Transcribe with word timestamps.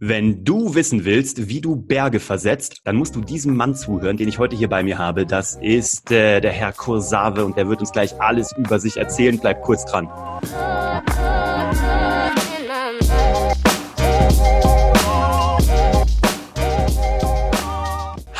Wenn 0.00 0.44
du 0.44 0.76
wissen 0.76 1.04
willst, 1.04 1.48
wie 1.48 1.60
du 1.60 1.74
Berge 1.74 2.20
versetzt, 2.20 2.82
dann 2.84 2.94
musst 2.94 3.16
du 3.16 3.20
diesem 3.20 3.56
Mann 3.56 3.74
zuhören, 3.74 4.16
den 4.16 4.28
ich 4.28 4.38
heute 4.38 4.54
hier 4.54 4.68
bei 4.68 4.84
mir 4.84 4.96
habe. 4.96 5.26
Das 5.26 5.58
ist 5.60 6.12
äh, 6.12 6.40
der 6.40 6.52
Herr 6.52 6.72
Kursave 6.72 7.44
und 7.44 7.56
der 7.56 7.68
wird 7.68 7.80
uns 7.80 7.90
gleich 7.90 8.20
alles 8.20 8.54
über 8.56 8.78
sich 8.78 8.96
erzählen. 8.96 9.40
Bleib 9.40 9.60
kurz 9.62 9.84
dran. 9.86 10.08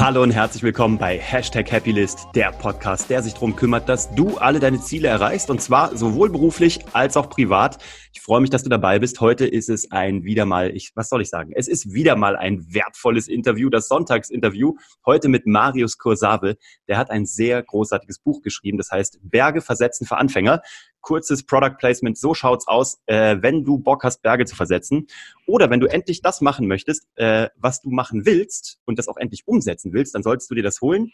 Hallo 0.08 0.22
und 0.22 0.30
herzlich 0.30 0.62
willkommen 0.62 0.96
bei 0.96 1.18
Hashtag 1.18 1.70
Happylist, 1.70 2.28
der 2.34 2.50
Podcast, 2.50 3.10
der 3.10 3.22
sich 3.22 3.34
darum 3.34 3.54
kümmert, 3.56 3.90
dass 3.90 4.14
du 4.14 4.38
alle 4.38 4.58
deine 4.58 4.80
Ziele 4.80 5.06
erreichst 5.06 5.50
und 5.50 5.60
zwar 5.60 5.94
sowohl 5.98 6.30
beruflich 6.30 6.78
als 6.94 7.18
auch 7.18 7.28
privat. 7.28 7.76
Ich 8.14 8.22
freue 8.22 8.40
mich, 8.40 8.48
dass 8.48 8.62
du 8.62 8.70
dabei 8.70 9.00
bist. 9.00 9.20
Heute 9.20 9.46
ist 9.46 9.68
es 9.68 9.90
ein 9.90 10.24
wieder 10.24 10.46
mal, 10.46 10.74
ich, 10.74 10.92
was 10.94 11.10
soll 11.10 11.20
ich 11.20 11.28
sagen? 11.28 11.52
Es 11.54 11.68
ist 11.68 11.92
wieder 11.92 12.16
mal 12.16 12.36
ein 12.36 12.72
wertvolles 12.72 13.28
Interview, 13.28 13.68
das 13.68 13.86
Sonntagsinterview. 13.88 14.76
Heute 15.04 15.28
mit 15.28 15.46
Marius 15.46 15.98
Kursave. 15.98 16.56
Der 16.88 16.96
hat 16.96 17.10
ein 17.10 17.26
sehr 17.26 17.62
großartiges 17.62 18.18
Buch 18.18 18.40
geschrieben, 18.40 18.78
das 18.78 18.90
heißt 18.90 19.18
Berge 19.20 19.60
versetzen 19.60 20.06
für 20.06 20.16
Anfänger 20.16 20.62
kurzes 21.08 21.42
Product 21.42 21.78
Placement. 21.78 22.18
So 22.18 22.34
schaut's 22.34 22.68
aus, 22.68 23.00
äh, 23.06 23.38
wenn 23.40 23.64
du 23.64 23.78
Bock 23.78 24.04
hast, 24.04 24.20
Berge 24.20 24.44
zu 24.44 24.54
versetzen. 24.54 25.06
Oder 25.46 25.70
wenn 25.70 25.80
du 25.80 25.86
endlich 25.86 26.20
das 26.20 26.42
machen 26.42 26.68
möchtest, 26.68 27.06
äh, 27.14 27.48
was 27.56 27.80
du 27.80 27.88
machen 27.88 28.26
willst 28.26 28.78
und 28.84 28.98
das 28.98 29.08
auch 29.08 29.16
endlich 29.16 29.48
umsetzen 29.48 29.94
willst, 29.94 30.14
dann 30.14 30.22
solltest 30.22 30.50
du 30.50 30.54
dir 30.54 30.62
das 30.62 30.82
holen. 30.82 31.10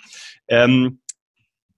Ähm, 0.49 0.99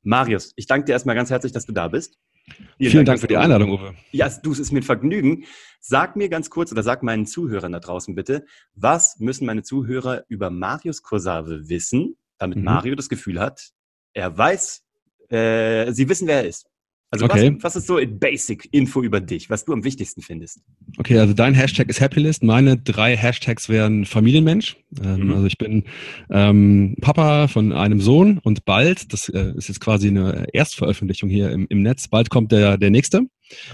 Marius, 0.02 0.55
ich 0.57 0.66
danke 0.66 0.87
dir 0.87 0.93
erstmal 0.93 1.15
ganz 1.15 1.29
herzlich, 1.29 1.52
dass 1.52 1.66
du 1.66 1.73
da 1.73 1.88
bist. 1.88 2.19
Vielen, 2.47 2.65
Vielen 2.79 2.93
Dank, 2.93 3.07
Dank 3.07 3.21
für 3.21 3.27
die 3.27 3.37
Einladung, 3.37 3.73
Uwe. 3.73 3.95
Ja, 4.12 4.30
du, 4.30 4.52
es 4.52 4.60
ist 4.60 4.73
mir 4.73 4.79
ein 4.79 4.85
Vergnügen. 4.85 5.45
Sag 5.80 6.16
mir 6.16 6.30
ganz 6.30 6.48
kurz 6.48 6.73
oder 6.73 6.83
sag 6.83 7.02
meinen 7.02 7.27
Zuhörern 7.27 7.73
da 7.73 7.80
draußen 7.80 8.15
bitte, 8.15 8.46
was 8.74 9.19
müssen 9.19 9.45
meine 9.45 9.62
Zuhörer 9.62 10.24
über 10.29 10.48
Marius 10.48 11.02
Kursave 11.02 11.69
wissen, 11.69 12.16
damit 12.38 12.59
mhm. 12.59 12.65
Mario 12.65 12.95
das 12.95 13.10
Gefühl 13.10 13.40
hat, 13.40 13.73
er 14.15 14.38
weiß, 14.38 14.85
äh, 15.29 15.93
sie 15.93 16.09
wissen, 16.09 16.29
wer 16.29 16.37
er 16.37 16.49
ist. 16.49 16.66
Also 17.10 17.26
okay. 17.26 17.54
was, 17.54 17.62
was 17.62 17.76
ist 17.76 17.87
so 17.87 17.99
in 17.99 18.18
Basic 18.18 18.68
Info 18.73 19.02
über 19.02 19.21
dich, 19.21 19.49
was 19.49 19.65
du 19.65 19.73
am 19.73 19.85
wichtigsten 19.85 20.23
findest? 20.23 20.60
Okay, 20.99 21.18
also 21.18 21.35
dein 21.35 21.54
Hashtag 21.54 21.88
ist 21.88 22.01
Happylist. 22.01 22.43
Meine 22.43 22.76
drei 22.76 23.16
Hashtags 23.16 23.68
wären 23.68 24.04
Familienmensch. 24.04 24.76
Ähm, 25.02 25.29
mhm. 25.29 25.32
Also 25.34 25.46
ich 25.46 25.57
bin 25.57 25.84
ähm, 26.30 26.96
Papa 27.01 27.46
von 27.46 27.73
einem 27.73 28.01
Sohn 28.01 28.38
und 28.43 28.65
bald, 28.65 29.12
das 29.12 29.29
äh, 29.29 29.52
ist 29.57 29.68
jetzt 29.68 29.80
quasi 29.80 30.09
eine 30.09 30.46
Erstveröffentlichung 30.52 31.30
hier 31.30 31.51
im, 31.51 31.66
im 31.68 31.82
Netz, 31.82 32.09
bald 32.09 32.29
kommt 32.29 32.51
der, 32.51 32.77
der 32.77 32.90
nächste. 32.90 33.23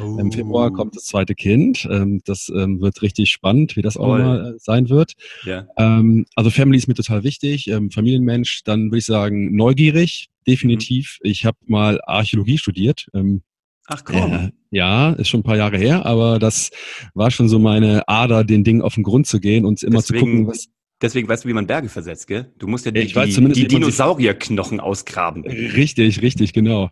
Oh. 0.01 0.19
Im 0.19 0.33
Februar 0.33 0.73
kommt 0.73 0.97
das 0.97 1.05
zweite 1.05 1.35
Kind. 1.35 1.89
Ähm, 1.91 2.23
das 2.25 2.51
ähm, 2.55 2.81
wird 2.81 3.03
richtig 3.03 3.31
spannend, 3.31 3.77
wie 3.77 3.83
das 3.83 3.97
auch 3.97 4.09
mal 4.09 4.55
äh, 4.55 4.59
sein 4.59 4.89
wird. 4.89 5.15
Ja. 5.45 5.67
Ähm, 5.77 6.27
also 6.35 6.51
Family 6.51 6.79
ist 6.79 6.89
mir 6.89 6.95
total 6.95 7.25
wichtig. 7.25 7.71
Familienmensch, 7.93 8.63
dann 8.65 8.87
würde 8.87 8.99
ich 8.99 9.07
sagen 9.07 9.55
neugierig 9.55 10.29
definitiv. 10.47 11.19
Mhm. 11.23 11.31
Ich 11.31 11.45
habe 11.45 11.57
mal 11.67 12.01
Archäologie 12.05 12.59
studiert. 12.59 13.07
Ach 13.87 14.05
komm. 14.05 14.33
Äh, 14.33 14.51
ja, 14.71 15.13
ist 15.13 15.29
schon 15.29 15.41
ein 15.41 15.45
paar 15.45 15.57
Jahre 15.57 15.77
her, 15.77 16.07
aber 16.07 16.39
das 16.39 16.71
war 17.15 17.31
schon 17.31 17.49
so 17.49 17.59
meine 17.59 18.09
Ader, 18.09 18.45
den 18.45 18.65
Dingen 18.65 18.83
auf 18.83 18.95
den 18.95 19.03
Grund 19.03 19.27
zu 19.27 19.41
gehen 19.41 19.65
und 19.65 19.83
immer 19.83 19.99
deswegen, 19.99 20.19
zu 20.19 20.25
gucken, 20.25 20.47
was. 20.47 20.69
Deswegen 21.01 21.29
weißt 21.29 21.45
du, 21.45 21.49
wie 21.49 21.53
man 21.53 21.67
Berge 21.67 21.89
versetzt, 21.89 22.29
gell? 22.29 22.53
Du 22.59 22.69
musst 22.69 22.87
ja 22.87 22.93
die, 22.93 23.07
die, 23.07 23.53
die 23.53 23.67
Dinosaurierknochen 23.67 24.79
ausgraben. 24.79 25.45
Richtig, 25.45 26.23
richtig, 26.23 26.53
genau. 26.53 26.91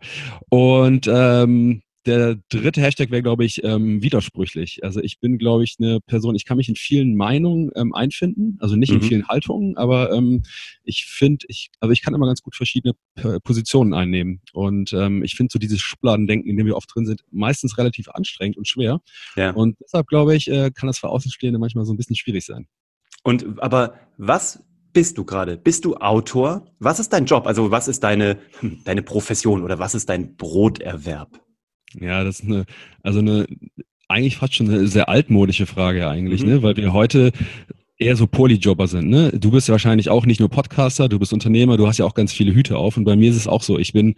Und 0.48 1.08
ähm, 1.08 1.82
der 2.06 2.36
dritte 2.48 2.80
Hashtag 2.80 3.10
wäre, 3.10 3.22
glaube 3.22 3.44
ich, 3.44 3.62
ähm, 3.62 4.02
widersprüchlich. 4.02 4.82
Also 4.82 5.00
ich 5.00 5.20
bin, 5.20 5.38
glaube 5.38 5.64
ich, 5.64 5.76
eine 5.78 6.00
Person, 6.00 6.34
ich 6.34 6.44
kann 6.44 6.56
mich 6.56 6.68
in 6.68 6.76
vielen 6.76 7.14
Meinungen 7.14 7.70
ähm, 7.76 7.94
einfinden, 7.94 8.56
also 8.60 8.76
nicht 8.76 8.90
mhm. 8.90 8.96
in 8.96 9.02
vielen 9.02 9.28
Haltungen, 9.28 9.76
aber 9.76 10.12
ähm, 10.12 10.42
ich 10.82 11.04
finde, 11.06 11.44
ich, 11.48 11.70
also 11.80 11.92
ich 11.92 12.02
kann 12.02 12.14
immer 12.14 12.26
ganz 12.26 12.42
gut 12.42 12.56
verschiedene 12.56 12.94
P 13.14 13.38
Positionen 13.40 13.92
einnehmen. 13.94 14.40
Und 14.52 14.92
ähm, 14.92 15.22
ich 15.22 15.34
finde 15.34 15.52
so 15.52 15.58
dieses 15.58 15.80
Schubladendenken, 15.80 16.50
in 16.50 16.56
dem 16.56 16.66
wir 16.66 16.76
oft 16.76 16.94
drin 16.94 17.06
sind, 17.06 17.22
meistens 17.30 17.76
relativ 17.76 18.08
anstrengend 18.08 18.56
und 18.56 18.66
schwer. 18.66 19.00
Ja. 19.36 19.50
Und 19.50 19.76
deshalb, 19.80 20.06
glaube 20.06 20.34
ich, 20.34 20.48
äh, 20.48 20.70
kann 20.70 20.86
das 20.86 20.98
für 20.98 21.08
Außenstehende 21.08 21.58
manchmal 21.58 21.84
so 21.84 21.92
ein 21.92 21.96
bisschen 21.96 22.16
schwierig 22.16 22.44
sein. 22.44 22.66
Und 23.22 23.60
aber 23.62 23.94
was 24.16 24.62
bist 24.92 25.18
du 25.18 25.24
gerade? 25.24 25.56
Bist 25.56 25.84
du 25.84 25.96
Autor? 25.96 26.66
Was 26.78 26.98
ist 26.98 27.12
dein 27.12 27.26
Job? 27.26 27.46
Also 27.46 27.70
was 27.70 27.88
ist 27.88 28.02
deine, 28.02 28.38
hm, 28.60 28.80
deine 28.84 29.02
Profession 29.02 29.62
oder 29.62 29.78
was 29.78 29.94
ist 29.94 30.08
dein 30.08 30.36
Broterwerb? 30.36 31.40
Ja, 31.98 32.24
das 32.24 32.40
ist 32.40 32.46
eine, 32.46 32.66
also 33.02 33.20
eine, 33.20 33.46
eigentlich 34.08 34.36
fast 34.36 34.54
schon 34.54 34.68
eine 34.68 34.86
sehr 34.86 35.08
altmodische 35.08 35.66
Frage 35.66 36.08
eigentlich, 36.08 36.42
mhm. 36.42 36.48
ne? 36.48 36.62
Weil 36.62 36.76
wir 36.76 36.92
heute 36.92 37.32
eher 38.00 38.16
so 38.16 38.26
Polyjobber 38.26 38.88
sind. 38.88 39.10
Ne? 39.10 39.30
Du 39.32 39.50
bist 39.50 39.68
ja 39.68 39.72
wahrscheinlich 39.72 40.08
auch 40.08 40.24
nicht 40.24 40.40
nur 40.40 40.48
Podcaster, 40.48 41.08
du 41.08 41.18
bist 41.18 41.34
Unternehmer, 41.34 41.76
du 41.76 41.86
hast 41.86 41.98
ja 41.98 42.06
auch 42.06 42.14
ganz 42.14 42.32
viele 42.32 42.54
Hüte 42.54 42.78
auf. 42.78 42.96
Und 42.96 43.04
bei 43.04 43.14
mir 43.14 43.30
ist 43.30 43.36
es 43.36 43.46
auch 43.46 43.62
so, 43.62 43.78
ich 43.78 43.92
bin 43.92 44.14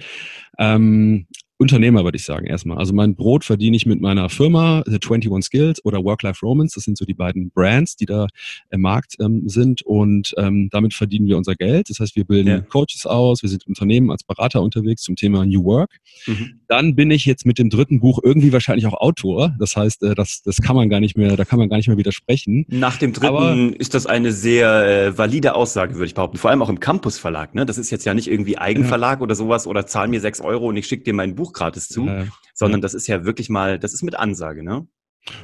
ähm, 0.59 1.27
Unternehmer, 1.63 2.05
würde 2.05 2.17
ich 2.17 2.25
sagen, 2.25 2.47
erstmal. 2.47 2.79
Also 2.79 2.93
mein 2.93 3.15
Brot 3.15 3.45
verdiene 3.45 3.77
ich 3.77 3.87
mit 3.87 4.01
meiner 4.01 4.29
Firma, 4.29 4.83
The 4.87 4.99
21 5.03 5.45
Skills 5.45 5.85
oder 5.85 6.05
Work-Life 6.05 6.45
Romance. 6.45 6.75
Das 6.75 6.85
sind 6.85 6.99
so 6.99 7.05
die 7.05 7.15
beiden 7.15 7.51
Brands, 7.51 7.97
die 7.97 8.07
da 8.07 8.27
im 8.71 8.83
Markt 8.83 9.17
ähm, 9.21 9.49
sind. 9.49 9.83
Und 9.83 10.35
ähm, 10.37 10.69
damit 10.71 10.95
verdienen 10.95 11.27
wir 11.27 11.37
unser 11.37 11.55
Geld. 11.55 11.89
Das 11.91 12.01
heißt, 12.01 12.17
wir 12.17 12.25
bilden 12.25 12.49
ja. 12.49 12.61
Coaches 12.61 13.07
aus, 13.07 13.43
wir 13.43 13.49
sind 13.49 13.67
Unternehmen 13.67 14.11
als 14.11 14.25
Berater 14.25 14.63
unterwegs 14.63 15.03
zum 15.03 15.17
Thema 15.17 15.47
New 15.47 15.65
Work. 15.65 15.97
Mhm. 16.27 16.61
Dann 16.69 16.95
bin 16.95 17.11
ich 17.11 17.25
jetzt 17.27 17.47
mit 17.47 17.59
dem 17.59 17.71
dritten 17.71 18.01
Buch 18.01 18.19
irgendwie 18.23 18.53
wahrscheinlich 18.53 18.87
auch 18.87 18.95
Autor. 18.95 19.55
Das 19.59 19.77
heißt, 19.77 20.03
äh, 20.03 20.15
das, 20.15 20.43
das 20.43 20.57
kann 20.57 20.77
man 20.77 20.89
gar 20.89 21.01
nicht 21.01 21.17
mehr, 21.17 21.37
da 21.37 21.45
kann 21.45 21.59
man 21.59 21.69
gar 21.69 21.77
nicht 21.77 21.89
mehr 21.89 21.99
widersprechen. 21.99 22.67
Nach 22.69 22.97
dem 22.97 23.13
dritten 23.13 23.27
Aber, 23.27 23.57
ist 23.79 23.95
das 23.95 24.07
eine 24.07 24.33
sehr 24.33 25.07
äh, 25.07 25.19
valide 25.19 25.55
Aussage, 25.55 25.95
würde 25.95 26.07
ich 26.07 26.15
behaupten. 26.15 26.39
Vor 26.39 26.51
allem 26.51 26.63
auch 26.63 26.69
im 26.69 26.81
Campus 26.81 27.19
Verlag. 27.19 27.55
Ne? 27.55 27.67
Das 27.67 27.79
ist 27.79 27.91
jetzt 27.91 28.05
ja 28.05 28.15
nicht 28.15 28.29
irgendwie 28.29 28.59
Eigenverlag 28.59 29.19
ja. 29.19 29.23
oder 29.23 29.35
sowas 29.35 29.67
oder 29.67 29.87
zahl 29.87 30.09
mir 30.09 30.21
sechs 30.21 30.41
Euro 30.41 30.69
und 30.69 30.77
ich 30.77 30.87
schicke 30.87 31.05
dir 31.05 31.15
mein 31.15 31.35
Buch 31.35 31.52
gratis 31.53 31.89
zu, 31.89 32.07
ja, 32.07 32.27
sondern 32.55 32.81
das 32.81 32.95
ist 32.95 33.07
ja 33.07 33.25
wirklich 33.25 33.49
mal, 33.49 33.79
das 33.79 33.95
ist 33.95 34.03
mit 34.03 34.15
Ansage, 34.15 34.63
ne? 34.63 34.87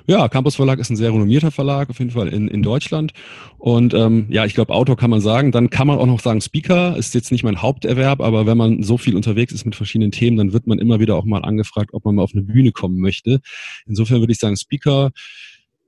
Ja, 0.07 0.29
Campus 0.29 0.57
Verlag 0.57 0.81
ist 0.81 0.91
ein 0.91 0.97
sehr 0.97 1.13
renommierter 1.13 1.53
Verlag, 1.53 1.89
auf 1.89 1.99
jeden 2.01 2.11
Fall 2.11 2.29
in, 2.29 2.49
in 2.49 2.63
Deutschland. 2.63 3.13
Und 3.59 3.95
ähm, 3.95 4.27
ja, 4.29 4.45
ich 4.45 4.55
glaube, 4.55 4.75
Autor 4.75 4.97
kann 4.97 5.11
man 5.11 5.21
sagen. 5.21 5.53
Dann 5.53 5.71
kann 5.71 5.87
man 5.87 5.99
auch 5.99 6.07
noch 6.07 6.19
sagen, 6.19 6.41
Speaker 6.41 6.97
ist 6.97 7.15
jetzt 7.15 7.31
nicht 7.31 7.45
mein 7.45 7.63
Haupterwerb, 7.63 8.21
aber 8.21 8.45
wenn 8.47 8.59
man 8.59 8.83
so 8.83 8.99
viel 8.99 9.15
unterwegs 9.15 9.53
ist 9.53 9.65
mit 9.65 9.77
verschiedenen 9.77 10.11
Themen, 10.11 10.37
dann 10.37 10.53
wird 10.53 10.67
man 10.67 10.81
immer 10.81 10.99
wieder 10.99 11.15
auch 11.15 11.25
mal 11.25 11.45
angefragt, 11.45 11.91
ob 11.93 12.05
man 12.05 12.17
mal 12.17 12.23
auf 12.23 12.33
eine 12.35 12.43
Bühne 12.43 12.73
kommen 12.73 12.99
möchte. 12.99 13.41
Insofern 13.87 14.19
würde 14.19 14.33
ich 14.33 14.41
sagen, 14.41 14.57
Speaker, 14.57 15.13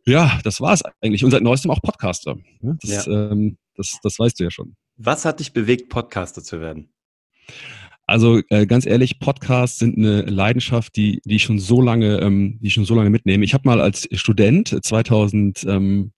ja, 0.06 0.38
das 0.44 0.60
war 0.60 0.72
es 0.72 0.82
eigentlich. 1.00 1.24
Und 1.24 1.32
seit 1.32 1.42
neuestem 1.42 1.72
auch 1.72 1.82
Podcaster. 1.82 2.36
Das, 2.60 3.06
ja. 3.06 3.30
ähm, 3.32 3.58
das, 3.74 3.98
das 4.02 4.18
weißt 4.18 4.38
du 4.38 4.44
ja 4.44 4.50
schon. 4.52 4.76
Was 4.98 5.24
hat 5.24 5.40
dich 5.40 5.52
bewegt, 5.52 5.88
Podcaster 5.88 6.44
zu 6.44 6.60
werden? 6.60 6.90
Also 8.10 8.40
äh, 8.48 8.66
ganz 8.66 8.86
ehrlich, 8.86 9.20
Podcasts 9.20 9.78
sind 9.78 9.96
eine 9.96 10.22
Leidenschaft, 10.22 10.96
die 10.96 11.20
die 11.24 11.36
ich 11.36 11.44
schon 11.44 11.60
so 11.60 11.80
lange, 11.80 12.18
ähm, 12.18 12.58
die 12.60 12.66
ich 12.66 12.74
schon 12.74 12.84
so 12.84 12.96
lange 12.96 13.08
mitnehme. 13.08 13.44
Ich 13.44 13.54
habe 13.54 13.68
mal 13.68 13.80
als 13.80 14.08
Student 14.14 14.84
2003 14.84 16.10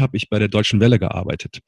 habe 0.00 0.16
ich 0.16 0.28
bei 0.28 0.40
der 0.40 0.48
Deutschen 0.48 0.80
Welle 0.80 0.98
gearbeitet. 0.98 1.60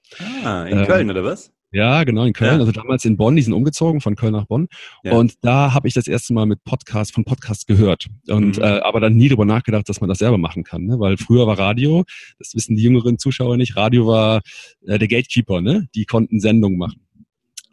Ah, 0.42 0.64
in 0.64 0.84
Köln 0.84 1.02
ähm, 1.02 1.10
oder 1.10 1.22
was? 1.22 1.52
Ja, 1.70 2.02
genau, 2.02 2.24
in 2.24 2.32
Köln. 2.32 2.54
Ja. 2.54 2.58
Also 2.58 2.72
damals 2.72 3.04
in 3.04 3.16
Bonn, 3.16 3.36
die 3.36 3.42
sind 3.42 3.52
umgezogen 3.52 4.00
von 4.00 4.16
Köln 4.16 4.32
nach 4.32 4.46
Bonn. 4.46 4.66
Ja. 5.04 5.12
Und 5.12 5.34
da 5.42 5.72
habe 5.72 5.86
ich 5.86 5.94
das 5.94 6.08
erste 6.08 6.32
Mal 6.32 6.46
mit 6.46 6.64
Podcast, 6.64 7.14
von 7.14 7.24
Podcasts 7.24 7.66
gehört. 7.66 8.08
Und 8.26 8.56
mhm. 8.56 8.64
äh, 8.64 8.80
aber 8.80 8.98
dann 8.98 9.14
nie 9.14 9.28
darüber 9.28 9.44
nachgedacht, 9.44 9.88
dass 9.88 10.00
man 10.00 10.08
das 10.08 10.18
selber 10.18 10.38
machen 10.38 10.64
kann. 10.64 10.84
Ne? 10.84 10.98
Weil 10.98 11.16
früher 11.16 11.46
war 11.46 11.58
Radio, 11.58 12.04
das 12.40 12.54
wissen 12.54 12.74
die 12.74 12.82
jüngeren 12.82 13.18
Zuschauer 13.18 13.56
nicht, 13.56 13.76
Radio 13.76 14.08
war 14.08 14.40
äh, 14.86 14.98
der 14.98 15.06
Gatekeeper, 15.06 15.60
ne? 15.60 15.86
Die 15.94 16.06
konnten 16.06 16.40
Sendungen 16.40 16.76
machen. 16.76 17.02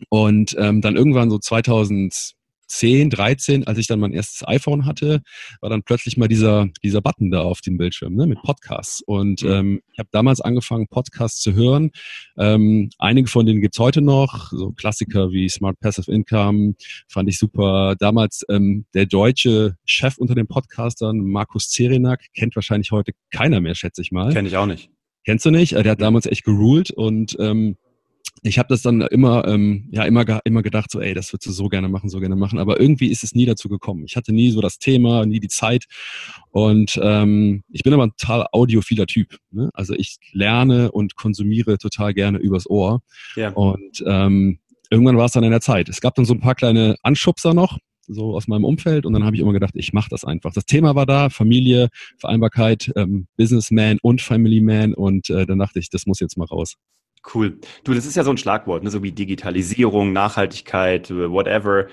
Und 0.09 0.56
ähm, 0.59 0.81
dann 0.81 0.95
irgendwann 0.95 1.29
so 1.29 1.39
2010, 1.39 3.09
13, 3.09 3.67
als 3.67 3.78
ich 3.78 3.88
dann 3.88 4.00
mein 4.00 4.13
erstes 4.13 4.47
iPhone 4.47 4.85
hatte, 4.85 5.22
war 5.61 5.69
dann 5.69 5.83
plötzlich 5.83 6.17
mal 6.17 6.28
dieser, 6.28 6.67
dieser 6.83 7.01
Button 7.01 7.31
da 7.31 7.41
auf 7.41 7.61
dem 7.61 7.78
Bildschirm 7.78 8.16
ne, 8.16 8.28
mit 8.28 8.41
Podcasts. 8.41 9.01
Und 9.06 9.41
mhm. 9.44 9.51
ähm, 9.51 9.81
ich 9.94 10.00
habe 10.00 10.09
damals 10.11 10.41
angefangen, 10.41 10.88
Podcasts 10.88 11.39
zu 11.39 11.53
hören. 11.53 11.91
Ähm, 12.38 12.89
einige 12.97 13.30
von 13.30 13.45
denen 13.45 13.62
gibt's 13.62 13.80
heute 13.80 14.01
noch, 14.01 14.51
so 14.51 14.71
Klassiker 14.71 15.31
wie 15.31 15.47
Smart 15.50 15.80
Passive 15.80 16.12
Income, 16.12 16.75
fand 17.07 17.30
ich 17.30 17.38
super. 17.38 17.95
Damals 17.97 18.44
ähm, 18.50 18.86
der 18.94 19.06
deutsche 19.06 19.75
Chef 19.86 20.18
unter 20.18 20.36
den 20.36 20.47
Podcastern, 20.47 21.19
Markus 21.19 21.69
Zerenak, 21.69 22.21
kennt 22.33 22.56
wahrscheinlich 22.56 22.92
heute 22.92 23.13
keiner 23.31 23.62
mehr, 23.62 23.75
schätze 23.75 24.01
ich 24.01 24.12
mal. 24.12 24.33
Kenn 24.33 24.45
ich 24.45 24.57
auch 24.57 24.65
nicht. 24.65 24.89
Kennst 25.25 25.44
du 25.44 25.50
nicht? 25.50 25.71
Der 25.71 25.92
hat 25.92 26.01
damals 26.01 26.27
echt 26.27 26.44
geruled 26.44 26.92
und 26.92 27.36
ähm, 27.39 27.77
ich 28.41 28.59
habe 28.59 28.67
das 28.69 28.81
dann 28.81 29.01
immer, 29.01 29.47
ähm, 29.47 29.87
ja, 29.91 30.03
immer, 30.03 30.23
immer 30.45 30.61
gedacht, 30.61 30.91
so, 30.91 30.99
ey, 30.99 31.13
das 31.13 31.33
würdest 31.33 31.47
du 31.47 31.51
so 31.51 31.67
gerne 31.67 31.89
machen, 31.89 32.09
so 32.09 32.19
gerne 32.19 32.35
machen. 32.35 32.59
Aber 32.59 32.79
irgendwie 32.79 33.07
ist 33.07 33.23
es 33.23 33.33
nie 33.33 33.45
dazu 33.45 33.69
gekommen. 33.69 34.03
Ich 34.05 34.15
hatte 34.15 34.33
nie 34.33 34.51
so 34.51 34.61
das 34.61 34.77
Thema, 34.77 35.25
nie 35.25 35.39
die 35.39 35.47
Zeit. 35.47 35.85
Und 36.51 36.99
ähm, 37.01 37.63
ich 37.71 37.83
bin 37.83 37.93
aber 37.93 38.05
ein 38.05 38.13
total 38.17 38.45
audiophiler 38.51 39.07
Typ. 39.07 39.37
Ne? 39.51 39.69
Also 39.73 39.95
ich 39.95 40.17
lerne 40.31 40.91
und 40.91 41.15
konsumiere 41.15 41.77
total 41.77 42.13
gerne 42.13 42.37
übers 42.37 42.69
Ohr. 42.69 43.01
Ja. 43.35 43.49
Und 43.51 44.03
ähm, 44.05 44.59
irgendwann 44.91 45.17
war 45.17 45.25
es 45.25 45.31
dann 45.31 45.43
in 45.43 45.51
der 45.51 45.61
Zeit. 45.61 45.89
Es 45.89 45.99
gab 45.99 46.13
dann 46.15 46.25
so 46.25 46.33
ein 46.33 46.39
paar 46.39 46.55
kleine 46.55 46.97
Anschubser 47.01 47.53
noch. 47.53 47.79
so 48.07 48.35
aus 48.35 48.47
meinem 48.47 48.65
Umfeld. 48.65 49.05
Und 49.05 49.13
dann 49.13 49.23
habe 49.23 49.35
ich 49.35 49.41
immer 49.41 49.53
gedacht, 49.53 49.73
ich 49.75 49.93
mache 49.93 50.09
das 50.09 50.23
einfach. 50.23 50.53
Das 50.53 50.65
Thema 50.65 50.93
war 50.93 51.05
da, 51.05 51.29
Familie, 51.29 51.89
Vereinbarkeit, 52.19 52.91
ähm, 52.95 53.27
Businessman 53.37 53.97
und 54.01 54.21
Family 54.21 54.61
Man. 54.61 54.93
Und 54.93 55.29
äh, 55.29 55.45
dann 55.45 55.59
dachte 55.59 55.79
ich, 55.79 55.89
das 55.89 56.05
muss 56.05 56.19
jetzt 56.19 56.37
mal 56.37 56.45
raus. 56.45 56.75
Cool. 57.33 57.60
Du, 57.83 57.94
das 57.94 58.06
ist 58.06 58.16
ja 58.16 58.24
so 58.24 58.31
ein 58.31 58.38
Schlagwort, 58.38 58.83
ne? 58.83 58.92
so 58.92 59.01
wie 59.01 59.12
Digitalisierung, 59.12 60.13
Nachhaltigkeit, 60.13 61.10
whatever, 61.10 61.88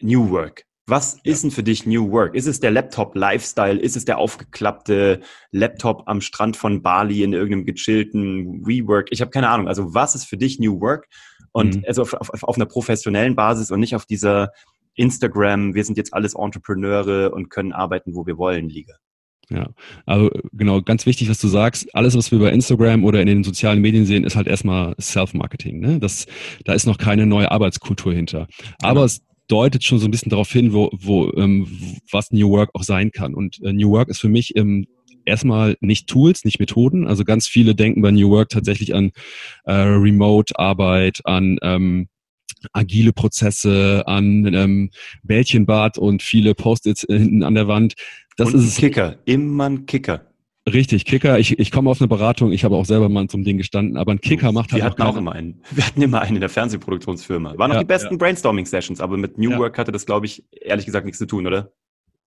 New 0.00 0.30
Work. 0.30 0.64
Was 0.88 1.16
ja. 1.24 1.32
ist 1.32 1.42
denn 1.42 1.50
für 1.50 1.64
dich 1.64 1.84
New 1.84 2.12
Work? 2.12 2.36
Ist 2.36 2.46
es 2.46 2.60
der 2.60 2.70
Laptop-Lifestyle? 2.70 3.78
Ist 3.78 3.96
es 3.96 4.04
der 4.04 4.18
aufgeklappte 4.18 5.20
Laptop 5.50 6.04
am 6.06 6.20
Strand 6.20 6.56
von 6.56 6.80
Bali 6.80 7.24
in 7.24 7.32
irgendeinem 7.32 7.66
gechillten 7.66 8.64
WeWork? 8.64 9.08
Ich 9.10 9.20
habe 9.20 9.32
keine 9.32 9.48
Ahnung. 9.48 9.66
Also 9.66 9.94
was 9.94 10.14
ist 10.14 10.26
für 10.26 10.36
dich 10.36 10.60
New 10.60 10.80
Work? 10.80 11.08
Und 11.50 11.76
mhm. 11.76 11.84
also 11.88 12.02
auf, 12.02 12.14
auf, 12.14 12.42
auf 12.44 12.56
einer 12.56 12.66
professionellen 12.66 13.34
Basis 13.34 13.72
und 13.72 13.80
nicht 13.80 13.96
auf 13.96 14.06
dieser 14.06 14.52
Instagram, 14.94 15.74
wir 15.74 15.84
sind 15.84 15.98
jetzt 15.98 16.14
alles 16.14 16.34
Entrepreneure 16.34 17.32
und 17.32 17.50
können 17.50 17.72
arbeiten, 17.72 18.14
wo 18.14 18.24
wir 18.24 18.38
wollen, 18.38 18.68
Liga. 18.68 18.94
Ja, 19.48 19.68
also 20.06 20.30
genau, 20.52 20.82
ganz 20.82 21.06
wichtig, 21.06 21.30
was 21.30 21.38
du 21.38 21.46
sagst. 21.46 21.94
Alles, 21.94 22.16
was 22.16 22.32
wir 22.32 22.38
bei 22.40 22.50
Instagram 22.50 23.04
oder 23.04 23.20
in 23.20 23.28
den 23.28 23.44
sozialen 23.44 23.80
Medien 23.80 24.04
sehen, 24.04 24.24
ist 24.24 24.34
halt 24.34 24.48
erstmal 24.48 24.94
Self-Marketing. 25.00 25.78
Ne? 25.78 26.00
Das, 26.00 26.26
da 26.64 26.72
ist 26.72 26.86
noch 26.86 26.98
keine 26.98 27.26
neue 27.26 27.50
Arbeitskultur 27.50 28.12
hinter. 28.12 28.48
Aber 28.82 28.94
genau. 28.94 29.04
es 29.04 29.22
deutet 29.48 29.84
schon 29.84 29.98
so 29.98 30.06
ein 30.06 30.10
bisschen 30.10 30.30
darauf 30.30 30.50
hin, 30.50 30.72
wo, 30.72 30.90
wo 30.92 31.32
ähm, 31.36 31.68
was 32.10 32.32
New 32.32 32.50
Work 32.50 32.70
auch 32.74 32.82
sein 32.82 33.12
kann. 33.12 33.34
Und 33.34 33.62
äh, 33.62 33.72
New 33.72 33.90
Work 33.90 34.08
ist 34.08 34.20
für 34.20 34.28
mich 34.28 34.56
ähm, 34.56 34.86
erstmal 35.24 35.76
nicht 35.80 36.08
Tools, 36.08 36.44
nicht 36.44 36.58
Methoden. 36.58 37.06
Also 37.06 37.24
ganz 37.24 37.46
viele 37.46 37.74
denken 37.74 38.02
bei 38.02 38.10
New 38.10 38.30
Work 38.30 38.48
tatsächlich 38.48 38.94
an 38.94 39.12
äh, 39.64 39.72
Remote-Arbeit, 39.72 41.20
an 41.24 41.58
ähm, 41.62 42.08
agile 42.72 43.12
Prozesse, 43.12 44.02
an 44.06 44.52
ähm, 44.54 44.90
Bällchenbad 45.22 45.98
und 45.98 46.22
viele 46.22 46.54
Post-its 46.54 47.04
äh, 47.04 47.18
hinten 47.18 47.42
an 47.42 47.54
der 47.54 47.68
Wand. 47.68 47.94
Das 48.36 48.52
und 48.52 48.60
ist 48.60 48.78
ein 48.78 48.80
Kicker, 48.80 49.16
immer 49.24 49.68
ein 49.68 49.86
Kicker. 49.86 50.26
Richtig, 50.72 51.04
Kicker. 51.04 51.38
Ich, 51.38 51.60
ich 51.60 51.70
komme 51.70 51.90
auf 51.90 52.00
eine 52.00 52.08
Beratung. 52.08 52.50
Ich 52.50 52.64
habe 52.64 52.74
auch 52.74 52.84
selber 52.84 53.08
mal 53.08 53.28
zum 53.28 53.44
Ding 53.44 53.56
gestanden, 53.56 53.96
aber 53.96 54.12
ein 54.12 54.20
Kicker 54.20 54.50
macht 54.50 54.72
halt. 54.72 54.82
Wir 54.82 54.90
hatten 54.90 55.02
auch 55.02 55.16
immer 55.16 55.32
einen. 55.32 55.60
Wir 55.70 55.86
hatten 55.86 56.02
immer 56.02 56.20
einen 56.22 56.36
in 56.36 56.40
der 56.40 56.48
Fernsehproduktionsfirma. 56.48 57.56
Waren 57.56 57.70
ja, 57.70 57.76
auch 57.76 57.80
die 57.82 57.86
besten 57.86 58.14
ja. 58.14 58.18
Brainstorming-Sessions, 58.18 59.00
aber 59.00 59.16
mit 59.16 59.38
New 59.38 59.52
ja. 59.52 59.58
Work 59.58 59.78
hatte 59.78 59.92
das, 59.92 60.06
glaube 60.06 60.26
ich, 60.26 60.44
ehrlich 60.50 60.84
gesagt 60.84 61.06
nichts 61.06 61.18
zu 61.18 61.26
tun, 61.26 61.46
oder? 61.46 61.70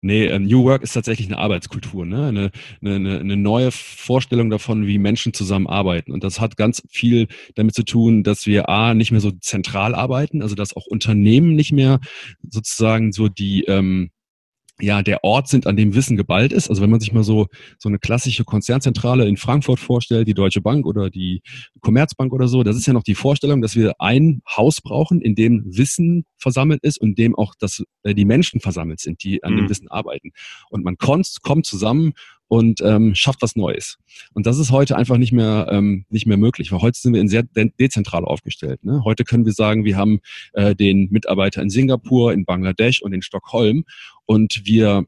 Nee, 0.02 0.28
ähm, 0.28 0.46
New 0.46 0.64
Work 0.64 0.82
ist 0.84 0.94
tatsächlich 0.94 1.28
eine 1.28 1.38
Arbeitskultur, 1.40 2.06
ne? 2.06 2.28
eine, 2.28 2.52
eine, 2.82 3.20
eine 3.20 3.36
neue 3.36 3.70
Vorstellung 3.72 4.50
davon, 4.50 4.88
wie 4.88 4.98
Menschen 4.98 5.34
zusammenarbeiten. 5.34 6.14
Und 6.14 6.24
das 6.24 6.40
hat 6.40 6.56
ganz 6.56 6.82
viel 6.90 7.28
damit 7.56 7.76
zu 7.76 7.84
tun, 7.84 8.24
dass 8.24 8.46
wir 8.46 8.70
A, 8.70 8.94
nicht 8.94 9.12
mehr 9.12 9.20
so 9.20 9.32
zentral 9.32 9.94
arbeiten, 9.96 10.42
also 10.42 10.56
dass 10.56 10.76
auch 10.76 10.86
Unternehmen 10.86 11.56
nicht 11.56 11.74
mehr 11.74 12.00
sozusagen 12.50 13.12
so 13.12 13.28
die, 13.28 13.66
ähm, 13.66 14.12
ja 14.82 15.02
der 15.02 15.24
Ort 15.24 15.48
sind, 15.48 15.68
an 15.68 15.76
dem 15.76 15.94
Wissen 15.94 16.18
geballt 16.18 16.54
ist. 16.54 16.70
Also 16.70 16.82
wenn 16.82 16.90
man 16.90 17.00
sich 17.00 17.14
mal 17.14 17.24
so 17.24 17.48
so 17.78 17.90
eine 17.90 18.00
klassische 18.00 18.44
Konzernzentrale 18.44 19.28
in 19.28 19.38
Frankfurt 19.38 19.80
vorstellt, 19.80 20.28
die 20.28 20.34
Deutsche 20.34 20.62
Bank 20.62 20.86
oder 20.86 21.10
die 21.10 21.42
Commerzbank 21.82 22.34
oder 22.34 22.48
so, 22.48 22.64
das 22.64 22.76
ist 22.76 22.88
ja 22.88 22.94
noch 22.94 23.04
die 23.04 23.16
Vorstellung, 23.16 23.62
dass 23.62 23.76
wir 23.76 23.94
ein 24.00 24.42
Haus 24.48 24.82
brauchen, 24.82 25.22
in 25.22 25.36
dem 25.36 25.64
Wissen 25.66 26.26
versammelt 26.38 26.84
ist 26.84 27.00
und 27.00 27.10
in 27.10 27.16
dem 27.16 27.36
auch 27.36 27.54
das, 27.60 27.84
äh, 28.04 28.14
die 28.14 28.26
Menschen 28.26 28.60
versammelt 28.60 29.00
sind, 29.00 29.24
die 29.24 29.44
an 29.44 29.54
mhm. 29.54 29.58
dem 29.58 29.70
Wissen 29.70 29.88
arbeiten. 29.90 30.32
Und 30.70 30.84
man 30.84 30.98
kommt, 30.98 31.38
kommt 31.42 31.66
zusammen 31.66 32.14
und 32.50 32.82
ähm, 32.82 33.16
schafft 33.16 33.42
was 33.42 33.56
Neues. 33.56 33.98
Und 34.34 34.46
das 34.46 34.58
ist 34.58 34.72
heute 34.72 34.98
einfach 34.98 35.18
nicht 35.18 35.32
mehr 35.32 35.68
ähm, 35.72 36.06
nicht 36.10 36.26
mehr 36.26 36.38
möglich, 36.38 36.72
weil 36.72 36.82
heute 36.82 37.00
sind 37.00 37.14
wir 37.14 37.22
in 37.22 37.30
sehr 37.30 37.44
de 37.44 37.72
dezentral 37.80 38.26
aufgestellt. 38.26 38.84
Ne? 38.84 39.04
Heute 39.06 39.24
können 39.24 39.46
wir 39.46 39.54
sagen, 39.54 39.86
wir 39.86 39.96
haben 39.96 40.20
äh, 40.54 40.76
den 40.76 41.08
Mitarbeiter 41.12 41.62
in 41.62 41.70
Singapur, 41.70 42.34
in 42.34 42.46
Bangladesch 42.46 43.02
und 43.02 43.14
in 43.14 43.22
Stockholm 43.22 43.86
und 44.26 44.64
wir 44.66 45.06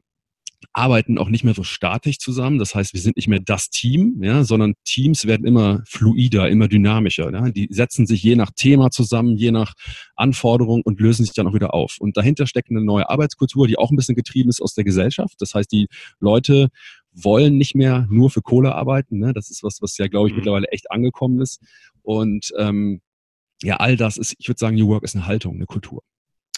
arbeiten 0.72 1.18
auch 1.18 1.28
nicht 1.28 1.44
mehr 1.44 1.54
so 1.54 1.64
statisch 1.64 2.18
zusammen. 2.18 2.58
Das 2.58 2.74
heißt, 2.74 2.94
wir 2.94 3.00
sind 3.00 3.16
nicht 3.16 3.28
mehr 3.28 3.40
das 3.44 3.68
Team, 3.70 4.20
ja, 4.22 4.44
sondern 4.44 4.74
Teams 4.84 5.26
werden 5.26 5.46
immer 5.46 5.82
fluider, 5.86 6.48
immer 6.48 6.68
dynamischer. 6.68 7.32
Ja. 7.32 7.50
Die 7.50 7.68
setzen 7.70 8.06
sich 8.06 8.22
je 8.22 8.36
nach 8.36 8.50
Thema 8.54 8.90
zusammen, 8.90 9.36
je 9.36 9.50
nach 9.50 9.74
Anforderung 10.16 10.82
und 10.82 11.00
lösen 11.00 11.24
sich 11.24 11.34
dann 11.34 11.46
auch 11.46 11.54
wieder 11.54 11.74
auf. 11.74 11.96
Und 11.98 12.16
dahinter 12.16 12.46
steckt 12.46 12.70
eine 12.70 12.82
neue 12.82 13.08
Arbeitskultur, 13.10 13.66
die 13.66 13.78
auch 13.78 13.90
ein 13.90 13.96
bisschen 13.96 14.14
getrieben 14.14 14.48
ist 14.48 14.62
aus 14.62 14.74
der 14.74 14.84
Gesellschaft. 14.84 15.34
Das 15.38 15.54
heißt, 15.54 15.70
die 15.72 15.88
Leute 16.20 16.68
wollen 17.12 17.58
nicht 17.58 17.74
mehr 17.74 18.06
nur 18.10 18.30
für 18.30 18.42
Kohle 18.42 18.74
arbeiten. 18.74 19.18
Ne? 19.18 19.32
Das 19.32 19.50
ist 19.50 19.62
was, 19.62 19.82
was 19.82 19.98
ja, 19.98 20.08
glaube 20.08 20.28
ich, 20.28 20.32
mhm. 20.32 20.38
mittlerweile 20.38 20.68
echt 20.68 20.90
angekommen 20.90 21.40
ist. 21.40 21.60
Und 22.02 22.52
ähm, 22.58 23.00
ja, 23.62 23.76
all 23.76 23.96
das 23.96 24.16
ist, 24.16 24.34
ich 24.38 24.48
würde 24.48 24.58
sagen, 24.58 24.76
New 24.76 24.88
Work 24.88 25.04
ist 25.04 25.14
eine 25.14 25.26
Haltung, 25.26 25.54
eine 25.54 25.66
Kultur. 25.66 26.02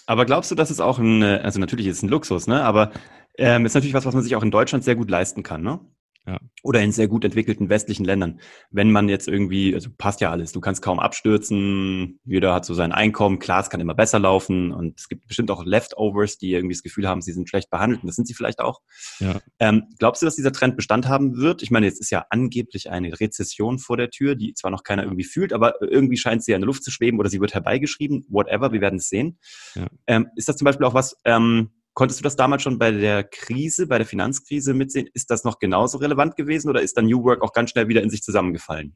Aber 0.06 0.26
glaubst 0.26 0.50
du, 0.50 0.54
dass 0.54 0.70
es 0.70 0.80
auch 0.80 0.98
ein, 0.98 1.22
also 1.22 1.58
natürlich 1.60 1.86
ist 1.86 1.98
es 1.98 2.02
ein 2.02 2.08
Luxus, 2.08 2.46
ne? 2.46 2.62
Aber 2.62 2.92
ähm, 3.36 3.66
ist 3.66 3.74
natürlich 3.74 3.94
was, 3.94 4.04
was 4.04 4.14
man 4.14 4.22
sich 4.22 4.36
auch 4.36 4.42
in 4.42 4.50
Deutschland 4.50 4.84
sehr 4.84 4.96
gut 4.96 5.10
leisten 5.10 5.42
kann, 5.42 5.62
ne? 5.62 5.80
Ja. 6.26 6.40
Oder 6.62 6.80
in 6.80 6.90
sehr 6.90 7.06
gut 7.06 7.24
entwickelten 7.24 7.68
westlichen 7.68 8.04
Ländern. 8.04 8.40
Wenn 8.70 8.90
man 8.90 9.10
jetzt 9.10 9.28
irgendwie, 9.28 9.74
also 9.74 9.90
passt 9.96 10.22
ja 10.22 10.30
alles, 10.30 10.52
du 10.52 10.60
kannst 10.60 10.80
kaum 10.80 10.98
abstürzen, 10.98 12.18
jeder 12.24 12.54
hat 12.54 12.64
so 12.64 12.72
sein 12.72 12.92
Einkommen, 12.92 13.38
klar, 13.38 13.60
es 13.60 13.68
kann 13.68 13.80
immer 13.80 13.94
besser 13.94 14.18
laufen 14.18 14.72
und 14.72 14.98
es 14.98 15.08
gibt 15.08 15.28
bestimmt 15.28 15.50
auch 15.50 15.66
Leftovers, 15.66 16.38
die 16.38 16.52
irgendwie 16.52 16.74
das 16.74 16.82
Gefühl 16.82 17.06
haben, 17.06 17.20
sie 17.20 17.32
sind 17.32 17.50
schlecht 17.50 17.68
behandelt 17.68 18.02
und 18.02 18.06
das 18.06 18.16
sind 18.16 18.26
sie 18.26 18.32
vielleicht 18.32 18.60
auch. 18.60 18.80
Ja. 19.18 19.40
Ähm, 19.58 19.84
glaubst 19.98 20.22
du, 20.22 20.26
dass 20.26 20.34
dieser 20.34 20.52
Trend 20.52 20.76
Bestand 20.76 21.08
haben 21.08 21.36
wird? 21.36 21.62
Ich 21.62 21.70
meine, 21.70 21.84
jetzt 21.84 22.00
ist 22.00 22.10
ja 22.10 22.24
angeblich 22.30 22.90
eine 22.90 23.20
Rezession 23.20 23.78
vor 23.78 23.98
der 23.98 24.08
Tür, 24.08 24.34
die 24.34 24.54
zwar 24.54 24.70
noch 24.70 24.82
keiner 24.82 25.02
irgendwie 25.02 25.24
fühlt, 25.24 25.52
aber 25.52 25.82
irgendwie 25.82 26.16
scheint 26.16 26.42
sie 26.42 26.52
ja 26.52 26.56
in 26.56 26.62
der 26.62 26.68
Luft 26.68 26.84
zu 26.84 26.90
schweben 26.90 27.18
oder 27.18 27.28
sie 27.28 27.40
wird 27.40 27.52
herbeigeschrieben, 27.52 28.24
whatever, 28.30 28.72
wir 28.72 28.80
werden 28.80 28.96
es 28.96 29.10
sehen. 29.10 29.38
Ja. 29.74 29.88
Ähm, 30.06 30.28
ist 30.36 30.48
das 30.48 30.56
zum 30.56 30.64
Beispiel 30.64 30.86
auch 30.86 30.94
was, 30.94 31.16
ähm, 31.26 31.70
Konntest 31.94 32.20
du 32.20 32.24
das 32.24 32.36
damals 32.36 32.62
schon 32.62 32.78
bei 32.78 32.90
der 32.90 33.22
Krise, 33.24 33.86
bei 33.86 33.98
der 33.98 34.06
Finanzkrise 34.06 34.74
mitsehen? 34.74 35.08
Ist 35.14 35.30
das 35.30 35.44
noch 35.44 35.60
genauso 35.60 35.98
relevant 35.98 36.36
gewesen 36.36 36.68
oder 36.68 36.82
ist 36.82 36.96
dann 36.96 37.06
New 37.06 37.22
Work 37.22 37.42
auch 37.42 37.52
ganz 37.52 37.70
schnell 37.70 37.88
wieder 37.88 38.02
in 38.02 38.10
sich 38.10 38.22
zusammengefallen? 38.22 38.94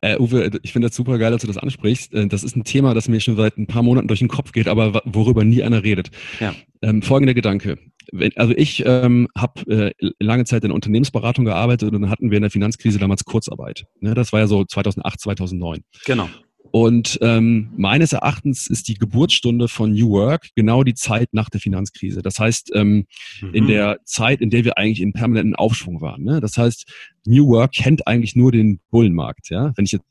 Äh, 0.00 0.18
Uwe, 0.18 0.50
ich 0.62 0.72
finde 0.72 0.88
das 0.88 0.96
super 0.96 1.18
geil, 1.18 1.30
dass 1.30 1.42
du 1.42 1.46
das 1.46 1.56
ansprichst. 1.56 2.12
Äh, 2.12 2.26
das 2.26 2.42
ist 2.42 2.56
ein 2.56 2.64
Thema, 2.64 2.94
das 2.94 3.08
mir 3.08 3.20
schon 3.20 3.36
seit 3.36 3.56
ein 3.56 3.68
paar 3.68 3.82
Monaten 3.82 4.08
durch 4.08 4.18
den 4.18 4.28
Kopf 4.28 4.52
geht, 4.52 4.68
aber 4.68 5.02
worüber 5.04 5.44
nie 5.44 5.62
einer 5.62 5.84
redet. 5.84 6.10
Ja. 6.40 6.54
Ähm, 6.82 7.02
folgender 7.02 7.34
Gedanke. 7.34 7.78
Wenn, 8.12 8.36
also 8.36 8.52
ich 8.56 8.82
ähm, 8.84 9.28
habe 9.36 9.94
äh, 10.00 10.10
lange 10.18 10.44
Zeit 10.44 10.64
in 10.64 10.72
Unternehmensberatung 10.72 11.44
gearbeitet 11.44 11.92
und 11.92 12.02
dann 12.02 12.10
hatten 12.10 12.30
wir 12.30 12.36
in 12.36 12.42
der 12.42 12.50
Finanzkrise 12.50 12.98
damals 12.98 13.24
Kurzarbeit. 13.24 13.86
Ne, 14.00 14.14
das 14.14 14.32
war 14.32 14.40
ja 14.40 14.46
so 14.46 14.64
2008, 14.64 15.20
2009. 15.20 15.84
Genau. 16.04 16.28
Und 16.74 17.20
ähm, 17.22 17.70
meines 17.76 18.12
Erachtens 18.14 18.66
ist 18.66 18.88
die 18.88 18.94
Geburtsstunde 18.94 19.68
von 19.68 19.92
New 19.92 20.10
Work 20.10 20.48
genau 20.56 20.82
die 20.82 20.94
Zeit 20.94 21.28
nach 21.30 21.48
der 21.48 21.60
Finanzkrise. 21.60 22.20
Das 22.20 22.40
heißt, 22.40 22.72
ähm, 22.74 23.06
mhm. 23.40 23.54
in 23.54 23.68
der 23.68 24.00
Zeit, 24.06 24.40
in 24.40 24.50
der 24.50 24.64
wir 24.64 24.76
eigentlich 24.76 25.00
in 25.00 25.12
permanenten 25.12 25.54
Aufschwung 25.54 26.00
waren. 26.00 26.24
Ne? 26.24 26.40
Das 26.40 26.56
heißt, 26.56 26.92
New 27.26 27.46
Work 27.46 27.74
kennt 27.74 28.08
eigentlich 28.08 28.34
nur 28.34 28.50
den 28.50 28.80
Bullenmarkt. 28.90 29.50
Ja? 29.50 29.72
Wenn 29.76 29.84
ich 29.84 29.92
jetzt 29.92 30.04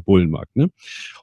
Bullenmarkt. 0.00 0.56
Ne? 0.56 0.70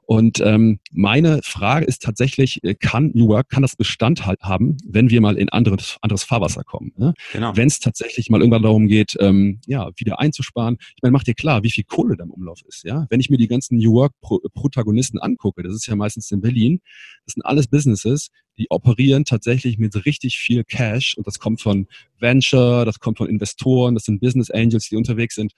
Und 0.06 0.40
ähm, 0.42 0.80
meine 0.92 1.42
Frage 1.44 1.86
ist 1.86 2.04
tatsächlich, 2.04 2.64
äh, 2.64 2.76
kann 2.76 3.12
New 3.14 3.28
Work, 3.28 3.50
kann 3.50 3.62
das 3.62 3.76
Bestand 3.76 4.26
halt 4.26 4.42
haben, 4.42 4.78
wenn 4.86 5.10
wir 5.10 5.22
mal 5.22 5.38
in 5.38 5.50
anderes, 5.50 5.98
anderes 6.02 6.24
Fahrwasser 6.24 6.64
kommen? 6.64 6.92
Ne? 6.98 7.14
Genau. 7.34 7.56
Wenn 7.56 7.68
es 7.68 7.80
tatsächlich 7.80 8.30
mal 8.30 8.42
irgendwann 8.42 8.64
darum 8.64 8.88
geht, 8.88 9.16
ähm, 9.20 9.60
ja, 9.66 9.90
wieder 9.96 10.20
einzusparen. 10.20 10.78
Ich 10.96 11.02
meine, 11.02 11.14
macht 11.14 11.28
dir 11.28 11.34
klar, 11.34 11.64
wie 11.64 11.72
viel 11.72 11.84
Kohle 11.84 12.16
da 12.16 12.24
im 12.24 12.32
Umlauf 12.32 12.60
ist. 12.68 12.84
Ja? 12.84 13.08
Wenn 13.10 13.20
ich 13.20 13.30
mir 13.30 13.38
die 13.38 13.48
ganzen 13.48 13.78
New 13.78 13.94
Work-Protagonisten 13.94 15.20
angucke, 15.20 15.64
das 15.64 15.74
ist 15.74 15.88
ja 15.88 15.96
meistens 15.96 16.30
in 16.32 16.42
Berlin, 16.42 16.82
das 17.26 17.34
sind 17.34 17.44
alles 17.44 17.68
Businesses, 17.68 18.30
die 18.60 18.70
operieren 18.70 19.24
tatsächlich 19.26 19.78
mit 19.78 20.06
richtig 20.06 20.38
viel 20.38 20.64
Cash 20.64 21.16
und 21.18 21.26
das 21.26 21.40
kommt 21.40 21.62
von 21.62 21.88
Venture, 22.20 22.86
das 22.86 23.00
kommt 23.00 23.18
von 23.18 23.28
Investoren, 23.28 23.96
das 23.96 24.04
sind 24.04 24.20
Business 24.20 24.52
Angels, 24.52 24.90
die 24.90 24.98
unterwegs 24.98 25.36
sind. 25.36 25.54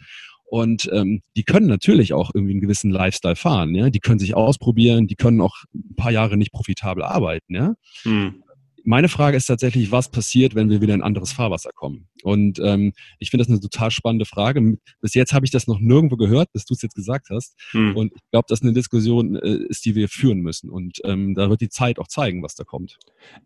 Und 0.52 0.90
ähm, 0.92 1.22
die 1.38 1.46
können 1.46 1.68
natürlich 1.68 2.12
auch 2.12 2.32
irgendwie 2.34 2.52
einen 2.52 2.60
gewissen 2.60 2.92
Lifestyle 2.92 3.38
fahren. 3.38 3.74
Ja? 3.74 3.90
Die 3.90 4.02
können 4.02 4.20
sich 4.20 4.36
ausprobieren, 4.36 5.08
die 5.08 5.16
können 5.16 5.40
auch 5.40 5.56
ein 5.74 5.96
paar 5.96 6.12
Jahre 6.12 6.36
nicht 6.36 6.52
profitabel 6.52 7.04
arbeiten. 7.04 7.56
Ja? 7.56 7.74
Hm. 8.04 8.44
Meine 8.84 9.08
Frage 9.08 9.38
ist 9.38 9.46
tatsächlich, 9.46 9.94
was 9.94 10.12
passiert, 10.12 10.54
wenn 10.54 10.70
wir 10.70 10.82
wieder 10.82 10.94
in 10.94 11.00
ein 11.00 11.06
anderes 11.06 11.32
Fahrwasser 11.32 11.70
kommen? 11.74 12.10
Und 12.24 12.60
ähm, 12.60 12.92
ich 13.20 13.30
finde 13.30 13.46
das 13.46 13.50
eine 13.50 13.62
total 13.62 13.92
spannende 13.92 14.26
Frage. 14.26 14.78
Bis 15.00 15.14
jetzt 15.14 15.32
habe 15.32 15.46
ich 15.46 15.52
das 15.52 15.68
noch 15.68 15.80
nirgendwo 15.80 16.18
gehört, 16.18 16.52
bis 16.52 16.66
du 16.66 16.74
es 16.74 16.82
jetzt 16.82 16.96
gesagt 16.96 17.30
hast. 17.30 17.58
Hm. 17.72 17.96
Und 17.96 18.12
ich 18.14 18.22
glaube, 18.32 18.48
dass 18.50 18.62
eine 18.62 18.74
Diskussion 18.74 19.38
äh, 19.38 19.56
ist, 19.70 19.86
die 19.86 19.96
wir 19.96 20.10
führen 20.10 20.42
müssen. 20.42 20.70
Und 20.70 21.00
ähm, 21.06 21.34
da 21.34 21.50
wird 21.50 21.62
die 21.62 21.70
Zeit 21.70 21.98
auch 21.98 22.08
zeigen, 22.08 22.44
was 22.44 22.56
da 22.56 22.66
kommt. 22.66 22.98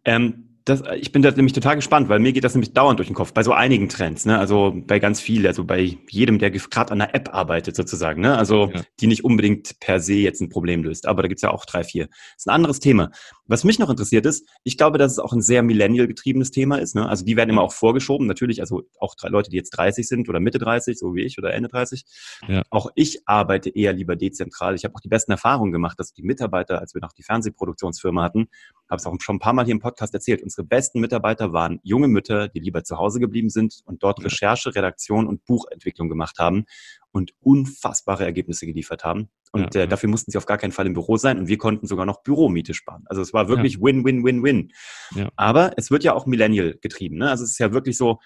Ähm 0.05 0.54
das, 0.65 0.81
ich 0.99 1.11
bin 1.11 1.21
da 1.21 1.29
nämlich 1.29 1.53
total 1.53 1.75
gespannt, 1.75 2.09
weil 2.09 2.17
mir 2.17 2.33
geht 2.33 2.43
das 2.43 2.55
nämlich 2.55 2.73
dauernd 2.73 2.97
durch 2.97 3.07
den 3.07 3.15
Kopf, 3.15 3.33
bei 3.33 3.43
so 3.43 3.53
einigen 3.53 3.87
Trends, 3.87 4.25
ne? 4.25 4.39
Also 4.39 4.73
bei 4.75 4.97
ganz 4.97 5.21
vielen, 5.21 5.45
also 5.45 5.63
bei 5.63 5.95
jedem, 6.09 6.39
der 6.39 6.49
gerade 6.49 6.91
an 6.91 7.01
einer 7.01 7.13
App 7.13 7.31
arbeitet, 7.33 7.75
sozusagen, 7.75 8.21
ne? 8.21 8.35
Also 8.35 8.71
ja. 8.73 8.81
die 8.99 9.05
nicht 9.05 9.23
unbedingt 9.23 9.79
per 9.79 9.99
se 9.99 10.15
jetzt 10.15 10.41
ein 10.41 10.49
Problem 10.49 10.83
löst. 10.83 11.07
Aber 11.07 11.21
da 11.21 11.27
gibt's 11.27 11.43
ja 11.43 11.51
auch 11.51 11.65
drei, 11.65 11.83
vier. 11.83 12.07
Das 12.07 12.17
ist 12.37 12.47
ein 12.47 12.55
anderes 12.55 12.79
Thema. 12.79 13.11
Was 13.47 13.63
mich 13.63 13.77
noch 13.77 13.89
interessiert 13.89 14.25
ist, 14.25 14.47
ich 14.63 14.77
glaube, 14.77 14.97
dass 14.97 15.11
es 15.11 15.19
auch 15.19 15.31
ein 15.31 15.41
sehr 15.41 15.61
millennial 15.61 16.07
getriebenes 16.07 16.49
Thema 16.49 16.77
ist. 16.77 16.95
Ne? 16.95 17.07
Also 17.07 17.23
die 17.23 17.35
werden 17.37 17.51
immer 17.51 17.61
auch 17.61 17.73
vorgeschoben, 17.73 18.25
natürlich, 18.25 18.59
also 18.59 18.83
auch 18.99 19.15
Leute, 19.23 19.51
die 19.51 19.57
jetzt 19.57 19.71
30 19.71 20.07
sind 20.07 20.29
oder 20.29 20.39
Mitte 20.39 20.57
30, 20.57 20.97
so 20.97 21.13
wie 21.13 21.23
ich 21.23 21.37
oder 21.37 21.53
Ende 21.53 21.69
30. 21.69 22.05
Ja. 22.47 22.63
Auch 22.71 22.89
ich 22.95 23.27
arbeite 23.27 23.69
eher 23.69 23.93
lieber 23.93 24.15
dezentral. 24.15 24.73
Ich 24.75 24.83
habe 24.83 24.95
auch 24.95 24.99
die 24.99 25.09
besten 25.09 25.31
Erfahrungen 25.31 25.71
gemacht, 25.71 25.99
dass 25.99 26.11
die 26.11 26.23
Mitarbeiter, 26.23 26.79
als 26.79 26.95
wir 26.95 27.01
noch 27.01 27.13
die 27.13 27.23
Fernsehproduktionsfirma 27.23 28.23
hatten, 28.23 28.47
habe 28.89 28.99
es 28.99 29.05
auch 29.05 29.15
schon 29.19 29.35
ein 29.35 29.39
paar 29.39 29.53
Mal 29.53 29.65
hier 29.65 29.73
im 29.73 29.79
Podcast 29.79 30.13
erzählt, 30.13 30.41
unsere 30.41 30.65
besten 30.65 30.99
Mitarbeiter 30.99 31.53
waren 31.53 31.79
junge 31.83 32.07
Mütter, 32.07 32.47
die 32.47 32.59
lieber 32.59 32.83
zu 32.83 32.97
Hause 32.97 33.19
geblieben 33.19 33.49
sind 33.49 33.81
und 33.85 34.01
dort 34.01 34.19
ja. 34.19 34.25
Recherche, 34.25 34.73
Redaktion 34.73 35.27
und 35.27 35.45
Buchentwicklung 35.45 36.09
gemacht 36.09 36.39
haben 36.39 36.65
und 37.11 37.33
unfassbare 37.39 38.25
Ergebnisse 38.25 38.65
geliefert 38.65 39.03
haben. 39.03 39.29
Und 39.55 39.73
ja, 39.73 39.81
äh, 39.81 39.87
dafür 39.87 40.09
mussten 40.09 40.31
sie 40.31 40.37
auf 40.37 40.45
gar 40.45 40.57
keinen 40.57 40.73
Fall 40.73 40.85
im 40.85 40.93
Büro 40.93 41.15
sein 41.15 41.39
und 41.39 41.47
wir 41.47 41.57
konnten 41.57 41.87
sogar 41.87 42.05
noch 42.05 42.23
Büromiete 42.23 42.73
sparen. 42.73 43.05
Also 43.05 43.21
es 43.21 43.33
war 43.33 43.47
wirklich 43.47 43.81
Win, 43.81 44.03
Win, 44.03 44.25
Win, 44.25 44.43
Win. 44.43 44.73
Ja. 45.15 45.29
Aber 45.37 45.71
es 45.77 45.91
wird 45.91 46.03
ja 46.03 46.13
auch 46.13 46.25
Millennial 46.25 46.77
getrieben. 46.81 47.17
Ne? 47.17 47.29
Also 47.29 47.45
es 47.45 47.51
ist 47.51 47.59
ja 47.59 47.71
wirklich 47.71 47.97
so, 47.97 48.19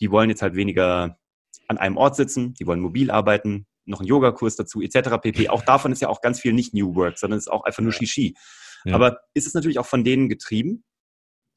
die 0.00 0.12
wollen 0.12 0.30
jetzt 0.30 0.42
halt 0.42 0.54
weniger 0.54 1.18
an 1.66 1.78
einem 1.78 1.96
Ort 1.96 2.14
sitzen, 2.14 2.54
die 2.54 2.66
wollen 2.68 2.78
mobil 2.78 3.10
arbeiten, 3.10 3.66
noch 3.84 4.00
einen 4.00 4.08
Yogakurs 4.08 4.54
dazu, 4.54 4.80
etc. 4.80 5.18
pp. 5.20 5.48
Auch 5.48 5.64
davon 5.64 5.90
ist 5.90 6.02
ja 6.02 6.08
auch 6.08 6.20
ganz 6.20 6.40
viel 6.40 6.52
nicht 6.52 6.72
New 6.72 6.94
Work, 6.94 7.18
sondern 7.18 7.38
es 7.38 7.46
ist 7.46 7.52
auch 7.52 7.64
einfach 7.64 7.82
nur 7.82 7.92
Shishi. 7.92 8.36
Ja. 8.84 8.94
Aber 8.94 9.18
ist 9.34 9.46
es 9.46 9.54
natürlich 9.54 9.80
auch 9.80 9.86
von 9.86 10.04
denen 10.04 10.28
getrieben? 10.28 10.84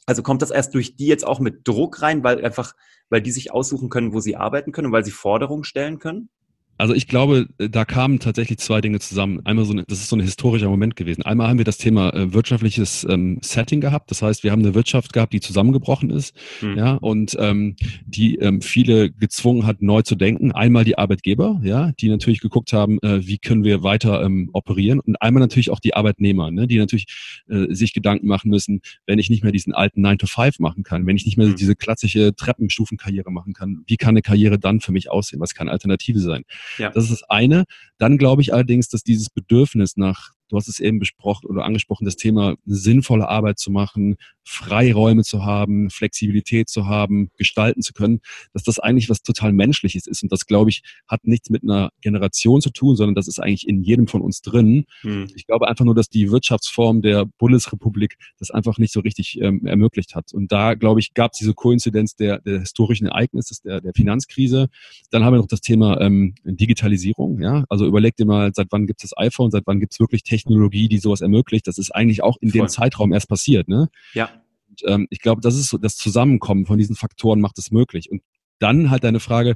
Also 0.07 0.24
kommt 0.24 0.41
das 0.41 0.50
erst 0.50 0.74
durch 0.74 0.95
die 0.95 1.05
jetzt 1.05 1.25
auch 1.25 1.39
mit 1.39 1.67
Druck 1.67 2.01
rein, 2.01 2.24
weil 2.24 2.43
einfach, 2.43 2.74
weil 3.09 3.21
die 3.21 3.31
sich 3.31 3.51
aussuchen 3.51 3.89
können, 3.89 4.12
wo 4.13 4.19
sie 4.19 4.36
arbeiten 4.36 4.71
können 4.71 4.88
und 4.88 4.93
weil 4.93 5.05
sie 5.05 5.12
Forderungen 5.12 5.63
stellen 5.63 6.00
können? 6.00 6.29
Also 6.79 6.93
ich 6.93 7.07
glaube, 7.07 7.48
äh, 7.57 7.69
da 7.69 7.83
kamen 7.83 8.19
tatsächlich 8.19 8.57
zwei 8.57 8.79
Dinge 8.79 9.00
zusammen. 9.00 9.41
Einmal 9.45 9.65
so, 9.65 9.74
eine, 9.74 9.83
das 9.83 10.00
ist 10.00 10.07
so 10.07 10.15
ein 10.15 10.21
historischer 10.21 10.69
Moment 10.69 10.95
gewesen. 10.95 11.24
Einmal 11.24 11.50
haben 11.50 11.57
wir 11.57 11.65
das 11.65 11.77
Thema 11.77 12.13
äh, 12.13 12.33
wirtschaftliches 12.33 13.05
ähm, 13.09 13.39
Setting 13.41 13.81
gehabt. 13.81 14.09
Das 14.09 14.21
heißt, 14.21 14.43
wir 14.43 14.51
haben 14.51 14.62
eine 14.62 14.74
Wirtschaft 14.74 15.12
gehabt, 15.12 15.33
die 15.33 15.41
zusammengebrochen 15.41 16.09
ist, 16.09 16.33
mhm. 16.62 16.77
ja, 16.77 16.93
und 16.93 17.36
ähm, 17.38 17.75
die 18.05 18.38
ähm, 18.38 18.62
viele 18.62 19.12
gezwungen 19.12 19.67
hat, 19.67 19.81
neu 19.81 20.03
zu 20.03 20.15
denken. 20.15 20.53
Einmal 20.53 20.86
die 20.86 20.98
Arbeitgeber, 20.98 21.59
ja, 21.63 21.91
die 22.00 22.07
natürlich 22.07 22.39
geguckt 22.39 22.71
haben, 22.71 22.98
äh, 23.01 23.27
wie 23.27 23.39
können 23.39 23.65
wir 23.65 23.83
weiter 23.83 24.24
ähm, 24.24 24.50
operieren, 24.53 25.01
und 25.01 25.21
einmal 25.21 25.41
natürlich 25.41 25.71
auch 25.71 25.81
die 25.81 25.95
Arbeitnehmer, 25.95 26.50
ne, 26.50 26.65
die 26.65 26.77
natürlich 26.77 27.07
äh, 27.50 27.74
sich 27.75 27.91
Gedanken 27.91 28.27
machen 28.27 28.50
müssen, 28.50 28.79
wenn 29.05 29.19
ich 29.19 29.29
nicht 29.29 29.43
mehr 29.43 29.51
diesen 29.51 29.74
alten 29.74 30.00
9 30.00 30.17
to 30.17 30.27
5 30.27 30.59
machen 30.59 30.83
kann, 30.83 31.05
wenn 31.05 31.17
ich 31.17 31.25
nicht 31.25 31.36
mehr 31.36 31.48
mhm. 31.48 31.55
diese 31.57 31.75
klassische 31.75 32.33
Treppenstufenkarriere 32.33 33.31
machen 33.31 33.51
kann, 33.51 33.83
wie 33.86 33.98
kann 33.98 34.09
eine 34.09 34.21
Karriere 34.21 34.59
dann 34.59 34.79
für 34.79 34.93
mich 34.93 35.12
aussehen? 35.12 35.41
Was 35.41 35.53
kann 35.53 35.67
Alternative 35.67 36.19
sein? 36.19 36.45
Ja. 36.77 36.89
Das 36.89 37.05
ist 37.05 37.11
das 37.11 37.23
eine. 37.29 37.65
Dann 37.97 38.17
glaube 38.17 38.41
ich 38.41 38.53
allerdings, 38.53 38.89
dass 38.89 39.03
dieses 39.03 39.29
Bedürfnis 39.29 39.97
nach 39.97 40.31
Du 40.50 40.58
hast 40.58 40.68
es 40.68 40.79
eben 40.79 41.00
besprochen 41.00 41.48
oder 41.48 41.63
angesprochen, 41.63 42.06
das 42.06 42.15
Thema 42.15 42.56
sinnvolle 42.65 43.29
Arbeit 43.29 43.60
zu 43.60 43.72
machen, 43.72 44.18
Freiräume 44.44 45.24
zu 45.24 45.46
haben, 45.46 45.91
Flexibilität 45.91 46.70
zu 46.70 46.88
haben, 46.88 47.29
gestalten 47.38 47.84
zu 47.84 47.94
können, 47.94 48.20
dass 48.51 48.63
das 48.63 48.79
eigentlich 48.79 49.10
was 49.10 49.22
total 49.22 49.53
Menschliches 49.53 50.08
ist. 50.08 50.24
Und 50.24 50.32
das, 50.32 50.48
glaube 50.48 50.72
ich, 50.72 50.82
hat 51.08 51.25
nichts 51.25 51.51
mit 51.51 51.62
einer 51.63 51.91
Generation 52.01 52.60
zu 52.60 52.72
tun, 52.72 52.96
sondern 52.96 53.13
das 53.13 53.27
ist 53.27 53.39
eigentlich 53.39 53.68
in 53.68 53.84
jedem 53.84 54.08
von 54.08 54.22
uns 54.22 54.41
drin. 54.41 54.86
Hm. 55.01 55.27
Ich 55.36 55.46
glaube 55.46 55.68
einfach 55.68 55.86
nur, 55.86 55.94
dass 55.94 56.10
die 56.10 56.32
Wirtschaftsform 56.32 57.03
der 57.03 57.25
Bundesrepublik 57.25 58.15
das 58.39 58.50
einfach 58.50 58.79
nicht 58.79 58.91
so 58.91 59.01
richtig 59.01 59.39
ähm, 59.39 59.68
ermöglicht 59.68 60.15
hat. 60.15 60.34
Und 60.34 60.51
da, 60.51 60.74
glaube 60.74 61.00
ich, 61.00 61.13
gab 61.13 61.34
es 61.34 61.39
diese 61.39 61.53
Koinzidenz 61.53 62.15
der, 62.15 62.39
der 62.39 62.60
historischen 62.60 63.06
Ereignisse, 63.06 63.56
der, 63.63 63.82
der 63.82 63.94
Finanzkrise. 63.94 64.70
Dann 65.12 65.24
haben 65.24 65.34
wir 65.34 65.39
noch 65.39 65.48
das 65.48 65.62
Thema 65.62 66.01
ähm, 66.01 66.34
Digitalisierung. 66.44 67.39
Ja? 67.39 67.65
Also 67.70 67.86
überleg 67.86 68.15
dir 68.15 68.25
mal, 68.25 68.51
seit 68.56 68.68
wann 68.72 68.88
gibt 68.88 69.03
es 69.03 69.12
das 69.12 69.18
iPhone, 69.20 69.51
seit 69.51 69.68
wann 69.68 69.79
gibt 69.79 69.94
es 69.94 70.00
wirklich 70.00 70.24
Technik 70.24 70.38
Technologie, 70.43 70.88
die 70.88 70.98
sowas 70.98 71.22
ermöglicht. 71.22 71.67
Das 71.67 71.77
ist 71.77 71.91
eigentlich 71.91 72.24
auch 72.24 72.38
in 72.41 72.50
Voll. 72.50 72.62
dem 72.62 72.67
Zeitraum 72.67 73.13
erst 73.13 73.29
passiert. 73.29 73.67
Ne? 73.67 73.89
Ja. 74.13 74.29
Und, 74.69 74.81
ähm, 74.86 75.08
ich 75.10 75.19
glaube, 75.19 75.41
das 75.41 75.55
ist 75.55 75.69
so, 75.69 75.77
das 75.77 75.96
Zusammenkommen 75.96 76.65
von 76.65 76.77
diesen 76.77 76.96
Faktoren 76.96 77.41
macht 77.41 77.58
es 77.58 77.72
möglich. 77.72 78.12
Und 78.12 78.22
dann 78.60 78.89
halt 78.89 79.03
deine 79.03 79.19
Frage, 79.19 79.55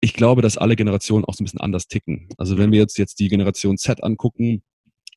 ich 0.00 0.14
glaube, 0.14 0.42
dass 0.42 0.58
alle 0.58 0.76
Generationen 0.76 1.24
auch 1.24 1.34
so 1.34 1.42
ein 1.42 1.46
bisschen 1.46 1.60
anders 1.60 1.88
ticken. 1.88 2.28
Also 2.36 2.58
wenn 2.58 2.72
wir 2.72 2.78
jetzt, 2.78 2.98
jetzt 2.98 3.18
die 3.18 3.28
Generation 3.28 3.78
Z 3.78 4.02
angucken, 4.02 4.62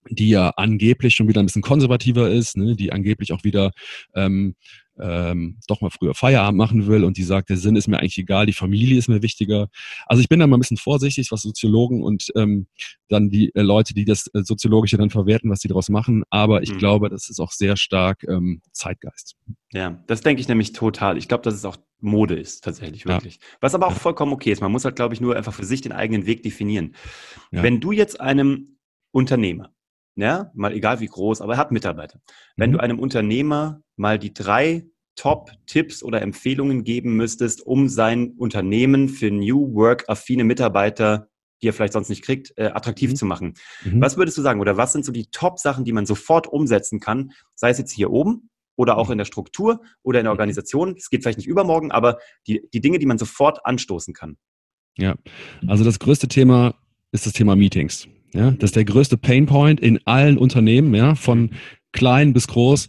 die 0.10 0.30
ja 0.30 0.50
angeblich 0.56 1.16
schon 1.16 1.28
wieder 1.28 1.42
ein 1.42 1.46
bisschen 1.46 1.62
konservativer 1.62 2.30
ist, 2.30 2.58
ne, 2.58 2.76
die 2.76 2.92
angeblich 2.92 3.34
auch 3.34 3.44
wieder 3.44 3.72
ähm, 4.16 4.56
ähm, 5.02 5.58
doch 5.68 5.82
mal 5.82 5.90
früher 5.90 6.14
Feierabend 6.14 6.58
machen 6.58 6.88
will 6.88 7.04
und 7.04 7.18
die 7.18 7.24
sagt, 7.24 7.50
der 7.50 7.58
Sinn 7.58 7.76
ist 7.76 7.88
mir 7.88 8.00
eigentlich 8.00 8.18
egal, 8.18 8.46
die 8.46 8.54
Familie 8.54 8.98
ist 8.98 9.08
mir 9.08 9.22
wichtiger. 9.22 9.70
Also 10.06 10.22
ich 10.22 10.30
bin 10.30 10.40
da 10.40 10.48
mal 10.48 10.58
ein 10.58 10.60
bisschen 10.60 10.78
vorsichtig, 10.78 11.32
was 11.32 11.42
Soziologen 11.42 12.04
und 12.04 12.32
ähm, 12.36 12.68
dann 13.08 13.30
die 13.30 13.54
äh, 13.56 13.62
Leute, 13.62 13.94
die 13.94 14.06
das 14.06 14.28
äh, 14.34 14.44
Soziologische 14.44 14.98
dann 14.98 15.10
verwerten, 15.10 15.50
was 15.50 15.60
die 15.60 15.68
daraus 15.68 15.90
machen. 15.90 16.24
Aber 16.30 16.62
ich 16.64 16.74
mhm. 16.74 16.78
glaube, 16.78 17.10
das 17.10 17.30
ist 17.30 17.40
auch 17.40 17.52
sehr 17.52 17.78
stark 17.78 18.24
ähm, 18.28 18.62
Zeitgeist. 18.72 19.36
Ja, 19.72 20.04
das 20.08 20.22
denke 20.22 20.42
ich 20.42 20.48
nämlich 20.48 20.74
total. 20.74 21.18
Ich 21.18 21.28
glaube, 21.28 21.44
dass 21.44 21.54
es 21.54 21.66
auch 21.66 21.78
Mode 22.02 22.36
ist, 22.36 22.64
tatsächlich, 22.64 23.06
wirklich. 23.06 23.36
Ja. 23.36 23.42
Was 23.62 23.76
aber 23.76 23.88
auch 23.88 23.94
vollkommen 23.94 24.34
okay 24.34 24.52
ist. 24.52 24.62
Man 24.62 24.72
muss 24.72 24.86
halt, 24.86 24.96
glaube 24.96 25.14
ich, 25.14 25.22
nur 25.22 25.36
einfach 25.36 25.54
für 25.54 25.66
sich 25.66 25.82
den 25.82 25.92
eigenen 25.92 26.26
Weg 26.26 26.44
definieren. 26.44 26.96
Ja. 27.52 27.64
Wenn 27.64 27.80
du 27.82 27.92
jetzt 27.92 28.22
einem 28.22 28.78
Unternehmer 29.12 29.74
ja, 30.20 30.52
mal 30.54 30.74
egal 30.74 31.00
wie 31.00 31.08
groß, 31.08 31.42
aber 31.42 31.54
er 31.54 31.58
hat 31.58 31.72
Mitarbeiter. 31.72 32.20
Wenn 32.56 32.72
mhm. 32.72 32.74
du 32.74 32.80
einem 32.80 33.00
Unternehmer 33.00 33.82
mal 33.96 34.20
die 34.20 34.34
drei 34.34 34.86
Top-Tipps 35.16 36.02
oder 36.04 36.22
Empfehlungen 36.22 36.84
geben 36.84 37.16
müsstest, 37.16 37.66
um 37.66 37.90
sein 37.90 38.34
Unternehmen 38.38 39.10
für 39.10 39.32
New 39.32 39.74
Work-affine 39.74 40.44
Mitarbeiter, 40.44 41.28
die 41.62 41.68
er 41.68 41.74
vielleicht 41.74 41.94
sonst 41.94 42.10
nicht 42.10 42.24
kriegt, 42.24 42.54
äh, 42.58 42.68
attraktiv 42.68 43.12
mhm. 43.12 43.16
zu 43.16 43.26
machen. 43.26 43.54
Mhm. 43.84 44.02
Was 44.02 44.18
würdest 44.18 44.38
du 44.38 44.42
sagen? 44.42 44.62
Oder 44.62 44.78
was 44.78 44.94
sind 44.94 45.04
so 45.04 45.12
die 45.12 45.26
Top-Sachen, 45.26 45.84
die 45.84 45.92
man 45.92 46.06
sofort 46.06 46.48
umsetzen 46.48 47.00
kann? 47.00 47.32
Sei 47.56 47.70
es 47.70 47.78
jetzt 47.78 47.92
hier 47.92 48.12
oben 48.12 48.50
oder 48.78 48.98
auch 48.98 49.08
mhm. 49.08 49.14
in 49.14 49.18
der 49.18 49.26
Struktur 49.26 49.82
oder 50.04 50.20
in 50.20 50.24
der. 50.24 50.32
Organisation. 50.32 50.96
Es 50.98 51.10
geht 51.10 51.24
vielleicht 51.24 51.40
nicht 51.40 51.48
übermorgen, 51.48 51.92
aber 51.92 52.20
die, 52.48 52.62
die 52.74 52.80
Dinge, 52.80 53.00
die 53.00 53.06
man 53.06 53.18
sofort 53.18 53.66
anstoßen 53.66 54.14
kann. 54.14 54.38
Ja, 54.98 55.16
also 55.68 55.84
das 55.84 56.00
größte 56.00 56.28
Thema 56.28 56.76
ist 57.12 57.26
das 57.26 57.34
Thema 57.34 57.56
Meetings. 57.56 58.08
Ja, 58.34 58.52
das 58.52 58.70
ist 58.70 58.76
der 58.76 58.86
größte 58.86 59.18
Painpoint 59.18 59.80
in 59.80 60.00
allen 60.06 60.38
Unternehmen, 60.38 60.94
ja, 60.94 61.16
von 61.16 61.52
klein 61.92 62.34
bis 62.34 62.48
groß. 62.48 62.88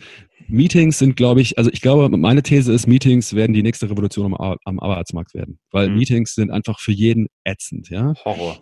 Meetings 0.49 0.99
sind, 0.99 1.16
glaube 1.16 1.40
ich, 1.40 1.59
also 1.59 1.70
ich 1.73 1.80
glaube, 1.80 2.09
meine 2.16 2.42
These 2.42 2.73
ist, 2.73 2.87
Meetings 2.87 3.35
werden 3.35 3.52
die 3.52 3.62
nächste 3.62 3.88
Revolution 3.88 4.35
am, 4.35 4.56
am 4.64 4.80
Arbeitsmarkt 4.80 5.32
werden, 5.32 5.59
weil 5.70 5.88
mhm. 5.88 5.97
Meetings 5.97 6.35
sind 6.35 6.50
einfach 6.50 6.80
für 6.80 6.92
jeden 6.92 7.28
ätzend, 7.44 7.88
ja. 7.88 8.14
Horror. 8.25 8.59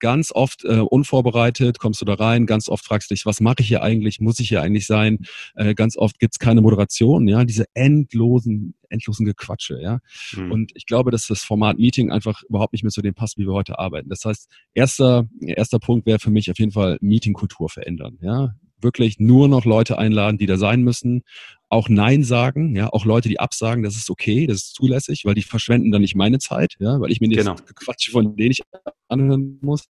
Ganz 0.00 0.32
oft 0.32 0.64
äh, 0.64 0.80
unvorbereitet 0.80 1.78
kommst 1.78 2.00
du 2.00 2.04
da 2.04 2.14
rein, 2.14 2.46
ganz 2.46 2.68
oft 2.68 2.84
fragst 2.84 3.10
du 3.10 3.14
dich, 3.14 3.26
was 3.26 3.40
mache 3.40 3.56
ich 3.60 3.68
hier 3.68 3.82
eigentlich, 3.82 4.20
muss 4.20 4.40
ich 4.40 4.48
hier 4.48 4.62
eigentlich 4.62 4.86
sein? 4.86 5.18
Äh, 5.54 5.74
ganz 5.74 5.96
oft 5.96 6.18
gibt's 6.18 6.38
keine 6.38 6.60
Moderation, 6.62 7.28
ja, 7.28 7.44
diese 7.44 7.66
endlosen, 7.74 8.74
endlosen 8.88 9.26
Gequatsche, 9.26 9.80
ja. 9.80 9.98
Mhm. 10.34 10.50
Und 10.50 10.72
ich 10.74 10.86
glaube, 10.86 11.10
dass 11.10 11.26
das 11.26 11.42
Format 11.42 11.78
Meeting 11.78 12.10
einfach 12.10 12.42
überhaupt 12.48 12.72
nicht 12.72 12.82
mehr 12.82 12.90
zu 12.90 13.02
dem 13.02 13.14
passt, 13.14 13.38
wie 13.38 13.46
wir 13.46 13.52
heute 13.52 13.78
arbeiten. 13.78 14.08
Das 14.08 14.24
heißt, 14.24 14.50
erster, 14.74 15.28
erster 15.40 15.78
Punkt 15.78 16.06
wäre 16.06 16.18
für 16.18 16.30
mich 16.30 16.50
auf 16.50 16.58
jeden 16.58 16.72
Fall 16.72 16.98
Meetingkultur 17.00 17.68
verändern, 17.68 18.18
ja 18.20 18.54
wirklich 18.82 19.18
nur 19.20 19.48
noch 19.48 19.64
Leute 19.64 19.98
einladen, 19.98 20.38
die 20.38 20.46
da 20.46 20.56
sein 20.56 20.82
müssen. 20.82 21.22
Auch 21.70 21.88
Nein 21.88 22.24
sagen, 22.24 22.74
ja, 22.74 22.88
auch 22.88 23.04
Leute, 23.04 23.28
die 23.28 23.38
absagen, 23.38 23.84
das 23.84 23.94
ist 23.94 24.10
okay, 24.10 24.46
das 24.46 24.56
ist 24.58 24.74
zulässig, 24.74 25.24
weil 25.24 25.34
die 25.34 25.42
verschwenden 25.42 25.92
dann 25.92 26.02
nicht 26.02 26.16
meine 26.16 26.38
Zeit, 26.38 26.74
ja, 26.80 27.00
weil 27.00 27.12
ich 27.12 27.20
mir 27.20 27.28
nicht 27.28 27.38
genau. 27.38 27.54
Quatsch 27.76 28.10
von 28.10 28.36
denen 28.36 28.50
ich 28.50 28.62
anhören 29.08 29.58
muss. 29.62 29.84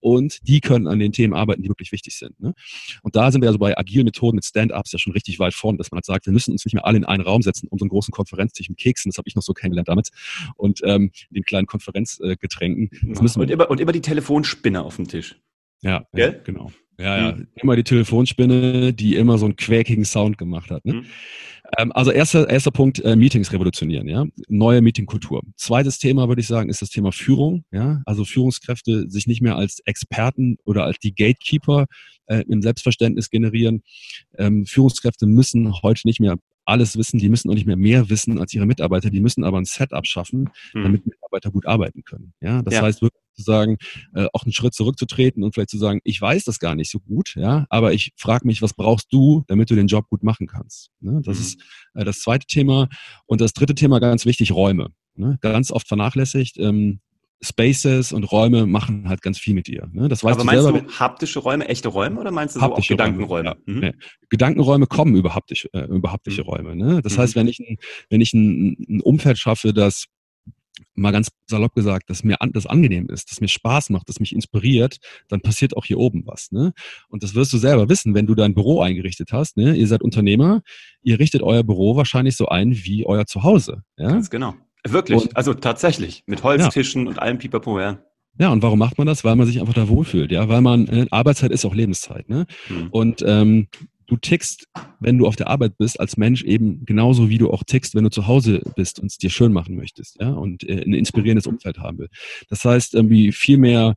Und 0.00 0.38
die 0.46 0.60
können 0.60 0.86
an 0.86 0.98
den 0.98 1.12
Themen 1.12 1.34
arbeiten, 1.34 1.62
die 1.62 1.68
wirklich 1.68 1.92
wichtig 1.92 2.16
sind. 2.16 2.38
Ne? 2.40 2.54
Und 3.02 3.16
da 3.16 3.30
sind 3.30 3.42
wir 3.42 3.48
also 3.48 3.58
bei 3.58 3.76
agilen 3.76 4.04
Methoden 4.04 4.36
mit 4.36 4.44
Stand-ups 4.44 4.92
ja 4.92 4.98
schon 4.98 5.12
richtig 5.12 5.38
weit 5.38 5.54
vorne, 5.54 5.76
dass 5.76 5.90
man 5.90 5.98
halt 5.98 6.04
sagt, 6.04 6.26
wir 6.26 6.32
müssen 6.32 6.52
uns 6.52 6.64
nicht 6.64 6.74
mehr 6.74 6.86
alle 6.86 6.98
in 6.98 7.04
einen 7.04 7.22
Raum 7.22 7.42
setzen, 7.42 7.68
um 7.68 7.78
so 7.78 7.84
einen 7.84 7.90
großen 7.90 8.12
Konferenztisch 8.12 8.68
mit 8.68 8.78
Keksen, 8.78 9.10
das 9.10 9.18
habe 9.18 9.28
ich 9.28 9.34
noch 9.34 9.42
so 9.42 9.52
kennengelernt 9.52 9.88
damit, 9.88 10.10
und 10.56 10.80
ähm, 10.84 11.10
den 11.30 11.42
kleinen 11.42 11.66
Konferenzgetränken. 11.66 12.90
Äh, 12.92 13.12
ja. 13.12 13.20
und, 13.20 13.50
immer, 13.50 13.70
und 13.70 13.80
immer 13.80 13.92
die 13.92 14.00
Telefonspinne 14.00 14.82
auf 14.82 14.96
dem 14.96 15.08
Tisch. 15.08 15.36
Ja, 15.82 16.06
ja 16.14 16.30
genau. 16.30 16.72
Ja, 16.98 17.30
ja. 17.30 17.36
Immer 17.54 17.76
die 17.76 17.84
Telefonspinne, 17.84 18.92
die 18.92 19.14
immer 19.14 19.38
so 19.38 19.46
einen 19.46 19.56
quäkigen 19.56 20.04
Sound 20.04 20.36
gemacht 20.36 20.70
hat. 20.70 20.84
Ne? 20.84 20.94
Mhm. 20.94 21.06
Ähm, 21.76 21.92
also 21.92 22.10
erster, 22.10 22.48
erster 22.48 22.70
Punkt, 22.70 22.98
äh, 23.04 23.14
Meetings 23.14 23.52
revolutionieren, 23.52 24.08
ja. 24.08 24.24
Neue 24.48 24.80
Meetingkultur. 24.80 25.42
Zweites 25.56 25.98
Thema, 25.98 26.28
würde 26.28 26.40
ich 26.40 26.46
sagen, 26.46 26.70
ist 26.70 26.82
das 26.82 26.88
Thema 26.90 27.12
Führung, 27.12 27.64
ja. 27.70 28.02
Also 28.06 28.24
Führungskräfte 28.24 29.10
sich 29.10 29.26
nicht 29.26 29.42
mehr 29.42 29.56
als 29.56 29.80
Experten 29.84 30.56
oder 30.64 30.84
als 30.84 30.98
die 30.98 31.14
Gatekeeper 31.14 31.86
äh, 32.26 32.42
im 32.48 32.62
Selbstverständnis 32.62 33.30
generieren. 33.30 33.82
Ähm, 34.38 34.66
Führungskräfte 34.66 35.26
müssen 35.26 35.82
heute 35.82 36.06
nicht 36.06 36.20
mehr 36.20 36.36
alles 36.68 36.96
wissen, 36.96 37.18
die 37.18 37.28
müssen 37.28 37.50
auch 37.50 37.54
nicht 37.54 37.66
mehr 37.66 37.76
mehr 37.76 38.10
wissen 38.10 38.38
als 38.38 38.52
ihre 38.52 38.66
Mitarbeiter, 38.66 39.10
die 39.10 39.20
müssen 39.20 39.42
aber 39.44 39.58
ein 39.58 39.64
Setup 39.64 40.06
schaffen, 40.06 40.50
mhm. 40.74 40.82
damit 40.82 41.06
Mitarbeiter 41.06 41.50
gut 41.50 41.66
arbeiten 41.66 42.04
können. 42.04 42.34
Ja, 42.40 42.62
das 42.62 42.74
ja. 42.74 42.82
heißt 42.82 43.00
wirklich 43.00 43.22
zu 43.34 43.42
sagen, 43.42 43.78
äh, 44.14 44.26
auch 44.32 44.44
einen 44.44 44.52
Schritt 44.52 44.74
zurückzutreten 44.74 45.42
und 45.42 45.54
vielleicht 45.54 45.70
zu 45.70 45.78
sagen, 45.78 46.00
ich 46.04 46.20
weiß 46.20 46.44
das 46.44 46.58
gar 46.58 46.74
nicht 46.74 46.90
so 46.90 47.00
gut, 47.00 47.34
ja, 47.36 47.66
aber 47.70 47.92
ich 47.92 48.12
frage 48.16 48.46
mich, 48.46 48.60
was 48.60 48.74
brauchst 48.74 49.12
du, 49.12 49.44
damit 49.46 49.70
du 49.70 49.76
den 49.76 49.86
Job 49.86 50.08
gut 50.08 50.22
machen 50.22 50.46
kannst. 50.46 50.90
Ne? 51.00 51.22
Das 51.24 51.38
mhm. 51.38 51.42
ist 51.42 51.62
äh, 51.94 52.04
das 52.04 52.20
zweite 52.20 52.46
Thema. 52.46 52.88
Und 53.26 53.40
das 53.40 53.52
dritte 53.52 53.74
Thema, 53.74 53.98
ganz 54.00 54.26
wichtig, 54.26 54.52
Räume. 54.52 54.90
Ne? 55.14 55.38
Ganz 55.40 55.70
oft 55.70 55.88
vernachlässigt. 55.88 56.58
Ähm, 56.58 57.00
Spaces 57.40 58.12
und 58.12 58.24
Räume 58.24 58.66
machen 58.66 59.08
halt 59.08 59.22
ganz 59.22 59.38
viel 59.38 59.54
mit 59.54 59.68
dir. 59.68 59.88
Ne? 59.92 60.08
Das 60.08 60.24
weißt 60.24 60.34
Aber 60.34 60.42
du 60.42 60.46
meinst 60.46 60.62
selber, 60.64 60.80
du 60.80 60.92
haptische 60.98 61.38
Räume, 61.38 61.68
echte 61.68 61.88
Räume 61.88 62.20
oder 62.20 62.30
meinst 62.30 62.56
du 62.56 62.60
so 62.60 62.66
auch 62.66 62.86
Gedankenräume? 62.86 63.50
Räume, 63.50 63.62
ja. 63.66 63.72
mhm. 63.74 63.80
nee. 63.80 63.92
Gedankenräume 64.28 64.86
kommen 64.86 65.14
über 65.14 65.34
haptische, 65.34 65.72
äh, 65.72 65.84
über 65.84 66.12
haptische 66.12 66.42
mhm. 66.42 66.48
Räume. 66.48 66.76
Ne? 66.76 67.02
Das 67.02 67.16
mhm. 67.16 67.20
heißt, 67.20 67.36
wenn 67.36 67.46
ich, 67.46 67.60
ein, 67.60 67.76
wenn 68.10 68.20
ich 68.20 68.34
ein, 68.34 68.76
ein 68.88 69.00
Umfeld 69.00 69.38
schaffe, 69.38 69.72
das 69.72 70.06
mal 70.94 71.12
ganz 71.12 71.28
salopp 71.46 71.74
gesagt, 71.74 72.10
dass 72.10 72.24
mir 72.24 72.40
an, 72.40 72.52
das 72.52 72.66
angenehm 72.66 73.08
ist, 73.08 73.30
dass 73.30 73.40
mir 73.40 73.48
Spaß 73.48 73.90
macht, 73.90 74.08
dass 74.08 74.20
mich 74.20 74.34
inspiriert, 74.34 74.98
dann 75.28 75.40
passiert 75.40 75.76
auch 75.76 75.84
hier 75.84 75.98
oben 75.98 76.24
was. 76.26 76.50
Ne? 76.50 76.72
Und 77.08 77.22
das 77.22 77.34
wirst 77.34 77.52
du 77.52 77.58
selber 77.58 77.88
wissen, 77.88 78.14
wenn 78.14 78.26
du 78.26 78.34
dein 78.34 78.54
Büro 78.54 78.80
eingerichtet 78.80 79.32
hast. 79.32 79.56
Ne? 79.56 79.76
Ihr 79.76 79.86
seid 79.86 80.02
Unternehmer, 80.02 80.62
ihr 81.02 81.18
richtet 81.18 81.42
euer 81.42 81.64
Büro 81.64 81.96
wahrscheinlich 81.96 82.36
so 82.36 82.46
ein 82.46 82.74
wie 82.74 83.06
euer 83.06 83.26
Zuhause. 83.26 83.82
Ja? 83.96 84.08
Ganz 84.08 84.30
genau. 84.30 84.54
Wirklich, 84.86 85.22
und, 85.22 85.36
also 85.36 85.54
tatsächlich, 85.54 86.24
mit 86.26 86.42
Holztischen 86.42 87.04
ja. 87.04 87.10
und 87.10 87.18
allem 87.18 87.38
Pipapo, 87.38 87.80
ja. 87.80 87.98
Ja, 88.38 88.50
und 88.50 88.62
warum 88.62 88.78
macht 88.78 88.98
man 88.98 89.06
das? 89.06 89.24
Weil 89.24 89.34
man 89.34 89.46
sich 89.46 89.60
einfach 89.60 89.74
da 89.74 89.88
wohlfühlt, 89.88 90.30
ja, 90.30 90.48
weil 90.48 90.60
man, 90.60 90.86
äh, 90.86 91.06
Arbeitszeit 91.10 91.50
ist 91.50 91.64
auch 91.64 91.74
Lebenszeit, 91.74 92.28
ne? 92.28 92.46
Hm. 92.68 92.88
Und 92.90 93.22
ähm, 93.26 93.66
du 94.06 94.16
tickst, 94.16 94.66
wenn 95.00 95.18
du 95.18 95.26
auf 95.26 95.36
der 95.36 95.48
Arbeit 95.48 95.76
bist, 95.76 96.00
als 96.00 96.16
Mensch 96.16 96.42
eben 96.42 96.84
genauso 96.84 97.28
wie 97.28 97.38
du 97.38 97.50
auch 97.50 97.62
tickst, 97.64 97.94
wenn 97.94 98.04
du 98.04 98.10
zu 98.10 98.26
Hause 98.26 98.62
bist 98.76 99.00
und 99.00 99.06
es 99.06 99.18
dir 99.18 99.30
schön 99.30 99.52
machen 99.52 99.76
möchtest, 99.76 100.18
ja, 100.20 100.30
und 100.30 100.68
äh, 100.68 100.82
ein 100.82 100.94
inspirierendes 100.94 101.46
Umfeld 101.46 101.78
haben 101.78 101.98
will. 101.98 102.08
Das 102.48 102.64
heißt, 102.64 102.94
irgendwie 102.94 103.32
viel 103.32 103.58
mehr 103.58 103.94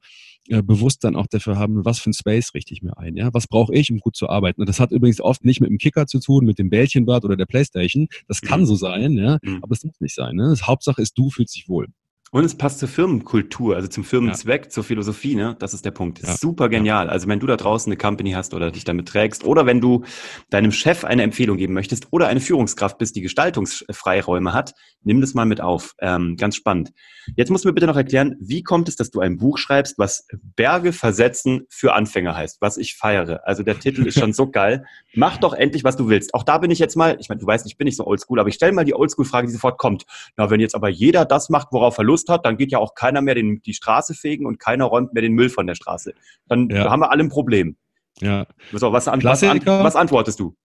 äh, 0.48 0.62
bewusst 0.62 1.04
dann 1.04 1.16
auch 1.16 1.28
dafür 1.28 1.58
haben, 1.58 1.86
was 1.86 2.00
für 2.00 2.10
ein 2.10 2.14
Space 2.14 2.54
richte 2.54 2.74
ich 2.74 2.82
mir 2.82 2.98
ein, 2.98 3.16
ja, 3.16 3.34
was 3.34 3.48
brauche 3.48 3.74
ich, 3.74 3.92
um 3.92 4.00
gut 4.00 4.16
zu 4.16 4.30
arbeiten. 4.30 4.62
Und 4.62 4.70
das 4.70 4.80
hat 4.80 4.92
übrigens 4.92 5.22
oft 5.22 5.46
nicht 5.46 5.62
mit 5.62 5.70
dem 5.70 5.78
Kicker 5.78 6.08
zu 6.08 6.20
tun, 6.20 6.46
mit 6.46 6.60
dem 6.60 6.70
Bällchenbad 6.70 7.24
oder 7.24 7.38
der 7.38 7.46
Playstation. 7.46 8.08
Das 8.28 8.42
kann 8.42 8.62
mhm. 8.62 8.66
so 8.66 8.76
sein, 8.76 9.14
ja, 9.14 9.38
mhm. 9.42 9.60
aber 9.62 9.74
es 9.74 9.84
muss 9.84 10.00
nicht 10.00 10.16
sein. 10.16 10.36
Ne? 10.36 10.50
Das 10.50 10.68
Hauptsache 10.68 11.02
ist, 11.02 11.18
du 11.18 11.30
fühlst 11.30 11.56
dich 11.56 11.70
wohl. 11.70 11.88
Und 12.34 12.46
es 12.46 12.56
passt 12.56 12.80
zur 12.80 12.88
Firmenkultur, 12.88 13.76
also 13.76 13.90
zum 13.90 14.06
Firmenzweck, 14.06 14.64
ja. 14.64 14.70
zur 14.70 14.86
Philosophie, 14.86 15.36
ne? 15.36 15.58
Das 15.60 15.74
ist 15.74 15.84
der 15.84 15.92
Punkt. 15.92 16.22
Ja. 16.24 16.34
Super 16.34 16.70
genial. 16.70 17.10
Also 17.10 17.28
wenn 17.28 17.42
du 17.42 17.46
da 17.46 17.58
draußen 17.58 17.92
eine 17.92 17.98
Company 17.98 18.32
hast 18.32 18.54
oder 18.54 18.72
dich 18.72 18.86
damit 18.86 19.10
trägst 19.10 19.44
oder 19.44 19.66
wenn 19.66 19.82
du 19.82 20.06
deinem 20.50 20.72
Chef 20.72 21.04
eine 21.04 21.24
Empfehlung 21.24 21.58
geben 21.58 21.74
möchtest 21.74 22.08
oder 22.12 22.30
eine 22.30 22.40
Führungskraft 22.40 22.98
bist, 22.98 23.18
die 23.18 23.22
Gestaltungsfreiräume 23.22 24.54
hat, 24.54 24.76
nimm 25.04 25.20
das 25.20 25.34
mal 25.34 25.46
mit 25.46 25.60
auf. 25.60 25.94
Ähm, 26.00 26.38
ganz 26.38 26.56
spannend. 26.56 26.94
Jetzt 27.36 27.52
musst 27.52 27.66
du 27.66 27.68
mir 27.70 27.74
bitte 27.74 27.88
noch 27.88 27.98
erklären, 27.98 28.38
wie 28.40 28.64
kommt 28.64 28.88
es, 28.88 28.96
dass 28.96 29.12
du 29.12 29.20
ein 29.20 29.38
Buch 29.38 29.58
schreibst, 29.58 30.00
was 30.00 30.26
Berge 30.56 30.94
versetzen 30.94 31.66
für 31.70 31.94
Anfänger 31.94 32.34
heißt, 32.34 32.62
was 32.62 32.78
ich 32.78 32.96
feiere. 32.96 33.42
Also 33.46 33.64
der 33.64 33.78
Titel 33.78 34.08
ist 34.08 34.18
schon 34.18 34.32
so 34.32 34.48
geil. 34.52 34.86
Mach 35.16 35.36
doch 35.36 35.54
endlich, 35.54 35.84
was 35.84 35.98
du 35.98 36.08
willst. 36.08 36.34
Auch 36.34 36.44
da 36.44 36.60
bin 36.60 36.72
ich 36.72 36.80
jetzt 36.80 36.96
mal, 36.96 37.18
ich 37.20 37.28
meine, 37.28 37.42
du 37.42 37.46
weißt, 37.46 37.66
ich 37.66 37.76
bin 37.76 37.86
nicht 37.86 37.98
so 37.98 38.08
oldschool, 38.08 38.40
aber 38.40 38.48
ich 38.48 38.56
stelle 38.56 38.72
mal 38.72 38.86
die 38.86 38.96
Oldschool-Frage, 38.96 39.48
die 39.48 39.54
sofort 39.54 39.78
kommt. 39.78 40.06
Na, 40.38 40.50
wenn 40.50 40.62
jetzt 40.62 40.76
aber 40.76 40.88
jeder 40.88 41.26
das 41.26 41.50
macht, 41.50 41.68
worauf 41.72 41.98
er 41.98 42.06
Lust 42.06 42.21
hat, 42.30 42.46
dann 42.46 42.58
geht 42.58 42.72
ja 42.72 42.80
auch 42.80 42.96
keiner 42.96 43.22
mehr 43.22 43.36
den, 43.36 43.62
die 43.62 43.74
Straße 43.74 44.14
fegen 44.14 44.46
und 44.46 44.60
keiner 44.60 44.86
räumt 44.86 45.14
mehr 45.14 45.22
den 45.22 45.34
Müll 45.34 45.50
von 45.50 45.68
der 45.68 45.76
Straße. 45.76 46.14
Dann 46.48 46.70
ja. 46.70 46.90
haben 46.90 47.00
wir 47.02 47.12
alle 47.12 47.24
ein 47.24 47.30
Problem. 47.30 47.78
Ja. 48.20 48.46
Was, 48.72 48.82
was, 48.82 49.08
was, 49.08 49.42
was 49.44 49.96
antwortest 49.96 50.40
du? 50.40 50.56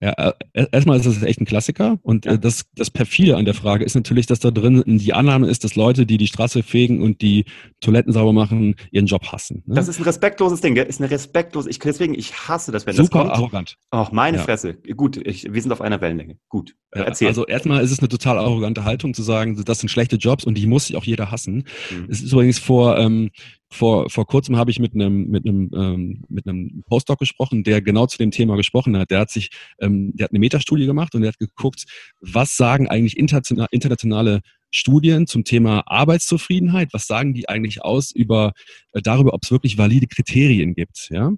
Ja, 0.00 0.12
äh, 0.52 0.66
erstmal 0.70 0.96
ist 0.96 1.06
das 1.06 1.22
echt 1.22 1.40
ein 1.40 1.44
Klassiker 1.44 1.98
und 2.02 2.24
ja. 2.24 2.32
Äh, 2.32 2.38
das, 2.38 2.66
das 2.76 2.88
perfide 2.88 3.36
an 3.36 3.44
der 3.44 3.54
Frage 3.54 3.84
ist 3.84 3.96
natürlich, 3.96 4.26
dass 4.26 4.38
da 4.38 4.52
drin 4.52 4.84
die 4.86 5.12
Annahme 5.12 5.48
ist, 5.48 5.64
dass 5.64 5.74
Leute, 5.74 6.06
die 6.06 6.18
die 6.18 6.28
Straße 6.28 6.62
fegen 6.62 7.02
und 7.02 7.20
die 7.20 7.46
Toiletten 7.80 8.12
sauber 8.12 8.32
machen, 8.32 8.76
ihren 8.92 9.06
Job 9.06 9.26
hassen. 9.32 9.64
Ne? 9.66 9.74
Das 9.74 9.88
ist 9.88 9.98
ein 9.98 10.04
respektloses 10.04 10.60
Ding, 10.60 10.76
ist 10.76 11.00
eine 11.00 11.10
respektlose, 11.10 11.68
ich, 11.68 11.80
deswegen, 11.80 12.14
ich 12.14 12.32
hasse 12.32 12.70
das, 12.70 12.86
wenn 12.86 12.94
Super 12.94 13.02
das 13.02 13.10
kommt. 13.10 13.30
Arrogant. 13.32 13.76
Ach, 13.90 14.12
meine 14.12 14.36
ja. 14.36 14.42
Fresse. 14.44 14.74
Gut, 14.74 15.16
ich, 15.16 15.52
wir 15.52 15.60
sind 15.60 15.72
auf 15.72 15.80
einer 15.80 16.00
Wellenlänge. 16.00 16.36
Gut, 16.48 16.76
ja, 16.94 17.02
erzähl. 17.02 17.26
Also 17.26 17.44
erstmal 17.46 17.82
ist 17.82 17.90
es 17.90 17.98
eine 17.98 18.08
total 18.08 18.38
arrogante 18.38 18.84
Haltung 18.84 19.14
zu 19.14 19.24
sagen, 19.24 19.60
das 19.64 19.80
sind 19.80 19.88
schlechte 19.88 20.14
Jobs 20.14 20.44
und 20.44 20.56
die 20.56 20.68
muss 20.68 20.86
sich 20.86 20.96
auch 20.96 21.04
jeder 21.04 21.32
hassen. 21.32 21.64
Mhm. 21.90 22.06
Es 22.08 22.22
ist 22.22 22.32
übrigens 22.32 22.60
vor, 22.60 22.98
ähm, 22.98 23.30
vor, 23.70 24.08
vor 24.08 24.26
kurzem 24.26 24.56
habe 24.56 24.70
ich 24.70 24.78
mit 24.78 24.94
einem, 24.94 25.28
mit 25.28 25.46
einem, 25.46 25.70
ähm, 25.74 26.24
mit 26.28 26.46
einem 26.46 26.82
Postdoc 26.86 27.18
gesprochen, 27.18 27.64
der 27.64 27.82
genau 27.82 28.06
zu 28.06 28.18
dem 28.18 28.30
Thema 28.30 28.56
gesprochen 28.56 28.96
hat. 28.96 29.10
Der 29.10 29.20
hat 29.20 29.30
sich, 29.30 29.50
ähm, 29.80 30.12
der 30.14 30.24
hat 30.24 30.32
eine 30.32 30.38
Metastudie 30.38 30.86
gemacht 30.86 31.14
und 31.14 31.20
der 31.20 31.32
hat 31.32 31.38
geguckt, 31.38 31.84
was 32.20 32.56
sagen 32.56 32.88
eigentlich 32.88 33.16
internationale, 33.18 33.68
internationale 33.70 34.40
Studien 34.70 35.26
zum 35.26 35.44
Thema 35.44 35.82
Arbeitszufriedenheit, 35.86 36.90
was 36.92 37.06
sagen 37.06 37.34
die 37.34 37.48
eigentlich 37.48 37.82
aus 37.82 38.10
über 38.10 38.52
äh, 38.92 39.02
darüber, 39.02 39.34
ob 39.34 39.42
es 39.42 39.50
wirklich 39.50 39.78
valide 39.78 40.06
Kriterien 40.06 40.74
gibt. 40.74 41.08
Ja? 41.10 41.32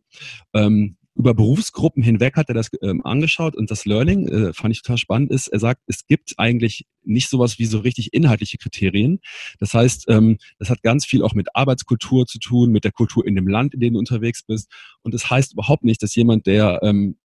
Ähm, 0.55 0.97
über 1.14 1.35
Berufsgruppen 1.35 2.02
hinweg 2.02 2.37
hat 2.37 2.49
er 2.49 2.55
das 2.55 2.71
ähm, 2.83 3.05
angeschaut 3.05 3.57
und 3.57 3.71
das 3.71 3.85
Learning, 3.85 4.29
äh, 4.29 4.52
fand 4.52 4.75
ich 4.75 4.83
total 4.83 4.99
spannend, 4.99 5.31
ist, 5.31 5.49
er 5.49 5.59
sagt, 5.59 5.83
es 5.87 6.07
gibt 6.07 6.35
eigentlich 6.38 6.87
nicht 7.02 7.29
sowas 7.29 7.59
wie 7.59 7.67
so 7.67 7.81
richtig 7.81 8.12
inhaltliche 8.12 8.59
Kriterien. 8.59 9.21
Das 9.59 9.75
heißt, 9.75 10.07
ähm, 10.09 10.38
das 10.59 10.71
hat 10.71 10.83
ganz 10.83 11.05
viel 11.05 11.23
auch 11.23 11.35
mit 11.35 11.49
Arbeitskultur 11.55 12.26
zu 12.26 12.38
tun, 12.38 12.71
mit 12.71 12.85
der 12.85 12.93
Kultur 12.93 13.26
in 13.26 13.35
dem 13.35 13.49
Land, 13.49 13.75
in 13.75 13.81
dem 13.81 13.95
du 13.95 13.99
unterwegs 13.99 14.43
bist. 14.43 14.71
Und 15.02 15.13
das 15.13 15.28
heißt 15.28 15.52
überhaupt 15.54 15.85
nicht, 15.85 16.02
dass 16.02 16.15
jemand, 16.15 16.47
der 16.47 16.80
ähm, 16.82 17.17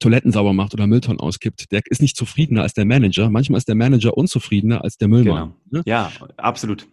Toiletten 0.00 0.32
sauber 0.32 0.52
macht 0.52 0.74
oder 0.74 0.86
Mülltonnen 0.86 1.20
auskippt, 1.20 1.70
der 1.70 1.82
ist 1.86 2.02
nicht 2.02 2.16
zufriedener 2.16 2.62
als 2.62 2.74
der 2.74 2.84
Manager. 2.84 3.30
Manchmal 3.30 3.58
ist 3.58 3.68
der 3.68 3.76
Manager 3.76 4.16
unzufriedener 4.16 4.82
als 4.82 4.96
der 4.98 5.08
Müllmann. 5.08 5.54
Genau. 5.70 5.80
Ne? 5.80 5.82
Ja, 5.86 6.12
absolut. 6.36 6.88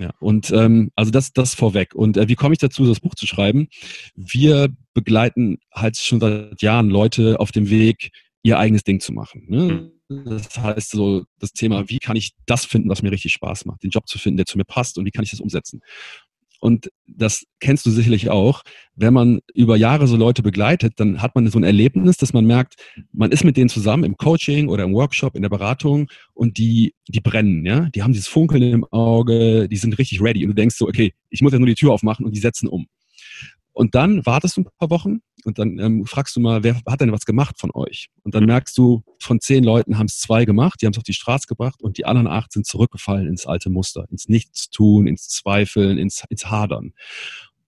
Ja, 0.00 0.10
und 0.18 0.50
ähm, 0.50 0.90
also 0.96 1.10
das, 1.10 1.32
das 1.32 1.54
vorweg. 1.54 1.94
Und 1.94 2.16
äh, 2.16 2.28
wie 2.28 2.34
komme 2.34 2.52
ich 2.52 2.58
dazu, 2.58 2.84
das 2.84 3.00
Buch 3.00 3.14
zu 3.14 3.26
schreiben? 3.26 3.68
Wir 4.16 4.68
begleiten 4.92 5.58
halt 5.72 5.96
schon 5.96 6.20
seit 6.20 6.60
Jahren 6.62 6.90
Leute 6.90 7.38
auf 7.38 7.52
dem 7.52 7.70
Weg, 7.70 8.10
ihr 8.42 8.58
eigenes 8.58 8.82
Ding 8.82 9.00
zu 9.00 9.12
machen. 9.12 9.46
Ne? 9.48 9.92
Das 10.08 10.58
heißt 10.58 10.90
so 10.90 11.24
das 11.38 11.52
Thema, 11.52 11.88
wie 11.88 11.98
kann 11.98 12.16
ich 12.16 12.32
das 12.46 12.66
finden, 12.66 12.90
was 12.90 13.02
mir 13.02 13.10
richtig 13.10 13.32
Spaß 13.32 13.64
macht, 13.64 13.82
den 13.82 13.90
Job 13.90 14.06
zu 14.06 14.18
finden, 14.18 14.36
der 14.36 14.46
zu 14.46 14.58
mir 14.58 14.64
passt 14.64 14.98
und 14.98 15.06
wie 15.06 15.10
kann 15.10 15.24
ich 15.24 15.30
das 15.30 15.40
umsetzen? 15.40 15.80
Und 16.64 16.90
das 17.06 17.44
kennst 17.60 17.84
du 17.84 17.90
sicherlich 17.90 18.30
auch. 18.30 18.62
Wenn 18.96 19.12
man 19.12 19.40
über 19.52 19.76
Jahre 19.76 20.06
so 20.06 20.16
Leute 20.16 20.42
begleitet, 20.42 20.94
dann 20.96 21.20
hat 21.20 21.34
man 21.34 21.46
so 21.48 21.58
ein 21.58 21.62
Erlebnis, 21.62 22.16
dass 22.16 22.32
man 22.32 22.46
merkt, 22.46 22.76
man 23.12 23.32
ist 23.32 23.44
mit 23.44 23.58
denen 23.58 23.68
zusammen 23.68 24.02
im 24.04 24.16
Coaching 24.16 24.70
oder 24.70 24.84
im 24.84 24.94
Workshop, 24.94 25.36
in 25.36 25.42
der 25.42 25.50
Beratung 25.50 26.08
und 26.32 26.56
die, 26.56 26.94
die 27.06 27.20
brennen, 27.20 27.66
ja. 27.66 27.90
Die 27.90 28.02
haben 28.02 28.14
dieses 28.14 28.28
Funkeln 28.28 28.62
im 28.62 28.84
Auge, 28.84 29.68
die 29.68 29.76
sind 29.76 29.98
richtig 29.98 30.22
ready 30.22 30.42
und 30.42 30.52
du 30.52 30.54
denkst 30.54 30.76
so, 30.76 30.88
okay, 30.88 31.12
ich 31.28 31.42
muss 31.42 31.52
ja 31.52 31.58
nur 31.58 31.68
die 31.68 31.74
Tür 31.74 31.92
aufmachen 31.92 32.24
und 32.24 32.34
die 32.34 32.40
setzen 32.40 32.66
um. 32.66 32.86
Und 33.74 33.94
dann 33.94 34.24
wartest 34.24 34.56
du 34.56 34.62
ein 34.62 34.68
paar 34.78 34.88
Wochen 34.88 35.20
und 35.46 35.58
dann 35.58 35.78
ähm, 35.78 36.04
fragst 36.06 36.36
du 36.36 36.40
mal, 36.40 36.62
wer 36.62 36.80
hat 36.86 37.00
denn 37.00 37.12
was 37.12 37.24
gemacht 37.24 37.58
von 37.58 37.70
euch? 37.72 38.08
Und 38.22 38.34
dann 38.34 38.44
mhm. 38.44 38.48
merkst 38.48 38.76
du, 38.76 39.02
von 39.18 39.40
zehn 39.40 39.64
Leuten 39.64 39.98
haben 39.98 40.06
es 40.06 40.18
zwei 40.18 40.44
gemacht, 40.44 40.80
die 40.80 40.86
haben 40.86 40.92
es 40.92 40.98
auf 40.98 41.04
die 41.04 41.14
Straße 41.14 41.46
gebracht 41.46 41.82
und 41.82 41.98
die 41.98 42.06
anderen 42.06 42.28
acht 42.28 42.52
sind 42.52 42.66
zurückgefallen 42.66 43.28
ins 43.28 43.46
alte 43.46 43.70
Muster, 43.70 44.06
ins 44.10 44.28
Nichtstun, 44.28 45.06
ins 45.06 45.28
Zweifeln, 45.28 45.98
ins, 45.98 46.24
ins 46.28 46.50
Hadern. 46.50 46.92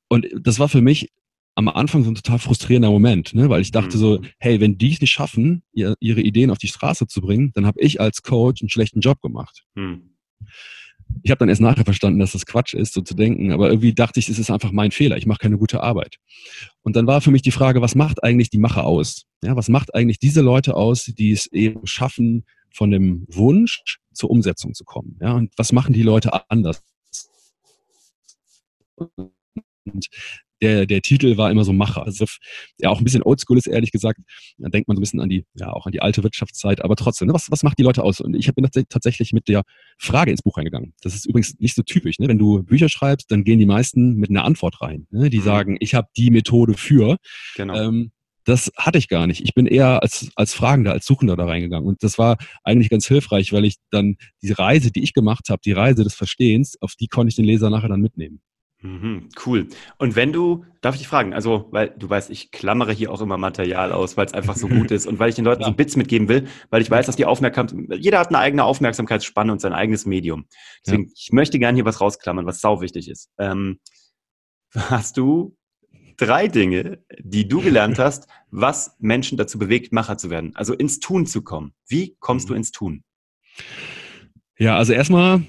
Und 0.09 0.27
das 0.41 0.59
war 0.59 0.69
für 0.69 0.83
mich 0.83 1.11
am 1.55 1.69
Anfang 1.69 2.05
so 2.05 2.11
ein 2.11 2.15
total 2.15 2.39
frustrierender 2.39 2.91
Moment, 2.91 3.35
ne? 3.35 3.49
weil 3.49 3.63
ich 3.63 3.71
dachte 3.71 3.97
so, 3.97 4.19
mhm. 4.19 4.27
hey, 4.39 4.61
wenn 4.61 4.79
die 4.79 4.93
es 4.93 5.01
nicht 5.01 5.11
schaffen, 5.11 5.63
ihr, 5.73 5.95
ihre 6.01 6.21
Ideen 6.21 6.51
auf 6.51 6.59
die 6.59 6.69
Straße 6.69 7.07
zu 7.07 7.21
bringen, 7.21 7.53
dann 7.55 7.67
habe 7.67 7.81
ich 7.81 8.01
als 8.01 8.23
Coach 8.23 8.63
einen 8.63 8.69
schlechten 8.69 9.01
Job 9.01 9.21
gemacht. 9.23 9.65
Mhm 9.75 10.17
ich 11.23 11.31
habe 11.31 11.39
dann 11.39 11.49
erst 11.49 11.61
nachher 11.61 11.85
verstanden, 11.85 12.19
dass 12.19 12.33
das 12.33 12.47
Quatsch 12.47 12.75
ist, 12.75 12.93
so 12.95 13.01
zu 13.01 13.15
denken, 13.15 13.53
aber 13.53 13.69
irgendwie 13.69 13.95
dachte 13.95 14.21
ich, 14.21 14.29
es 14.29 14.39
ist 14.39 14.51
einfach 14.51 14.73
mein 14.73 14.91
Fehler, 14.91 15.17
ich 15.17 15.27
mache 15.27 15.39
keine 15.39 15.59
gute 15.59 15.83
Arbeit. 15.83 16.17
Und 16.83 16.97
dann 16.97 17.07
war 17.07 17.21
für 17.21 17.31
mich 17.31 17.43
die 17.43 17.51
Frage, 17.51 17.81
was 17.81 17.95
macht 17.95 18.23
eigentlich 18.23 18.51
die 18.51 18.59
Mache 18.59 18.85
aus? 18.85 19.25
Ja, 19.43 19.57
was 19.57 19.69
macht 19.69 19.95
eigentlich 19.95 20.19
diese 20.19 20.41
Leute 20.41 20.75
aus, 20.75 21.05
die 21.05 21.33
es 21.33 21.47
eben 21.47 21.87
schaffen, 21.87 22.45
von 22.73 22.91
dem 22.91 23.25
Wunsch 23.29 23.99
zur 24.13 24.31
Umsetzung 24.31 24.75
zu 24.75 24.85
kommen? 24.85 25.19
Ja, 25.21 25.33
und 25.33 25.53
was 25.57 25.73
machen 25.73 25.95
die 25.95 26.03
Leute 26.03 26.31
anders? 26.51 26.83
Und 28.97 30.09
der, 30.63 30.87
der 30.87 31.03
Titel 31.03 31.37
war 31.37 31.51
immer 31.51 31.65
so 31.65 31.73
Macher. 31.73 32.05
Also 32.05 32.25
ja 32.79 32.91
auch 32.91 32.99
ein 32.99 33.05
bisschen 33.05 33.23
oldschool 33.23 33.59
ist, 33.59 33.67
ehrlich 33.67 33.93
gesagt. 33.93 34.21
Da 34.59 34.69
denkt 34.69 34.89
man 34.89 34.97
so 34.97 35.01
ein 35.01 35.03
bisschen 35.03 35.21
an 35.21 35.29
die, 35.29 35.45
ja, 35.55 35.73
auch 35.73 35.87
an 35.87 35.93
die 35.93 36.03
alte 36.03 36.23
Wirtschaftszeit, 36.23 36.83
aber 36.83 36.97
trotzdem, 36.97 37.29
ne, 37.29 37.35
was, 37.35 37.51
was 37.51 37.63
macht 37.63 37.79
die 37.79 37.83
Leute 37.83 38.03
aus? 38.03 38.21
Und 38.21 38.35
ich 38.35 38.53
bin 38.55 38.67
tatsächlich 38.89 39.33
mit 39.33 39.49
der 39.49 39.63
Frage 39.99 40.31
ins 40.31 40.43
Buch 40.43 40.57
reingegangen. 40.57 40.95
Das 41.03 41.15
ist 41.15 41.27
übrigens 41.27 41.59
nicht 41.59 41.75
so 41.75 41.83
typisch. 41.83 42.19
Ne? 42.19 42.29
Wenn 42.29 42.39
du 42.39 42.63
Bücher 42.63 42.89
schreibst, 42.89 43.31
dann 43.31 43.45
gehen 43.45 43.59
die 43.59 43.67
meisten 43.67 44.17
mit 44.17 44.31
einer 44.31 44.45
Antwort 44.45 44.81
rein. 44.81 45.07
Ne? 45.11 45.31
Die 45.31 45.39
mhm. 45.39 45.45
sagen, 45.45 45.77
ich 45.81 45.95
habe 45.95 46.09
die 46.17 46.31
Methode 46.31 46.75
für. 46.75 47.17
Genau. 47.57 47.75
Ähm, 47.75 48.13
das 48.47 48.71
hatte 48.77 48.97
ich 48.97 49.09
gar 49.09 49.27
nicht. 49.27 49.41
Ich 49.43 49.55
bin 49.55 49.67
eher 49.67 50.03
als, 50.03 50.31
als 50.37 50.55
Fragender, 50.55 50.93
als 50.93 51.05
Suchender 51.05 51.37
da 51.37 51.47
reingegangen. 51.47 51.87
Und 51.87 52.05
das 52.05 52.17
war 52.17 52.37
eigentlich 52.63 52.91
ganz 52.91 53.07
hilfreich, 53.07 53.53
weil 53.53 53.65
ich 53.65 53.77
dann 53.91 54.17
die 54.41 54.53
Reise, 54.53 54.93
die 54.93 55.03
ich 55.03 55.15
gemacht 55.15 55.51
habe, 55.51 55.61
die 55.65 55.73
Reise 55.73 56.05
des 56.05 56.15
Verstehens, 56.15 56.81
auf 56.81 56.95
die 56.95 57.09
konnte 57.09 57.31
ich 57.31 57.35
den 57.35 57.45
Leser 57.45 57.71
nachher 57.71 57.89
dann 57.89 58.01
mitnehmen. 58.01 58.41
Mhm, 58.87 59.29
cool. 59.45 59.67
Und 59.99 60.15
wenn 60.15 60.33
du, 60.33 60.65
darf 60.81 60.95
ich 60.95 61.01
dich 61.01 61.09
fragen, 61.09 61.35
also, 61.35 61.67
weil 61.73 61.93
du 61.99 62.09
weißt, 62.09 62.31
ich 62.31 62.53
klammere 62.53 62.93
hier 62.93 63.11
auch 63.11 63.21
immer 63.21 63.37
Material 63.37 63.91
aus, 63.91 64.17
weil 64.17 64.27
es 64.27 64.33
einfach 64.33 64.55
so 64.55 64.69
gut 64.69 64.91
ist 64.93 65.07
und 65.07 65.19
weil 65.19 65.29
ich 65.29 65.35
den 65.35 65.45
Leuten 65.45 65.63
ja. 65.63 65.69
so 65.69 65.75
Bits 65.75 65.97
mitgeben 65.97 66.29
will, 66.29 66.47
weil 66.71 66.83
ich 66.83 66.91
weiß, 66.91 67.07
dass 67.07 67.17
die 67.17 67.25
Aufmerksamkeit, 67.25 67.99
jeder 67.99 68.21
hat 68.21 68.29
eine 68.29 68.39
eigene 68.39 68.63
Aufmerksamkeitsspanne 68.63 69.51
und 69.51 69.61
sein 69.61 69.73
eigenes 69.73 70.07
Medium. 70.07 70.47
Deswegen, 70.85 71.07
ja. 71.07 71.13
ich 71.17 71.33
möchte 71.33 71.59
gerne 71.59 71.75
hier 71.75 71.85
was 71.85 72.01
rausklammern, 72.01 72.47
was 72.47 72.61
sau 72.61 72.81
wichtig 72.81 73.09
ist. 73.09 73.29
Ähm, 73.39 73.81
hast 74.75 75.17
du 75.17 75.57
drei 76.17 76.47
Dinge, 76.47 77.01
die 77.19 77.49
du 77.49 77.63
gelernt 77.63 77.99
hast, 77.99 78.29
was 78.53 78.95
Menschen 79.01 79.37
dazu 79.37 79.59
bewegt, 79.59 79.93
Macher 79.93 80.17
zu 80.17 80.31
werden, 80.31 80.55
also 80.55 80.75
ins 80.75 81.01
Tun 81.01 81.27
zu 81.27 81.43
kommen? 81.43 81.75
Wie 81.89 82.17
kommst 82.21 82.47
mhm. 82.47 82.51
du 82.51 82.55
ins 82.55 82.71
Tun? 82.71 83.03
Ja, 84.59 84.77
also 84.77 84.93
erstmal 84.93 85.43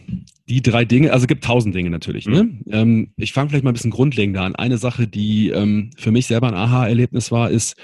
die 0.49 0.61
drei 0.61 0.85
Dinge, 0.85 1.11
also 1.11 1.23
es 1.23 1.27
gibt 1.27 1.43
tausend 1.43 1.75
Dinge 1.75 1.89
natürlich. 1.89 2.25
Ne? 2.25 2.43
Mhm. 2.43 2.61
Ne? 2.65 2.77
Ähm, 2.77 3.07
ich 3.17 3.33
fange 3.33 3.49
vielleicht 3.49 3.63
mal 3.63 3.71
ein 3.71 3.73
bisschen 3.73 3.91
grundlegender 3.91 4.41
an. 4.41 4.55
Eine 4.55 4.77
Sache, 4.77 5.07
die 5.07 5.49
ähm, 5.49 5.89
für 5.97 6.11
mich 6.11 6.27
selber 6.27 6.47
ein 6.47 6.53
Aha-Erlebnis 6.53 7.31
war, 7.31 7.49
ist, 7.49 7.75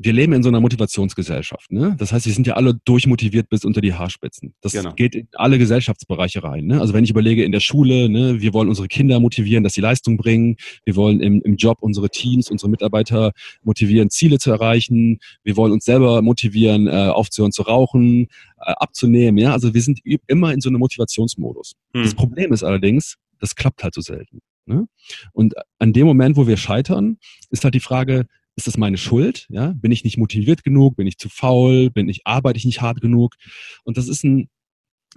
wir 0.00 0.12
leben 0.12 0.32
in 0.32 0.44
so 0.44 0.48
einer 0.48 0.60
Motivationsgesellschaft. 0.60 1.72
Ne? 1.72 1.96
Das 1.98 2.12
heißt, 2.12 2.24
wir 2.24 2.32
sind 2.32 2.46
ja 2.46 2.54
alle 2.54 2.74
durchmotiviert 2.84 3.48
bis 3.48 3.64
unter 3.64 3.80
die 3.80 3.94
Haarspitzen. 3.94 4.54
Das 4.60 4.72
genau. 4.72 4.92
geht 4.94 5.16
in 5.16 5.26
alle 5.32 5.58
Gesellschaftsbereiche 5.58 6.44
rein. 6.44 6.66
Ne? 6.66 6.80
Also 6.80 6.94
wenn 6.94 7.02
ich 7.02 7.10
überlege, 7.10 7.42
in 7.42 7.50
der 7.50 7.58
Schule, 7.58 8.08
ne, 8.08 8.40
wir 8.40 8.54
wollen 8.54 8.68
unsere 8.68 8.86
Kinder 8.86 9.18
motivieren, 9.18 9.64
dass 9.64 9.74
sie 9.74 9.80
Leistung 9.80 10.16
bringen. 10.16 10.56
Wir 10.84 10.94
wollen 10.94 11.20
im, 11.20 11.42
im 11.42 11.56
Job 11.56 11.78
unsere 11.80 12.10
Teams, 12.10 12.48
unsere 12.48 12.70
Mitarbeiter 12.70 13.32
motivieren, 13.64 14.08
Ziele 14.08 14.38
zu 14.38 14.52
erreichen. 14.52 15.18
Wir 15.42 15.56
wollen 15.56 15.72
uns 15.72 15.84
selber 15.84 16.22
motivieren, 16.22 16.86
äh, 16.86 17.08
aufzuhören 17.08 17.50
zu 17.50 17.62
rauchen, 17.62 18.28
äh, 18.60 18.72
abzunehmen. 18.76 19.38
Ja? 19.38 19.52
Also 19.52 19.74
wir 19.74 19.82
sind 19.82 19.98
immer 20.28 20.54
in 20.54 20.60
so 20.60 20.68
einem 20.68 20.78
Motivationsmodus. 20.78 21.72
Hm. 21.94 22.04
Das 22.04 22.14
Problem 22.14 22.52
ist 22.52 22.62
allerdings, 22.62 23.16
das 23.40 23.56
klappt 23.56 23.82
halt 23.82 23.94
so 23.94 24.00
selten. 24.00 24.42
Ne? 24.68 24.86
Und 25.32 25.54
an 25.80 25.92
dem 25.92 26.06
Moment, 26.06 26.36
wo 26.36 26.46
wir 26.46 26.56
scheitern, 26.56 27.16
ist 27.50 27.64
halt 27.64 27.74
die 27.74 27.80
Frage, 27.80 28.26
ist 28.58 28.66
das 28.66 28.76
meine 28.76 28.98
Schuld? 28.98 29.46
Ja? 29.50 29.72
Bin 29.76 29.92
ich 29.92 30.02
nicht 30.02 30.18
motiviert 30.18 30.64
genug? 30.64 30.96
Bin 30.96 31.06
ich 31.06 31.16
zu 31.16 31.28
faul? 31.28 31.90
Bin 31.90 32.08
ich, 32.08 32.26
arbeite 32.26 32.58
ich 32.58 32.64
nicht 32.64 32.80
hart 32.80 33.00
genug? 33.00 33.36
Und 33.84 33.96
das 33.96 34.08
ist 34.08 34.24
ein, 34.24 34.50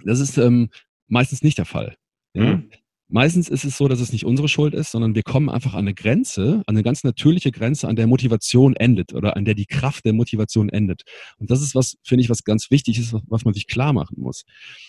das 0.04 0.20
ist 0.20 0.38
ähm, 0.38 0.70
meistens 1.08 1.42
nicht 1.42 1.58
der 1.58 1.64
Fall. 1.64 1.96
Ja? 2.34 2.56
Mhm. 2.56 2.70
Meistens 3.12 3.50
ist 3.50 3.64
es 3.64 3.76
so, 3.76 3.88
dass 3.88 4.00
es 4.00 4.10
nicht 4.10 4.24
unsere 4.24 4.48
Schuld 4.48 4.72
ist, 4.72 4.90
sondern 4.90 5.14
wir 5.14 5.22
kommen 5.22 5.50
einfach 5.50 5.74
an 5.74 5.80
eine 5.80 5.92
Grenze, 5.92 6.62
an 6.66 6.74
eine 6.74 6.82
ganz 6.82 7.04
natürliche 7.04 7.52
Grenze, 7.52 7.86
an 7.86 7.94
der 7.94 8.06
Motivation 8.06 8.74
endet 8.74 9.12
oder 9.12 9.36
an 9.36 9.44
der 9.44 9.52
die 9.54 9.66
Kraft 9.66 10.06
der 10.06 10.14
Motivation 10.14 10.70
endet. 10.70 11.02
Und 11.36 11.50
das 11.50 11.60
ist 11.60 11.74
was, 11.74 11.98
finde 12.02 12.24
ich, 12.24 12.30
was 12.30 12.42
ganz 12.42 12.70
wichtig 12.70 12.98
ist, 12.98 13.14
was 13.26 13.44
man 13.44 13.52
sich 13.52 13.66
klar 13.66 13.92
machen 13.92 14.16
muss. 14.18 14.44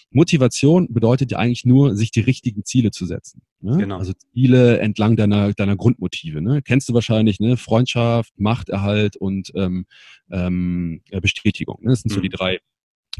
Motivation 0.10 0.88
bedeutet 0.94 1.32
ja 1.32 1.38
eigentlich 1.38 1.66
nur, 1.66 1.98
sich 1.98 2.12
die 2.12 2.22
richtigen 2.22 2.64
Ziele 2.64 2.92
zu 2.92 3.06
setzen. 3.06 3.42
Ne? 3.60 3.76
Genau. 3.78 3.98
Also 3.98 4.14
Ziele 4.34 4.80
entlang 4.80 5.18
deiner, 5.18 5.52
deiner 5.52 5.76
Grundmotive. 5.76 6.42
Ne? 6.42 6.62
Kennst 6.62 6.88
du 6.88 6.94
wahrscheinlich, 6.94 7.42
ne? 7.42 7.58
Freundschaft, 7.58 8.40
Machterhalt 8.40 9.18
und 9.18 9.52
ähm, 9.56 9.86
ähm, 10.32 11.02
Bestätigung. 11.22 11.80
Ne? 11.82 11.90
Das 11.90 12.04
sind 12.04 12.12
mhm. 12.12 12.16
so 12.16 12.22
die 12.22 12.30
drei 12.30 12.60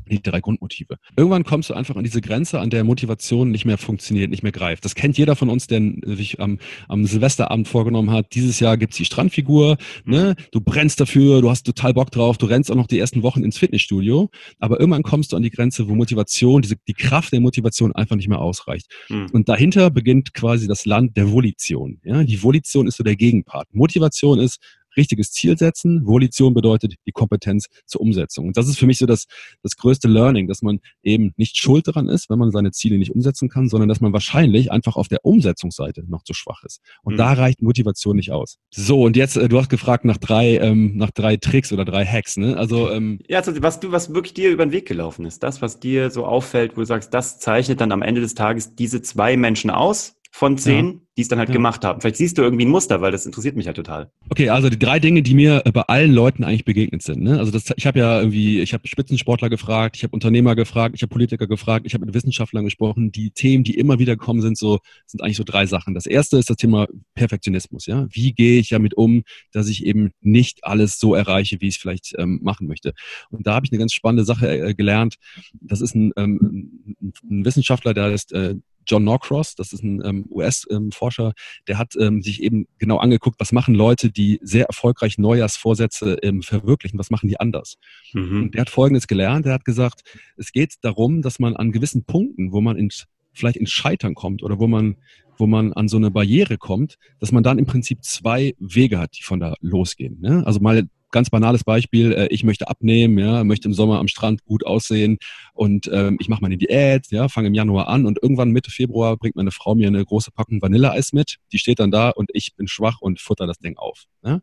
die 0.10 0.22
drei 0.22 0.42
Grundmotive. 0.42 0.98
Irgendwann 1.16 1.44
kommst 1.44 1.70
du 1.70 1.74
einfach 1.74 1.96
an 1.96 2.04
diese 2.04 2.22
Grenze, 2.22 2.60
an 2.60 2.70
der 2.70 2.84
Motivation 2.84 3.52
nicht 3.52 3.66
mehr 3.66 3.78
funktioniert, 3.78 4.30
nicht 4.30 4.44
mehr 4.44 4.52
greift. 4.52 4.86
Das 4.86 4.96
kennt 4.96 5.18
jeder 5.18 5.36
von 5.36 5.50
uns, 5.50 5.68
der 5.68 5.82
sich 6.04 6.40
am, 6.40 6.60
am 6.88 7.06
Silvesterabend 7.06 7.68
vorgenommen 7.68 8.12
hat, 8.12 8.34
dieses 8.34 8.60
Jahr 8.60 8.78
gibt's 8.78 8.98
die 8.98 9.06
Strandfigur, 9.06 9.78
ne? 10.06 10.36
du 10.52 10.62
brennst 10.62 11.00
dafür, 11.00 11.42
du 11.42 11.50
hast 11.50 11.64
total 11.64 11.94
Bock 11.94 12.12
drauf, 12.12 12.38
du 12.38 12.46
rennst 12.46 12.72
auch 12.72 12.76
noch 12.76 12.88
die 12.88 13.00
ersten 13.00 13.24
Wochen 13.24 13.44
ins 13.44 13.58
Fitnessstudio, 13.58 14.30
aber 14.60 14.80
irgendwann 14.80 15.04
kommst 15.04 15.32
du 15.32 15.36
an 15.36 15.44
die 15.44 15.52
Grenze, 15.52 15.88
wo 15.88 15.96
Motivation, 15.96 16.62
diese, 16.62 16.76
die 16.88 16.94
Kraft 16.94 17.34
der 17.34 17.40
Motivation 17.40 17.94
einfach 17.94 18.16
nicht 18.16 18.28
mehr 18.28 18.40
ausreicht. 18.40 18.88
Mhm. 19.10 19.28
Und 19.32 19.50
dahinter 19.50 19.90
beginnt 19.90 20.34
quasi 20.34 20.68
das 20.68 20.86
Land 20.86 21.18
der 21.18 21.32
Volition. 21.32 22.00
Ja? 22.04 22.24
Die 22.24 22.42
Volition 22.42 22.88
ist 22.88 22.98
so 22.98 23.04
der 23.04 23.16
Gegenpart. 23.16 23.74
Motivation 23.74 24.40
ist, 24.40 24.60
richtiges 24.98 25.32
Ziel 25.32 25.58
setzen. 25.58 26.06
Volition 26.06 26.54
bedeutet 26.54 26.96
die 27.08 27.12
Kompetenz 27.12 27.68
zur 27.86 28.02
Umsetzung. 28.02 28.48
Und 28.48 28.58
das 28.58 28.68
ist 28.68 28.78
für 28.78 28.86
mich 28.86 28.98
so 28.98 29.06
das, 29.06 29.26
das 29.62 29.76
größte 29.76 30.08
Learning, 30.08 30.48
dass 30.48 30.62
man 30.62 30.80
eben 31.02 31.34
nicht 31.38 31.58
schuld 31.58 31.88
daran 31.88 32.10
ist, 32.10 32.30
wenn 32.30 32.40
man 32.40 32.52
seine 32.52 32.72
Ziele 32.72 32.98
nicht 32.98 33.12
umsetzen 33.12 33.50
kann, 33.50 33.70
sondern 33.70 33.90
dass 33.90 34.02
man 34.02 34.14
wahrscheinlich 34.14 34.72
einfach 34.72 34.96
auf 34.96 35.08
der 35.08 35.26
Umsetzungsseite 35.26 36.04
noch 36.08 36.24
zu 36.24 36.34
schwach 36.34 36.64
ist. 36.64 36.82
Und 37.04 37.14
mhm. 37.14 37.18
da 37.18 37.34
reicht 37.34 37.62
Motivation 37.62 38.16
nicht 38.16 38.32
aus. 38.32 38.58
So, 38.72 39.04
und 39.04 39.16
jetzt, 39.16 39.38
äh, 39.38 39.50
du 39.50 39.60
hast 39.60 39.70
gefragt 39.70 40.06
nach 40.06 40.18
drei, 40.18 40.58
ähm, 40.58 40.98
nach 40.98 41.12
drei 41.12 41.38
Tricks 41.38 41.72
oder 41.74 41.86
drei 41.86 42.06
Hacks, 42.06 42.38
ne? 42.38 42.58
Also, 42.58 42.90
ähm, 42.90 43.20
ja, 43.28 43.40
also 43.40 43.54
was 43.62 43.80
du, 43.80 43.92
was 43.92 44.14
wirklich 44.14 44.34
dir 44.34 44.52
über 44.52 44.66
den 44.66 44.72
Weg 44.72 44.88
gelaufen 44.88 45.26
ist, 45.26 45.44
das, 45.44 45.62
was 45.62 45.80
dir 45.80 46.10
so 46.12 46.26
auffällt, 46.26 46.76
wo 46.76 46.82
du 46.82 46.86
sagst, 46.86 47.14
das 47.14 47.40
zeichnet 47.40 47.82
dann 47.82 47.92
am 47.92 48.02
Ende 48.02 48.22
des 48.22 48.36
Tages 48.36 48.76
diese 48.76 49.02
zwei 49.02 49.38
Menschen 49.38 49.70
aus, 49.70 50.16
von 50.36 50.58
zehn, 50.58 50.86
ja. 50.88 51.00
die 51.16 51.22
es 51.22 51.28
dann 51.28 51.38
halt 51.38 51.50
ja. 51.50 51.54
gemacht 51.54 51.86
haben. 51.86 52.02
Vielleicht 52.02 52.16
siehst 52.16 52.40
du 52.40 52.42
irgendwie 52.42 52.66
ein 52.66 52.72
Muster, 52.72 53.02
weil 53.02 53.12
das 53.12 53.28
interessiert 53.28 53.56
mich 53.56 53.68
halt 53.68 53.76
total. 53.78 54.12
Okay, 54.32 54.50
also 54.50 54.68
die 54.68 54.80
drei 54.80 55.00
Dinge, 55.00 55.22
die 55.22 55.36
mir 55.36 55.62
bei 55.72 55.84
allen 55.84 56.12
Leuten 56.12 56.44
eigentlich 56.44 56.66
begegnet 56.66 57.04
sind. 57.04 57.22
Ne? 57.22 57.38
Also 57.38 57.52
das, 57.52 57.72
ich 57.78 57.86
habe 57.86 58.00
ja 58.00 58.20
irgendwie, 58.20 58.60
ich 58.60 58.74
habe 58.74 58.88
Spitzensportler 58.88 59.52
gefragt, 59.52 59.96
ich 59.96 60.02
habe 60.02 60.12
Unternehmer 60.12 60.56
gefragt, 60.56 60.96
ich 60.96 61.04
habe 61.04 61.12
Politiker 61.12 61.46
gefragt, 61.46 61.86
ich 61.86 61.94
habe 61.94 62.04
mit 62.04 62.16
Wissenschaftlern 62.16 62.66
gesprochen. 62.66 63.12
Die 63.12 63.30
Themen, 63.30 63.64
die 63.64 63.78
immer 63.78 64.00
wieder 64.00 64.18
kommen, 64.18 64.42
sind 64.42 64.58
so, 64.58 64.80
sind 65.06 65.22
eigentlich 65.22 65.38
so 65.38 65.44
drei 65.44 65.68
Sachen. 65.68 65.94
Das 65.94 66.08
erste 66.08 66.38
ist 66.38 66.50
das 66.50 66.58
Thema 66.58 66.88
Perfektionismus. 67.14 67.86
Ja, 67.86 68.08
wie 68.10 68.34
gehe 68.34 68.60
ich 68.60 68.70
damit 68.70 68.96
um, 68.96 69.22
dass 69.52 69.70
ich 69.70 69.86
eben 69.86 70.14
nicht 70.22 70.64
alles 70.64 71.00
so 71.00 71.14
erreiche, 71.14 71.62
wie 71.62 71.68
ich 71.68 71.76
es 71.76 71.82
vielleicht 71.82 72.16
ähm, 72.18 72.40
machen 72.42 72.66
möchte? 72.66 72.96
Und 73.30 73.46
da 73.46 73.54
habe 73.54 73.68
ich 73.68 73.72
eine 73.72 73.78
ganz 73.78 73.94
spannende 73.94 74.26
Sache 74.26 74.50
äh, 74.50 74.74
gelernt. 74.74 75.18
Das 75.62 75.80
ist 75.80 75.94
ein, 75.94 76.12
ähm, 76.18 76.96
ein 77.30 77.46
Wissenschaftler, 77.46 77.94
der 77.94 78.12
ist 78.12 78.34
äh, 78.34 78.56
John 78.86 79.04
Norcross, 79.04 79.56
das 79.56 79.74
ist 79.74 79.84
ein 79.84 80.04
ähm, 80.04 80.26
US-Forscher, 80.30 81.28
ähm, 81.28 81.34
der 81.68 81.78
hat 81.78 81.96
ähm, 81.98 82.22
sich 82.22 82.42
eben 82.42 82.68
genau 82.78 82.98
angeguckt, 82.98 83.40
was 83.40 83.52
machen 83.52 83.76
Leute, 83.76 84.12
die 84.12 84.40
sehr 84.42 84.66
erfolgreich 84.66 85.18
Neujahrsvorsätze 85.18 86.20
verwirklichen, 86.42 87.00
was 87.00 87.10
machen 87.10 87.28
die 87.28 87.40
anders. 87.40 87.78
Mhm. 88.14 88.44
Und 88.44 88.54
der 88.54 88.62
hat 88.62 88.70
Folgendes 88.70 89.08
gelernt, 89.08 89.46
der 89.46 89.54
hat 89.54 89.66
gesagt, 89.66 90.04
es 90.38 90.52
geht 90.52 90.76
darum, 90.82 91.22
dass 91.22 91.40
man 91.40 91.56
an 91.56 91.72
gewissen 91.72 92.04
Punkten, 92.04 92.52
wo 92.52 92.62
man 92.62 92.78
in, 92.78 92.90
vielleicht 93.34 93.58
ins 93.58 93.72
Scheitern 93.72 94.16
kommt 94.16 94.44
oder 94.44 94.60
wo 94.60 94.68
man 94.68 94.98
wo 95.38 95.48
man 95.48 95.74
an 95.74 95.88
so 95.88 95.98
eine 95.98 96.12
Barriere 96.12 96.58
kommt, 96.58 96.98
dass 97.20 97.32
man 97.32 97.44
dann 97.44 97.58
im 97.58 97.66
Prinzip 97.66 98.04
zwei 98.04 98.56
Wege 98.60 99.00
hat, 99.00 99.18
die 99.18 99.24
von 99.24 99.40
da 99.40 99.56
losgehen. 99.62 100.20
Ne? 100.22 100.44
Also 100.46 100.60
mal 100.60 100.88
ganz 101.14 101.30
banales 101.30 101.64
Beispiel, 101.64 102.12
äh, 102.12 102.28
ich 102.28 102.44
möchte 102.44 102.68
abnehmen, 102.68 103.18
ja, 103.18 103.46
möchte 103.46 103.70
im 103.70 103.74
Sommer 103.74 104.00
am 104.00 104.10
Strand 104.10 104.44
gut 104.44 104.66
aussehen 104.66 105.18
und 105.54 105.90
ähm, 105.94 106.18
ich 106.20 106.28
mache 106.28 106.42
meine 106.42 106.58
Diät, 106.58 107.08
ja, 107.12 107.30
fange 107.30 107.48
im 107.48 107.54
Januar 107.54 107.88
an 107.88 108.06
und 108.06 108.20
irgendwann 108.22 108.52
Mitte 108.52 108.72
Februar 108.72 109.16
bringt 109.16 109.38
meine 109.38 109.52
Frau 109.52 109.76
mir 109.76 109.88
eine 109.88 110.04
große 110.04 110.32
Packung 110.32 110.62
Vanilleeis 110.62 111.14
mit, 111.14 111.38
die 111.54 111.60
steht 111.60 111.80
dann 111.80 111.92
da 111.92 112.10
und 112.10 112.30
ich 112.34 112.56
bin 112.58 112.68
schwach 112.68 113.00
und 113.00 113.22
futter 113.22 113.48
das 113.48 113.60
Ding 113.60 113.78
auf. 113.78 114.04
Ja. 114.26 114.42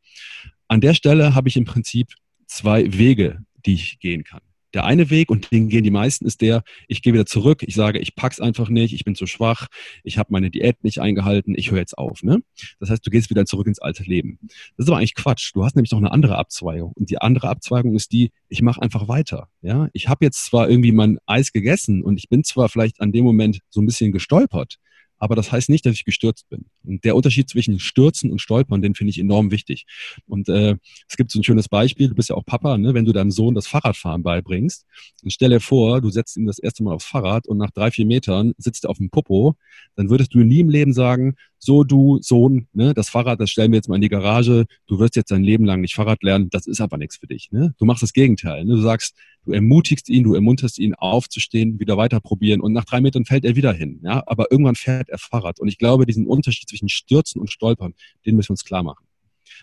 An 0.68 0.80
der 0.80 0.94
Stelle 0.94 1.34
habe 1.34 1.48
ich 1.48 1.56
im 1.56 1.66
Prinzip 1.66 2.14
zwei 2.46 2.96
Wege, 2.96 3.40
die 3.66 3.74
ich 3.74 3.98
gehen 3.98 4.24
kann. 4.24 4.40
Der 4.74 4.84
eine 4.84 5.10
Weg, 5.10 5.30
und 5.30 5.50
den 5.50 5.68
gehen 5.68 5.84
die 5.84 5.90
meisten, 5.90 6.26
ist 6.26 6.40
der, 6.40 6.62
ich 6.88 7.02
gehe 7.02 7.12
wieder 7.12 7.26
zurück, 7.26 7.62
ich 7.66 7.74
sage, 7.74 7.98
ich 7.98 8.14
pack's 8.14 8.40
einfach 8.40 8.68
nicht, 8.68 8.94
ich 8.94 9.04
bin 9.04 9.14
zu 9.14 9.26
schwach, 9.26 9.66
ich 10.04 10.18
habe 10.18 10.32
meine 10.32 10.50
Diät 10.50 10.82
nicht 10.84 11.00
eingehalten, 11.00 11.54
ich 11.56 11.70
höre 11.70 11.78
jetzt 11.78 11.98
auf. 11.98 12.22
Ne? 12.22 12.42
Das 12.78 12.90
heißt, 12.90 13.06
du 13.06 13.10
gehst 13.10 13.30
wieder 13.30 13.44
zurück 13.46 13.66
ins 13.66 13.80
alte 13.80 14.04
Leben. 14.04 14.38
Das 14.76 14.84
ist 14.84 14.88
aber 14.88 14.98
eigentlich 14.98 15.14
Quatsch. 15.14 15.52
Du 15.54 15.64
hast 15.64 15.76
nämlich 15.76 15.90
noch 15.90 15.98
eine 15.98 16.12
andere 16.12 16.38
Abzweigung. 16.38 16.92
Und 16.94 17.10
die 17.10 17.18
andere 17.18 17.48
Abzweigung 17.48 17.94
ist 17.94 18.12
die, 18.12 18.30
ich 18.48 18.62
mache 18.62 18.80
einfach 18.82 19.08
weiter. 19.08 19.48
Ja, 19.62 19.88
Ich 19.92 20.08
habe 20.08 20.24
jetzt 20.24 20.44
zwar 20.44 20.68
irgendwie 20.68 20.92
mein 20.92 21.18
Eis 21.26 21.52
gegessen 21.52 22.02
und 22.02 22.18
ich 22.18 22.28
bin 22.28 22.44
zwar 22.44 22.68
vielleicht 22.68 23.00
an 23.00 23.12
dem 23.12 23.24
Moment 23.24 23.60
so 23.68 23.80
ein 23.80 23.86
bisschen 23.86 24.12
gestolpert, 24.12 24.76
aber 25.20 25.36
das 25.36 25.52
heißt 25.52 25.68
nicht, 25.68 25.86
dass 25.86 25.94
ich 25.94 26.04
gestürzt 26.04 26.48
bin. 26.48 26.64
Und 26.82 27.04
der 27.04 27.14
Unterschied 27.14 27.48
zwischen 27.48 27.78
Stürzen 27.78 28.32
und 28.32 28.40
Stolpern, 28.40 28.82
den 28.82 28.94
finde 28.94 29.10
ich 29.10 29.18
enorm 29.18 29.50
wichtig. 29.50 29.86
Und 30.26 30.48
äh, 30.48 30.76
es 31.08 31.16
gibt 31.16 31.30
so 31.30 31.38
ein 31.38 31.44
schönes 31.44 31.68
Beispiel, 31.68 32.08
du 32.08 32.14
bist 32.14 32.30
ja 32.30 32.36
auch 32.36 32.44
Papa, 32.44 32.78
ne? 32.78 32.94
wenn 32.94 33.04
du 33.04 33.12
deinem 33.12 33.30
Sohn 33.30 33.54
das 33.54 33.68
Fahrradfahren 33.68 34.22
beibringst, 34.22 34.86
und 35.22 35.32
stell 35.32 35.50
dir 35.50 35.60
vor, 35.60 36.00
du 36.00 36.10
setzt 36.10 36.36
ihn 36.36 36.46
das 36.46 36.58
erste 36.58 36.82
Mal 36.82 36.94
aufs 36.94 37.04
Fahrrad 37.04 37.46
und 37.46 37.58
nach 37.58 37.70
drei, 37.70 37.90
vier 37.90 38.06
Metern 38.06 38.54
sitzt 38.56 38.84
er 38.84 38.90
auf 38.90 38.96
dem 38.96 39.10
Popo, 39.10 39.56
dann 39.94 40.08
würdest 40.08 40.34
du 40.34 40.38
nie 40.38 40.60
im 40.60 40.70
Leben 40.70 40.94
sagen, 40.94 41.36
so 41.60 41.84
du 41.84 42.18
Sohn, 42.22 42.66
ne, 42.72 42.94
das 42.94 43.10
Fahrrad, 43.10 43.38
das 43.38 43.50
stellen 43.50 43.70
wir 43.70 43.76
jetzt 43.76 43.88
mal 43.88 43.96
in 43.96 44.00
die 44.00 44.08
Garage, 44.08 44.64
du 44.86 44.98
wirst 44.98 45.14
jetzt 45.14 45.30
dein 45.30 45.44
Leben 45.44 45.64
lang 45.66 45.82
nicht 45.82 45.94
Fahrrad 45.94 46.22
lernen, 46.22 46.48
das 46.50 46.66
ist 46.66 46.80
aber 46.80 46.96
nichts 46.96 47.18
für 47.18 47.26
dich. 47.26 47.52
Ne? 47.52 47.74
Du 47.78 47.84
machst 47.84 48.02
das 48.02 48.14
Gegenteil. 48.14 48.64
Ne? 48.64 48.74
Du 48.74 48.80
sagst, 48.80 49.14
du 49.44 49.52
ermutigst 49.52 50.08
ihn, 50.08 50.24
du 50.24 50.34
ermunterst 50.34 50.78
ihn 50.78 50.94
aufzustehen, 50.94 51.78
wieder 51.78 51.96
weiter 51.96 52.20
probieren 52.20 52.60
und 52.60 52.72
nach 52.72 52.86
drei 52.86 53.00
Metern 53.00 53.26
fällt 53.26 53.44
er 53.44 53.56
wieder 53.56 53.72
hin. 53.72 54.00
Ja? 54.02 54.22
Aber 54.26 54.46
irgendwann 54.50 54.74
fährt 54.74 55.10
er 55.10 55.18
Fahrrad. 55.18 55.60
Und 55.60 55.68
ich 55.68 55.78
glaube, 55.78 56.06
diesen 56.06 56.26
Unterschied 56.26 56.68
zwischen 56.68 56.88
Stürzen 56.88 57.40
und 57.40 57.50
Stolpern, 57.50 57.94
den 58.24 58.36
müssen 58.36 58.48
wir 58.48 58.54
uns 58.54 58.64
klar 58.64 58.82
machen. 58.82 59.04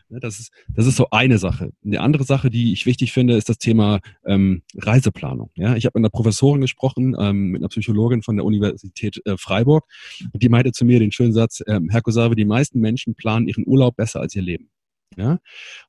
Ne, 0.10 0.20
das 0.20 0.40
ist, 0.40 0.52
das 0.70 0.88
ist 0.88 0.96
so 0.96 1.08
eine 1.12 1.38
Sache. 1.38 1.72
Eine 1.86 2.02
andere 2.02 2.24
Sache, 2.24 2.50
die 2.50 2.74
ich 2.74 2.86
wichtig 2.86 3.12
finde, 3.12 3.36
ist 3.36 3.50
das 3.50 3.58
Thema 3.58 4.00
ähm, 4.26 4.64
Reiseplanung. 4.76 5.52
Ja, 5.56 5.76
ich 5.76 5.86
habe 5.86 6.00
mit 6.00 6.06
einer 6.06 6.10
Professorin 6.10 6.62
gesprochen, 6.62 7.16
ähm, 7.20 7.50
mit 7.50 7.62
einer 7.62 7.70
Psychologin 7.70 8.24
von 8.24 8.36
der 8.36 8.46
Universität 8.46 9.22
äh, 9.26 9.38
Freiburg. 9.38 9.86
Und 10.32 10.42
die 10.44 10.50
meinte 10.50 10.72
zu 10.72 10.86
mir 10.86 11.00
den 11.00 11.12
schönen 11.12 11.34
Satz, 11.34 11.62
ähm, 11.68 11.90
Herr 11.90 12.02
Kosawe, 12.02 12.36
die 12.36 12.46
meisten 12.46 12.80
Menschen 12.80 13.16
planen 13.16 13.48
ihren 13.48 13.68
Urlaub 13.68 13.96
besser 13.96 14.22
als 14.22 14.36
ihr 14.36 14.42
Leben. 14.42 14.70
Ja? 15.18 15.40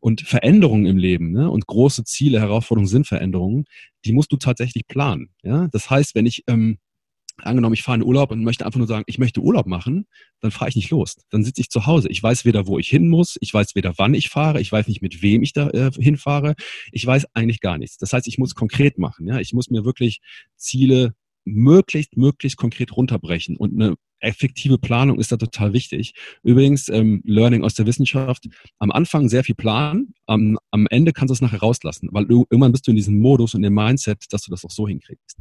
Und 0.00 0.22
Veränderungen 0.22 0.86
im 0.86 0.96
Leben 0.96 1.32
ne? 1.32 1.50
und 1.50 1.66
große 1.66 2.04
Ziele, 2.04 2.40
Herausforderungen 2.40 2.88
sind 2.88 3.06
Veränderungen, 3.06 3.64
die 4.04 4.12
musst 4.12 4.32
du 4.32 4.36
tatsächlich 4.36 4.86
planen. 4.86 5.30
Ja? 5.42 5.68
Das 5.70 5.90
heißt, 5.90 6.14
wenn 6.14 6.26
ich 6.26 6.44
ähm, 6.46 6.78
angenommen, 7.44 7.74
ich 7.74 7.82
fahre 7.82 7.96
in 7.98 8.04
Urlaub 8.04 8.30
und 8.30 8.42
möchte 8.42 8.66
einfach 8.66 8.78
nur 8.78 8.86
sagen, 8.86 9.04
ich 9.06 9.18
möchte 9.18 9.40
Urlaub 9.40 9.66
machen, 9.66 10.06
dann 10.40 10.50
fahre 10.50 10.68
ich 10.68 10.76
nicht 10.76 10.90
los. 10.90 11.16
Dann 11.30 11.44
sitze 11.44 11.60
ich 11.60 11.70
zu 11.70 11.86
Hause. 11.86 12.08
Ich 12.08 12.22
weiß 12.22 12.44
weder, 12.44 12.66
wo 12.66 12.78
ich 12.78 12.88
hin 12.88 13.08
muss, 13.08 13.36
ich 13.40 13.52
weiß 13.52 13.74
weder, 13.74 13.94
wann 13.96 14.14
ich 14.14 14.28
fahre, 14.28 14.60
ich 14.60 14.70
weiß 14.70 14.88
nicht, 14.88 15.02
mit 15.02 15.22
wem 15.22 15.42
ich 15.42 15.52
da 15.52 15.70
äh, 15.70 15.90
hinfahre. 15.92 16.54
Ich 16.92 17.06
weiß 17.06 17.26
eigentlich 17.34 17.60
gar 17.60 17.78
nichts. 17.78 17.98
Das 17.98 18.12
heißt, 18.12 18.26
ich 18.28 18.38
muss 18.38 18.54
konkret 18.54 18.98
machen. 18.98 19.26
Ja, 19.26 19.38
ich 19.40 19.52
muss 19.52 19.70
mir 19.70 19.84
wirklich 19.84 20.20
Ziele 20.56 21.14
möglichst, 21.44 22.16
möglichst 22.16 22.58
konkret 22.58 22.96
runterbrechen 22.96 23.56
und 23.56 23.72
eine 23.74 23.96
effektive 24.20 24.78
Planung 24.78 25.18
ist 25.18 25.32
da 25.32 25.36
total 25.36 25.72
wichtig. 25.72 26.14
Übrigens, 26.42 26.88
ähm, 26.88 27.22
Learning 27.24 27.64
aus 27.64 27.74
der 27.74 27.86
Wissenschaft, 27.86 28.48
am 28.78 28.90
Anfang 28.90 29.28
sehr 29.28 29.44
viel 29.44 29.54
planen, 29.54 30.14
am, 30.26 30.58
am 30.70 30.86
Ende 30.90 31.12
kannst 31.12 31.30
du 31.30 31.34
es 31.34 31.40
nachher 31.40 31.60
rauslassen, 31.60 32.08
weil 32.12 32.26
irgendwann 32.28 32.72
bist 32.72 32.86
du 32.86 32.90
in 32.90 32.96
diesem 32.96 33.18
Modus 33.18 33.54
und 33.54 33.62
dem 33.62 33.74
Mindset, 33.74 34.24
dass 34.30 34.42
du 34.42 34.50
das 34.50 34.64
auch 34.64 34.70
so 34.70 34.88
hinkriegst. 34.88 35.38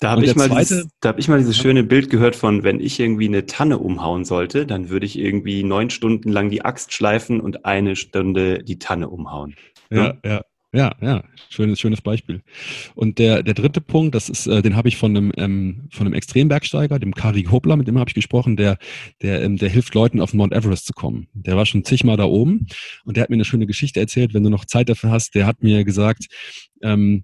Da 0.00 0.10
habe 0.10 0.24
ich, 0.24 0.34
mal 0.34 0.48
dieses, 0.48 0.88
da 1.00 1.10
hab 1.10 1.18
ich 1.18 1.28
mal 1.28 1.38
dieses 1.38 1.56
schöne 1.56 1.84
Bild 1.84 2.10
gehört 2.10 2.36
von, 2.36 2.62
wenn 2.62 2.80
ich 2.80 2.98
irgendwie 2.98 3.28
eine 3.28 3.46
Tanne 3.46 3.78
umhauen 3.78 4.24
sollte, 4.24 4.66
dann 4.66 4.88
würde 4.88 5.06
ich 5.06 5.18
irgendwie 5.18 5.62
neun 5.64 5.90
Stunden 5.90 6.30
lang 6.30 6.50
die 6.50 6.64
Axt 6.64 6.92
schleifen 6.92 7.40
und 7.40 7.64
eine 7.64 7.96
Stunde 7.96 8.62
die 8.64 8.78
Tanne 8.78 9.08
umhauen. 9.08 9.54
Ja, 9.90 10.04
ja. 10.04 10.14
ja. 10.24 10.44
Ja, 10.74 10.92
ja, 11.00 11.22
schönes, 11.50 11.78
schönes 11.78 12.00
Beispiel. 12.00 12.42
Und 12.96 13.20
der, 13.20 13.44
der 13.44 13.54
dritte 13.54 13.80
Punkt, 13.80 14.16
das 14.16 14.28
ist, 14.28 14.48
äh, 14.48 14.60
den 14.60 14.74
habe 14.74 14.88
ich 14.88 14.96
von 14.96 15.16
einem, 15.16 15.32
ähm, 15.36 15.88
von 15.92 16.04
einem 16.04 16.14
Extrembergsteiger, 16.14 16.98
dem 16.98 17.14
Kari 17.14 17.44
Hobler, 17.44 17.76
mit 17.76 17.86
dem 17.86 17.96
habe 17.96 18.10
ich 18.10 18.14
gesprochen, 18.14 18.56
der, 18.56 18.78
der, 19.22 19.42
ähm, 19.42 19.56
der 19.56 19.68
hilft 19.68 19.94
Leuten 19.94 20.20
auf 20.20 20.34
Mount 20.34 20.52
Everest 20.52 20.86
zu 20.86 20.92
kommen. 20.92 21.28
Der 21.32 21.56
war 21.56 21.64
schon 21.64 21.84
zigmal 21.84 22.16
da 22.16 22.24
oben 22.24 22.66
und 23.04 23.16
der 23.16 23.22
hat 23.22 23.30
mir 23.30 23.36
eine 23.36 23.44
schöne 23.44 23.66
Geschichte 23.66 24.00
erzählt, 24.00 24.34
wenn 24.34 24.42
du 24.42 24.50
noch 24.50 24.64
Zeit 24.64 24.88
dafür 24.88 25.12
hast, 25.12 25.36
der 25.36 25.46
hat 25.46 25.62
mir 25.62 25.84
gesagt, 25.84 26.26
ähm, 26.82 27.22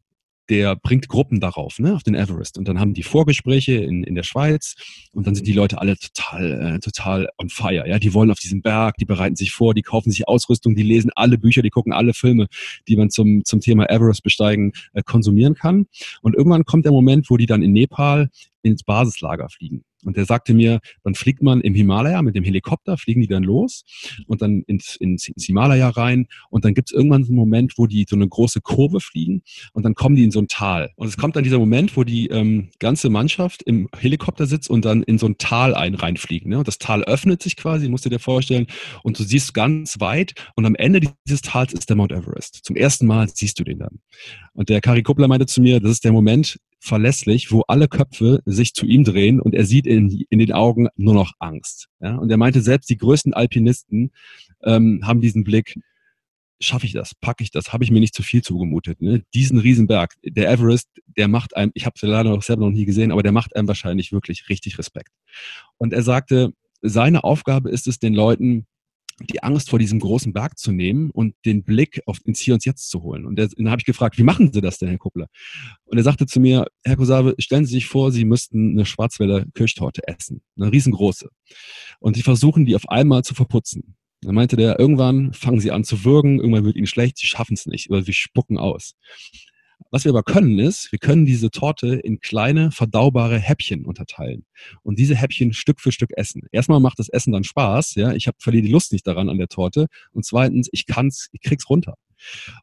der 0.50 0.76
bringt 0.76 1.08
Gruppen 1.08 1.40
darauf, 1.40 1.78
ne, 1.78 1.94
auf 1.94 2.02
den 2.02 2.14
Everest. 2.14 2.58
Und 2.58 2.66
dann 2.68 2.80
haben 2.80 2.92
die 2.92 3.04
Vorgespräche 3.04 3.74
in, 3.74 4.02
in 4.02 4.16
der 4.16 4.24
Schweiz 4.24 4.74
und 5.12 5.26
dann 5.26 5.34
sind 5.34 5.46
die 5.46 5.52
Leute 5.52 5.80
alle 5.80 5.96
total, 5.96 6.74
äh, 6.76 6.78
total 6.80 7.28
on 7.38 7.48
fire. 7.48 7.88
Ja, 7.88 7.98
die 7.98 8.12
wollen 8.12 8.30
auf 8.30 8.40
diesen 8.40 8.60
Berg, 8.60 8.96
die 8.96 9.04
bereiten 9.04 9.36
sich 9.36 9.52
vor, 9.52 9.74
die 9.74 9.82
kaufen 9.82 10.10
sich 10.10 10.28
Ausrüstung, 10.28 10.74
die 10.74 10.82
lesen 10.82 11.10
alle 11.14 11.38
Bücher, 11.38 11.62
die 11.62 11.70
gucken 11.70 11.92
alle 11.92 12.12
Filme, 12.12 12.48
die 12.88 12.96
man 12.96 13.10
zum, 13.10 13.44
zum 13.44 13.60
Thema 13.60 13.88
Everest 13.88 14.22
besteigen 14.22 14.72
äh, 14.92 15.02
konsumieren 15.02 15.54
kann. 15.54 15.86
Und 16.20 16.34
irgendwann 16.34 16.64
kommt 16.64 16.84
der 16.84 16.92
Moment, 16.92 17.30
wo 17.30 17.36
die 17.36 17.46
dann 17.46 17.62
in 17.62 17.72
Nepal 17.72 18.28
ins 18.62 18.82
Basislager 18.82 19.48
fliegen. 19.48 19.84
Und 20.04 20.16
der 20.16 20.24
sagte 20.24 20.54
mir, 20.54 20.80
dann 21.04 21.14
fliegt 21.14 21.42
man 21.42 21.60
im 21.60 21.74
Himalaya 21.74 22.22
mit 22.22 22.34
dem 22.34 22.44
Helikopter, 22.44 22.96
fliegen 22.96 23.20
die 23.20 23.26
dann 23.26 23.42
los 23.42 23.84
und 24.26 24.42
dann 24.42 24.62
ins, 24.66 24.96
ins, 24.96 25.28
ins 25.28 25.44
Himalaya 25.44 25.88
rein 25.90 26.26
und 26.50 26.64
dann 26.64 26.74
gibt 26.74 26.90
es 26.90 26.96
irgendwann 26.96 27.24
so 27.24 27.30
einen 27.30 27.38
Moment, 27.38 27.74
wo 27.76 27.86
die 27.86 28.06
so 28.08 28.16
eine 28.16 28.28
große 28.28 28.60
Kurve 28.60 29.00
fliegen 29.00 29.42
und 29.72 29.84
dann 29.84 29.94
kommen 29.94 30.16
die 30.16 30.24
in 30.24 30.30
so 30.30 30.40
ein 30.40 30.48
Tal. 30.48 30.90
Und 30.96 31.08
es 31.08 31.16
kommt 31.16 31.36
dann 31.36 31.44
dieser 31.44 31.58
Moment, 31.58 31.96
wo 31.96 32.04
die 32.04 32.28
ähm, 32.28 32.70
ganze 32.78 33.10
Mannschaft 33.10 33.62
im 33.62 33.88
Helikopter 33.96 34.46
sitzt 34.46 34.70
und 34.70 34.84
dann 34.84 35.02
in 35.02 35.18
so 35.18 35.26
ein 35.26 35.38
Tal 35.38 35.74
ein 35.74 35.94
reinfliegen. 35.94 36.50
Ne? 36.50 36.58
Und 36.58 36.68
das 36.68 36.78
Tal 36.78 37.04
öffnet 37.04 37.42
sich 37.42 37.56
quasi, 37.56 37.88
musst 37.88 38.04
du 38.04 38.10
dir 38.10 38.18
vorstellen, 38.18 38.66
und 39.02 39.18
du 39.18 39.22
siehst 39.22 39.54
ganz 39.54 40.00
weit 40.00 40.34
und 40.56 40.66
am 40.66 40.74
Ende 40.74 41.00
dieses 41.26 41.42
Tals 41.42 41.72
ist 41.72 41.88
der 41.88 41.96
Mount 41.96 42.12
Everest. 42.12 42.60
Zum 42.62 42.76
ersten 42.76 43.06
Mal 43.06 43.28
siehst 43.28 43.58
du 43.58 43.64
den 43.64 43.78
dann. 43.78 44.00
Und 44.52 44.68
der 44.68 44.80
Kari 44.80 45.02
Kuppler 45.02 45.28
meinte 45.28 45.46
zu 45.46 45.60
mir, 45.60 45.80
das 45.80 45.92
ist 45.92 46.04
der 46.04 46.12
Moment, 46.12 46.58
verlässlich, 46.80 47.52
wo 47.52 47.60
alle 47.68 47.88
Köpfe 47.88 48.42
sich 48.46 48.72
zu 48.74 48.86
ihm 48.86 49.04
drehen 49.04 49.40
und 49.40 49.54
er 49.54 49.66
sieht 49.66 49.86
in, 49.86 50.24
in 50.30 50.38
den 50.38 50.52
Augen 50.52 50.88
nur 50.96 51.14
noch 51.14 51.34
Angst. 51.38 51.88
Ja? 52.00 52.16
Und 52.16 52.30
er 52.30 52.38
meinte, 52.38 52.62
selbst 52.62 52.88
die 52.88 52.96
größten 52.96 53.34
Alpinisten 53.34 54.10
ähm, 54.64 55.02
haben 55.04 55.20
diesen 55.20 55.44
Blick, 55.44 55.78
schaffe 56.58 56.86
ich 56.86 56.92
das, 56.92 57.14
packe 57.14 57.44
ich 57.44 57.50
das, 57.50 57.72
habe 57.72 57.84
ich 57.84 57.90
mir 57.90 58.00
nicht 58.00 58.14
zu 58.14 58.22
viel 58.22 58.42
zugemutet. 58.42 59.02
Ne? 59.02 59.22
Diesen 59.34 59.58
Riesenberg, 59.58 60.14
der 60.24 60.50
Everest, 60.50 60.88
der 61.06 61.28
macht 61.28 61.54
einem, 61.54 61.70
ich 61.74 61.84
habe 61.84 61.94
es 61.96 62.02
leider 62.02 62.30
noch 62.30 62.42
selber 62.42 62.64
noch 62.64 62.72
nie 62.72 62.86
gesehen, 62.86 63.12
aber 63.12 63.22
der 63.22 63.32
macht 63.32 63.54
einem 63.54 63.68
wahrscheinlich 63.68 64.10
wirklich 64.10 64.48
richtig 64.48 64.78
Respekt. 64.78 65.12
Und 65.76 65.92
er 65.92 66.02
sagte, 66.02 66.52
seine 66.82 67.24
Aufgabe 67.24 67.70
ist 67.70 67.86
es, 67.86 67.98
den 67.98 68.14
Leuten 68.14 68.66
die 69.20 69.42
Angst 69.42 69.70
vor 69.70 69.78
diesem 69.78 70.00
großen 70.00 70.32
Berg 70.32 70.58
zu 70.58 70.72
nehmen 70.72 71.10
und 71.10 71.34
den 71.44 71.62
Blick 71.62 72.02
auf 72.06 72.18
ins 72.24 72.40
Hier 72.40 72.54
und 72.54 72.64
Jetzt 72.64 72.88
zu 72.90 73.02
holen. 73.02 73.26
Und 73.26 73.38
dann 73.38 73.70
habe 73.70 73.80
ich 73.80 73.84
gefragt, 73.84 74.18
wie 74.18 74.22
machen 74.22 74.52
Sie 74.52 74.60
das 74.60 74.78
denn, 74.78 74.88
Herr 74.88 74.98
Kuppler? 74.98 75.26
Und 75.84 75.98
er 75.98 76.04
sagte 76.04 76.26
zu 76.26 76.40
mir, 76.40 76.66
Herr 76.84 76.96
Kosabe, 76.96 77.34
stellen 77.38 77.66
Sie 77.66 77.74
sich 77.74 77.86
vor, 77.86 78.12
Sie 78.12 78.24
müssten 78.24 78.72
eine 78.72 78.86
Schwarzwälder 78.86 79.44
Kirschtorte 79.54 80.06
essen, 80.06 80.42
eine 80.56 80.72
riesengroße. 80.72 81.28
Und 81.98 82.16
Sie 82.16 82.22
versuchen, 82.22 82.64
die 82.64 82.76
auf 82.76 82.88
einmal 82.88 83.22
zu 83.22 83.34
verputzen. 83.34 83.96
Dann 84.22 84.34
meinte 84.34 84.56
der, 84.56 84.78
irgendwann 84.78 85.32
fangen 85.32 85.60
Sie 85.60 85.70
an 85.70 85.84
zu 85.84 86.04
würgen, 86.04 86.38
irgendwann 86.38 86.64
wird 86.64 86.76
Ihnen 86.76 86.86
schlecht, 86.86 87.18
Sie 87.18 87.26
schaffen 87.26 87.54
es 87.54 87.66
nicht 87.66 87.90
oder 87.90 88.02
Sie 88.02 88.12
spucken 88.12 88.58
aus. 88.58 88.94
Was 89.92 90.04
wir 90.04 90.10
aber 90.10 90.22
können 90.22 90.58
ist, 90.60 90.92
wir 90.92 91.00
können 91.00 91.26
diese 91.26 91.50
Torte 91.50 91.96
in 91.96 92.20
kleine, 92.20 92.70
verdaubare 92.70 93.38
Häppchen 93.38 93.84
unterteilen 93.84 94.44
und 94.82 94.98
diese 94.98 95.16
Häppchen 95.16 95.52
Stück 95.52 95.80
für 95.80 95.90
Stück 95.90 96.10
essen. 96.16 96.42
Erstmal 96.52 96.78
macht 96.78 97.00
das 97.00 97.08
Essen 97.08 97.32
dann 97.32 97.42
Spaß, 97.42 97.96
ja, 97.96 98.12
ich 98.12 98.28
habe 98.28 98.36
verliere 98.40 98.66
die 98.66 98.72
Lust 98.72 98.92
nicht 98.92 99.06
daran 99.06 99.28
an 99.28 99.38
der 99.38 99.48
Torte 99.48 99.86
und 100.12 100.24
zweitens, 100.24 100.68
ich 100.70 100.86
kann's, 100.86 101.28
ich 101.32 101.40
krieg's 101.40 101.68
runter. 101.68 101.94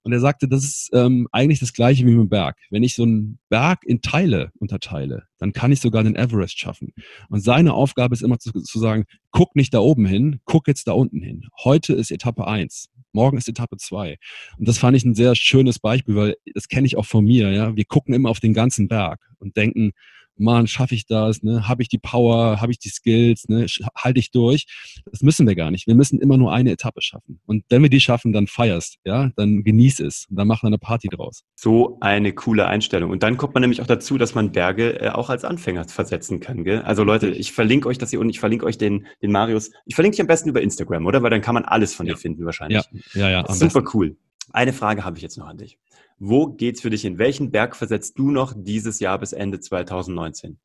Und 0.04 0.14
er 0.14 0.20
sagte, 0.20 0.48
das 0.48 0.64
ist 0.64 0.90
ähm, 0.94 1.28
eigentlich 1.32 1.60
das 1.60 1.74
gleiche 1.74 2.06
wie 2.06 2.12
mit 2.12 2.20
dem 2.20 2.30
Berg. 2.30 2.58
Wenn 2.70 2.84
ich 2.84 2.96
so 2.96 3.04
einen 3.04 3.40
Berg 3.50 3.84
in 3.86 4.02
Teile 4.02 4.52
unterteile, 4.60 5.24
dann 5.38 5.54
kann 5.54 5.72
ich 5.72 5.82
sogar 5.82 6.04
den 6.04 6.16
Everest 6.16 6.60
schaffen. 6.60 6.94
Und 7.30 7.42
seine 7.42 7.74
Aufgabe 7.74 8.14
ist 8.14 8.22
immer 8.22 8.40
zu, 8.40 8.52
zu 8.52 8.80
sagen, 8.80 9.06
guck 9.32 9.56
nicht 9.56 9.74
da 9.74 9.80
oben 9.80 10.06
hin, 10.06 10.40
guck 10.46 10.68
jetzt 10.68 10.88
da 10.88 10.94
unten 10.94 11.22
hin. 11.22 11.46
Heute 11.64 11.94
ist 11.94 12.12
Etappe 12.12 12.48
eins 12.48 12.90
morgen 13.18 13.38
ist 13.38 13.50
Etappe 13.50 13.78
zwei. 13.78 14.18
Und 14.58 14.68
das 14.68 14.78
fand 14.78 14.96
ich 14.96 15.04
ein 15.04 15.16
sehr 15.16 15.36
schönes 15.36 15.80
Beispiel, 15.80 16.16
weil 16.16 16.36
das 16.54 16.68
kenne 16.68 16.86
ich 16.86 16.98
auch 16.98 17.06
von 17.06 17.26
mir. 17.26 17.52
Ja, 17.52 17.76
wir 17.76 17.86
gucken 17.86 18.14
immer 18.14 18.30
auf 18.30 18.40
den 18.40 18.54
ganzen 18.54 18.88
Berg 18.88 19.20
und 19.40 19.58
denken, 19.58 19.92
Mann, 20.40 20.68
schaffe 20.68 20.96
ich 20.96 21.06
das? 21.06 21.44
Ne? 21.44 21.68
Habe 21.68 21.82
ich 21.82 21.90
die 21.90 21.98
Power? 21.98 22.62
Habe 22.62 22.72
ich 22.72 22.80
die 22.80 22.90
Skills? 22.90 23.48
Ne? 23.48 23.66
Halte 23.96 24.20
ich 24.20 24.32
durch? 24.32 24.66
Das 25.12 25.22
müssen 25.22 25.48
wir 25.48 25.56
gar 25.56 25.72
nicht. 25.72 25.88
Wir 25.88 25.96
müssen 25.96 26.20
immer 26.20 26.38
nur 26.38 26.54
eine 26.54 26.72
Etappe 26.72 27.02
schaffen. 27.02 27.40
Und 27.46 27.64
wenn 27.70 27.82
wir 27.82 27.90
die 27.90 28.00
schaffen, 28.00 28.34
dann 28.34 28.48
feierst, 28.48 28.98
ja, 29.06 29.32
dann 29.36 29.64
genieß 29.64 30.00
es. 30.00 30.26
Und 30.30 30.38
dann 30.38 30.48
mach 30.48 30.64
eine 30.64 30.78
Party 30.78 31.08
draus. 31.08 31.44
So 31.56 31.98
eine 32.02 32.34
coole 32.34 32.68
Einstellung. 32.68 33.12
Und 33.12 33.24
dann 33.24 33.38
kommt 33.38 33.54
man 33.54 33.62
nämlich 33.62 33.82
auch 33.82 33.88
dazu, 33.88 34.18
dass 34.18 34.36
man 34.36 34.52
Berge 34.52 35.02
äh, 35.02 35.10
auch 35.10 35.30
als 35.30 35.44
Anfänger 35.44 35.86
versetzen 35.86 36.40
kann. 36.40 36.64
Gell? 36.64 36.82
Also 36.82 37.04
Leute, 37.04 37.30
ich 37.30 37.52
verlinke 37.52 37.88
euch 37.88 37.98
das 37.98 38.10
hier 38.10 38.20
und 38.20 38.30
ich 38.30 38.40
verlinke 38.40 38.66
euch 38.66 38.78
den, 38.78 39.08
den 39.22 39.32
Marius. 39.32 39.72
Ich 39.86 39.96
verlinke 39.96 40.16
dich 40.16 40.22
am 40.22 40.28
besten 40.28 40.50
über 40.50 40.62
Instagram, 40.62 41.06
oder? 41.06 41.24
Weil 41.24 41.30
dann 41.30 41.42
kann 41.42 41.54
man 41.54 41.66
alles 41.66 41.94
von 41.94 42.06
ja. 42.06 42.14
dir 42.14 42.20
finden 42.20 42.46
wahrscheinlich. 42.46 42.84
Ja, 43.14 43.22
ja, 43.22 43.30
ja. 43.30 43.54
Super 43.54 43.82
besten. 43.82 43.98
cool. 43.98 44.18
Eine 44.54 44.74
Frage 44.74 45.04
habe 45.04 45.18
ich 45.18 45.24
jetzt 45.24 45.38
noch 45.38 45.48
an 45.48 45.58
dich. 45.58 45.78
Wo 46.20 46.48
geht's 46.48 46.82
für 46.82 46.90
dich 46.90 47.02
hin? 47.02 47.20
Welchen 47.20 47.52
Berg 47.52 47.76
versetzt 47.76 48.18
du 48.18 48.32
noch 48.32 48.54
dieses 48.56 49.00
Jahr 49.00 49.20
bis 49.20 49.34
Ende 49.34 49.60
2019? 49.60 50.58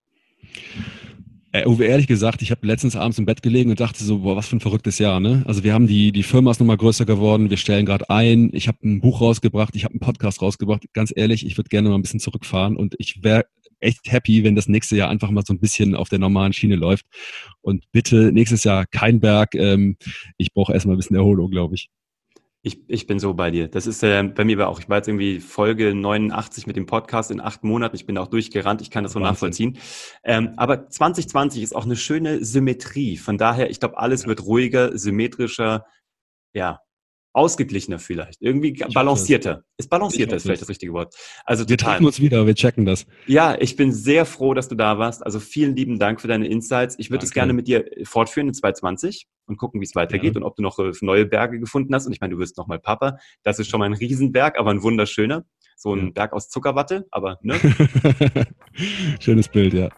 Äh, 1.55 1.67
Uwe, 1.67 1.85
ehrlich 1.85 2.07
gesagt, 2.07 2.41
ich 2.41 2.51
habe 2.51 2.67
letztens 2.67 2.97
abends 2.97 3.19
im 3.19 3.27
Bett 3.27 3.43
gelegen 3.43 3.69
und 3.69 3.79
dachte 3.79 4.03
so, 4.03 4.21
boah, 4.21 4.37
was 4.37 4.49
für 4.49 4.57
ein 4.57 4.61
verrücktes 4.61 4.99
Jahr, 4.99 5.21
ne? 5.21 5.43
Also 5.47 5.63
wir 5.63 5.75
haben 5.75 5.87
die, 5.87 6.11
die 6.11 6.23
Firma 6.23 6.51
ist 6.51 6.61
nochmal 6.61 6.79
größer 6.79 7.05
geworden, 7.05 7.51
wir 7.51 7.59
stellen 7.59 7.85
gerade 7.85 8.09
ein, 8.09 8.49
ich 8.55 8.69
habe 8.69 8.79
ein 8.83 9.03
Buch 9.03 9.21
rausgebracht, 9.21 9.77
ich 9.77 9.85
habe 9.85 9.93
einen 9.93 10.01
Podcast 10.01 10.41
rausgebracht. 10.41 10.85
Ganz 10.95 11.13
ehrlich, 11.15 11.45
ich 11.45 11.59
würde 11.59 11.69
gerne 11.69 11.91
mal 11.91 11.97
ein 11.97 12.03
bisschen 12.03 12.21
zurückfahren 12.21 12.79
und 12.79 12.95
ich 12.97 13.23
wäre 13.23 13.45
echt 13.81 14.11
happy, 14.11 14.45
wenn 14.45 14.55
das 14.55 14.69
nächste 14.69 14.97
Jahr 14.97 15.11
einfach 15.11 15.31
mal 15.31 15.45
so 15.45 15.53
ein 15.53 15.61
bisschen 15.61 15.95
auf 15.95 16.09
der 16.09 16.19
normalen 16.21 16.55
Schiene 16.55 16.77
läuft. 16.77 17.05
Und 17.61 17.85
bitte 17.93 18.33
nächstes 18.33 18.65
Jahr 18.65 18.87
kein 18.87 19.21
Berg. 19.21 19.55
Ähm, 19.55 19.97
ich 20.39 20.55
brauche 20.55 20.73
erstmal 20.73 20.97
ein 20.97 20.99
bisschen 20.99 21.17
Erholung, 21.17 21.51
glaube 21.51 21.75
ich. 21.75 21.91
Ich, 22.65 22.81
ich 22.87 23.09
bin 23.09 23.19
so 23.19 23.35
bei 23.35 23.51
dir. 23.51 23.67
Das 23.67 23.89
ist 23.89 24.05
äh, 24.05 24.23
bei 24.23 24.45
mir 24.45 24.69
auch. 24.69 24.79
Ich 24.79 24.89
war 24.89 24.99
jetzt 24.99 25.09
irgendwie 25.09 25.41
Folge 25.41 25.95
89 25.95 26.69
mit 26.69 26.77
dem 26.77 26.87
Podcast 26.87 27.33
in 27.33 27.41
acht 27.41 27.65
Monaten. 27.65 27.97
Ich 27.97 28.07
bin 28.07 28.17
auch 28.17 28.29
durchgerannt. 28.29 28.81
Ich 28.83 28.91
kann 28.91 29.03
das 29.03 29.15
so 29.15 29.19
nachvollziehen. 29.19 29.79
Ähm, 30.23 30.55
aber 30.57 30.89
2020 30.89 31.61
ist 31.61 31.75
auch 31.75 31.85
eine 31.85 31.97
schöne 31.97 32.45
Symmetrie. 32.45 33.17
Von 33.17 33.37
daher, 33.37 33.69
ich 33.69 33.81
glaube, 33.81 33.99
alles 33.99 34.23
ja. 34.23 34.29
wird 34.29 34.45
ruhiger, 34.45 34.97
symmetrischer. 34.97 35.87
Ja, 36.55 36.81
ausgeglichener 37.33 37.99
vielleicht, 37.99 38.43
irgendwie 38.43 38.73
ich 38.73 38.95
balancierter. 38.95 39.65
Ist 39.79 39.89
balancierter 39.89 40.37
ist 40.37 40.43
vielleicht 40.43 40.63
das 40.63 40.69
richtige 40.69 40.93
Wort. 40.93 41.15
Also 41.45 41.69
wir 41.69 41.79
treffen 41.79 42.05
uns 42.05 42.21
wieder, 42.21 42.47
wir 42.47 42.55
checken 42.55 42.85
das. 42.85 43.07
Ja, 43.27 43.57
ich 43.59 43.77
bin 43.77 43.93
sehr 43.93 44.27
froh, 44.27 44.55
dass 44.55 44.69
du 44.69 44.75
da 44.75 44.99
warst. 44.99 45.25
Also 45.25 45.41
vielen 45.41 45.75
lieben 45.75 45.99
Dank 45.99 46.21
für 46.21 46.29
deine 46.29 46.47
Insights. 46.47 46.97
Ich 46.99 47.11
würde 47.11 47.25
es 47.25 47.33
gerne 47.33 47.53
mit 47.53 47.69
dir 47.69 47.85
fortführen 48.05 48.49
in 48.49 48.55
2020 48.55 49.29
und 49.47 49.57
gucken, 49.57 49.81
wie 49.81 49.85
es 49.85 49.95
weitergeht 49.95 50.35
ja. 50.35 50.41
und 50.41 50.47
ob 50.47 50.57
du 50.57 50.63
noch 50.63 50.79
äh, 50.79 50.93
neue 51.01 51.27
Berge 51.27 51.59
gefunden 51.59 51.95
hast. 51.95 52.07
Und 52.07 52.13
ich 52.13 52.21
meine, 52.21 52.35
du 52.35 52.39
wirst 52.39 52.59
noch 52.59 52.67
mal 52.67 52.79
Papa. 52.79 53.19
Das 53.43 53.59
ist 53.59 53.69
schon 53.69 53.81
mal 53.81 53.87
ein 53.87 53.95
Riesenberg, 53.95 54.59
aber 54.59 54.71
ein 54.71 54.83
wunderschöner. 54.83 55.45
So 55.77 55.95
ein 55.95 56.07
ja. 56.07 56.11
Berg 56.13 56.33
aus 56.33 56.49
Zuckerwatte, 56.49 57.07
aber 57.11 57.39
ne? 57.43 57.59
Schönes 59.21 59.49
Bild, 59.49 59.75
ja. 59.75 59.89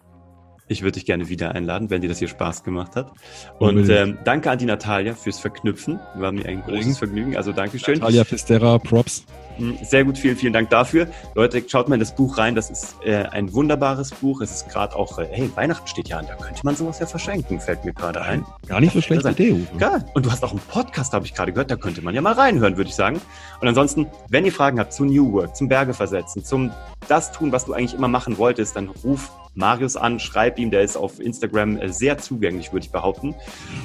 Ich 0.66 0.82
würde 0.82 0.92
dich 0.92 1.04
gerne 1.04 1.28
wieder 1.28 1.54
einladen, 1.54 1.90
wenn 1.90 2.00
dir 2.00 2.08
das 2.08 2.18
hier 2.18 2.28
Spaß 2.28 2.64
gemacht 2.64 2.96
hat. 2.96 3.12
Und 3.58 3.88
ähm, 3.90 4.18
danke 4.24 4.50
an 4.50 4.58
die 4.58 4.64
Natalia 4.64 5.14
fürs 5.14 5.38
Verknüpfen. 5.38 6.00
War 6.16 6.32
mir 6.32 6.46
ein 6.46 6.62
großes 6.62 6.98
Vergnügen. 6.98 7.36
Also 7.36 7.52
Dankeschön. 7.52 7.98
Natalia 7.98 8.24
Fistera, 8.24 8.78
Props. 8.78 9.26
Hm, 9.58 9.76
sehr 9.82 10.04
gut, 10.04 10.18
vielen, 10.18 10.36
vielen 10.36 10.52
Dank 10.52 10.70
dafür. 10.70 11.06
Leute, 11.34 11.62
schaut 11.68 11.88
mal 11.88 11.94
in 11.96 12.00
das 12.00 12.14
Buch 12.14 12.38
rein. 12.38 12.54
Das 12.54 12.70
ist 12.70 12.96
äh, 13.04 13.24
ein 13.24 13.52
wunderbares 13.52 14.10
Buch. 14.10 14.40
Es 14.40 14.52
ist 14.52 14.68
gerade 14.70 14.96
auch, 14.96 15.18
äh, 15.18 15.28
hey, 15.30 15.50
Weihnachten 15.54 15.86
steht 15.86 16.08
ja 16.08 16.18
an. 16.18 16.26
Da 16.26 16.34
könnte 16.36 16.60
man 16.64 16.74
sowas 16.74 16.98
ja 16.98 17.06
verschenken, 17.06 17.60
fällt 17.60 17.84
mir 17.84 17.92
gerade 17.92 18.22
ein. 18.22 18.44
Gar 18.66 18.80
nicht 18.80 18.94
so 18.94 19.00
schlechte 19.00 19.28
Idee. 19.28 19.52
Uwe. 19.52 19.66
Geil. 19.78 20.04
Und 20.14 20.26
du 20.26 20.32
hast 20.32 20.42
auch 20.42 20.50
einen 20.50 20.60
Podcast, 20.60 21.12
habe 21.12 21.26
ich 21.26 21.34
gerade 21.34 21.52
gehört. 21.52 21.70
Da 21.70 21.76
könnte 21.76 22.02
man 22.02 22.14
ja 22.14 22.22
mal 22.22 22.32
reinhören, 22.32 22.76
würde 22.76 22.88
ich 22.88 22.96
sagen. 22.96 23.20
Und 23.60 23.68
ansonsten, 23.68 24.06
wenn 24.30 24.44
ihr 24.44 24.52
Fragen 24.52 24.80
habt 24.80 24.92
zu 24.92 25.04
New 25.04 25.32
Work, 25.32 25.56
zum 25.56 25.68
Berge 25.68 25.94
versetzen, 25.94 26.44
zum 26.44 26.72
das 27.06 27.32
tun, 27.32 27.52
was 27.52 27.66
du 27.66 27.74
eigentlich 27.74 27.94
immer 27.94 28.08
machen 28.08 28.38
wolltest, 28.38 28.76
dann 28.76 28.88
ruf 28.88 29.30
Marius 29.54 29.96
an, 29.96 30.18
schreib 30.18 30.58
ihm, 30.58 30.70
der 30.70 30.82
ist 30.82 30.96
auf 30.96 31.20
Instagram 31.20 31.78
äh, 31.78 31.88
sehr 31.88 32.18
zugänglich, 32.18 32.72
würde 32.72 32.86
ich 32.86 32.92
behaupten. 32.92 33.34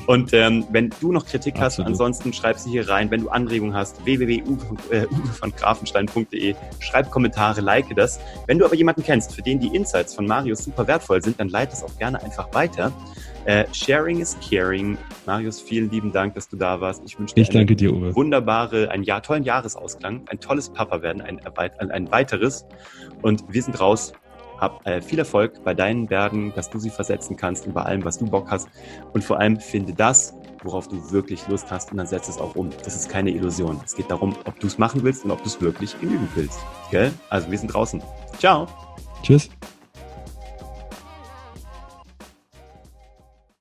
Und 0.07 0.33
ähm, 0.33 0.65
wenn 0.71 0.89
du 0.99 1.11
noch 1.11 1.25
Kritik 1.25 1.55
Absolut. 1.55 1.85
hast, 1.85 1.93
ansonsten 1.93 2.33
schreib 2.33 2.57
sie 2.57 2.71
hier 2.71 2.89
rein. 2.89 3.11
Wenn 3.11 3.21
du 3.21 3.29
Anregungen 3.29 3.75
hast, 3.75 4.03
www.uvevongrafenstein.de, 4.05 6.55
schreib 6.79 7.11
Kommentare, 7.11 7.61
like 7.61 7.95
das. 7.95 8.19
Wenn 8.47 8.57
du 8.59 8.65
aber 8.65 8.75
jemanden 8.75 9.03
kennst, 9.03 9.33
für 9.33 9.41
den 9.41 9.59
die 9.59 9.75
Insights 9.75 10.15
von 10.15 10.25
Marius 10.25 10.63
super 10.63 10.87
wertvoll 10.87 11.21
sind, 11.23 11.37
dann 11.39 11.49
leite 11.49 11.73
es 11.73 11.83
auch 11.83 11.97
gerne 11.97 12.23
einfach 12.23 12.53
weiter. 12.53 12.93
Äh, 13.45 13.65
sharing 13.73 14.19
is 14.19 14.37
caring. 14.47 14.97
Marius, 15.25 15.59
vielen 15.61 15.89
lieben 15.89 16.11
Dank, 16.11 16.35
dass 16.35 16.49
du 16.49 16.57
da 16.57 16.81
warst. 16.81 17.01
Ich 17.05 17.17
wünsche 17.17 17.33
dir, 17.35 17.41
ich 17.41 17.49
danke 17.49 17.75
dir 17.75 17.93
Uwe. 17.93 18.15
wunderbare, 18.15 18.91
einen 18.91 19.03
Jahr, 19.03 19.23
tollen 19.23 19.43
Jahresausklang, 19.43 20.23
ein 20.27 20.39
tolles 20.39 20.69
Papa 20.69 21.01
werden, 21.01 21.21
ein, 21.21 21.39
ein 21.89 22.11
weiteres. 22.11 22.65
Und 23.21 23.43
wir 23.47 23.63
sind 23.63 23.79
raus. 23.79 24.13
Hab 24.59 24.85
äh, 24.85 25.01
viel 25.01 25.19
Erfolg 25.19 25.63
bei 25.63 25.73
deinen 25.73 26.09
Werden, 26.09 26.53
dass 26.55 26.69
du 26.69 26.79
sie 26.79 26.89
versetzen 26.89 27.35
kannst 27.35 27.65
und 27.65 27.73
bei 27.73 27.83
allem, 27.83 28.03
was 28.05 28.17
du 28.19 28.25
Bock 28.25 28.49
hast. 28.49 28.67
Und 29.13 29.23
vor 29.23 29.39
allem 29.39 29.59
finde 29.59 29.93
das, 29.93 30.33
worauf 30.63 30.87
du 30.87 31.11
wirklich 31.11 31.47
Lust 31.47 31.71
hast 31.71 31.91
und 31.91 31.97
dann 31.97 32.07
setze 32.07 32.31
es 32.31 32.37
auch 32.37 32.55
um. 32.55 32.69
Das 32.83 32.95
ist 32.95 33.09
keine 33.09 33.31
Illusion. 33.31 33.79
Es 33.85 33.95
geht 33.95 34.11
darum, 34.11 34.35
ob 34.45 34.59
du 34.59 34.67
es 34.67 34.77
machen 34.77 35.03
willst 35.03 35.25
und 35.25 35.31
ob 35.31 35.41
du 35.43 35.49
es 35.49 35.61
wirklich 35.61 35.99
geüben 35.99 36.27
willst. 36.35 36.59
Gell? 36.91 37.11
Also 37.29 37.49
wir 37.49 37.57
sind 37.57 37.73
draußen. 37.73 38.01
Ciao. 38.37 38.67
Tschüss. 39.23 39.49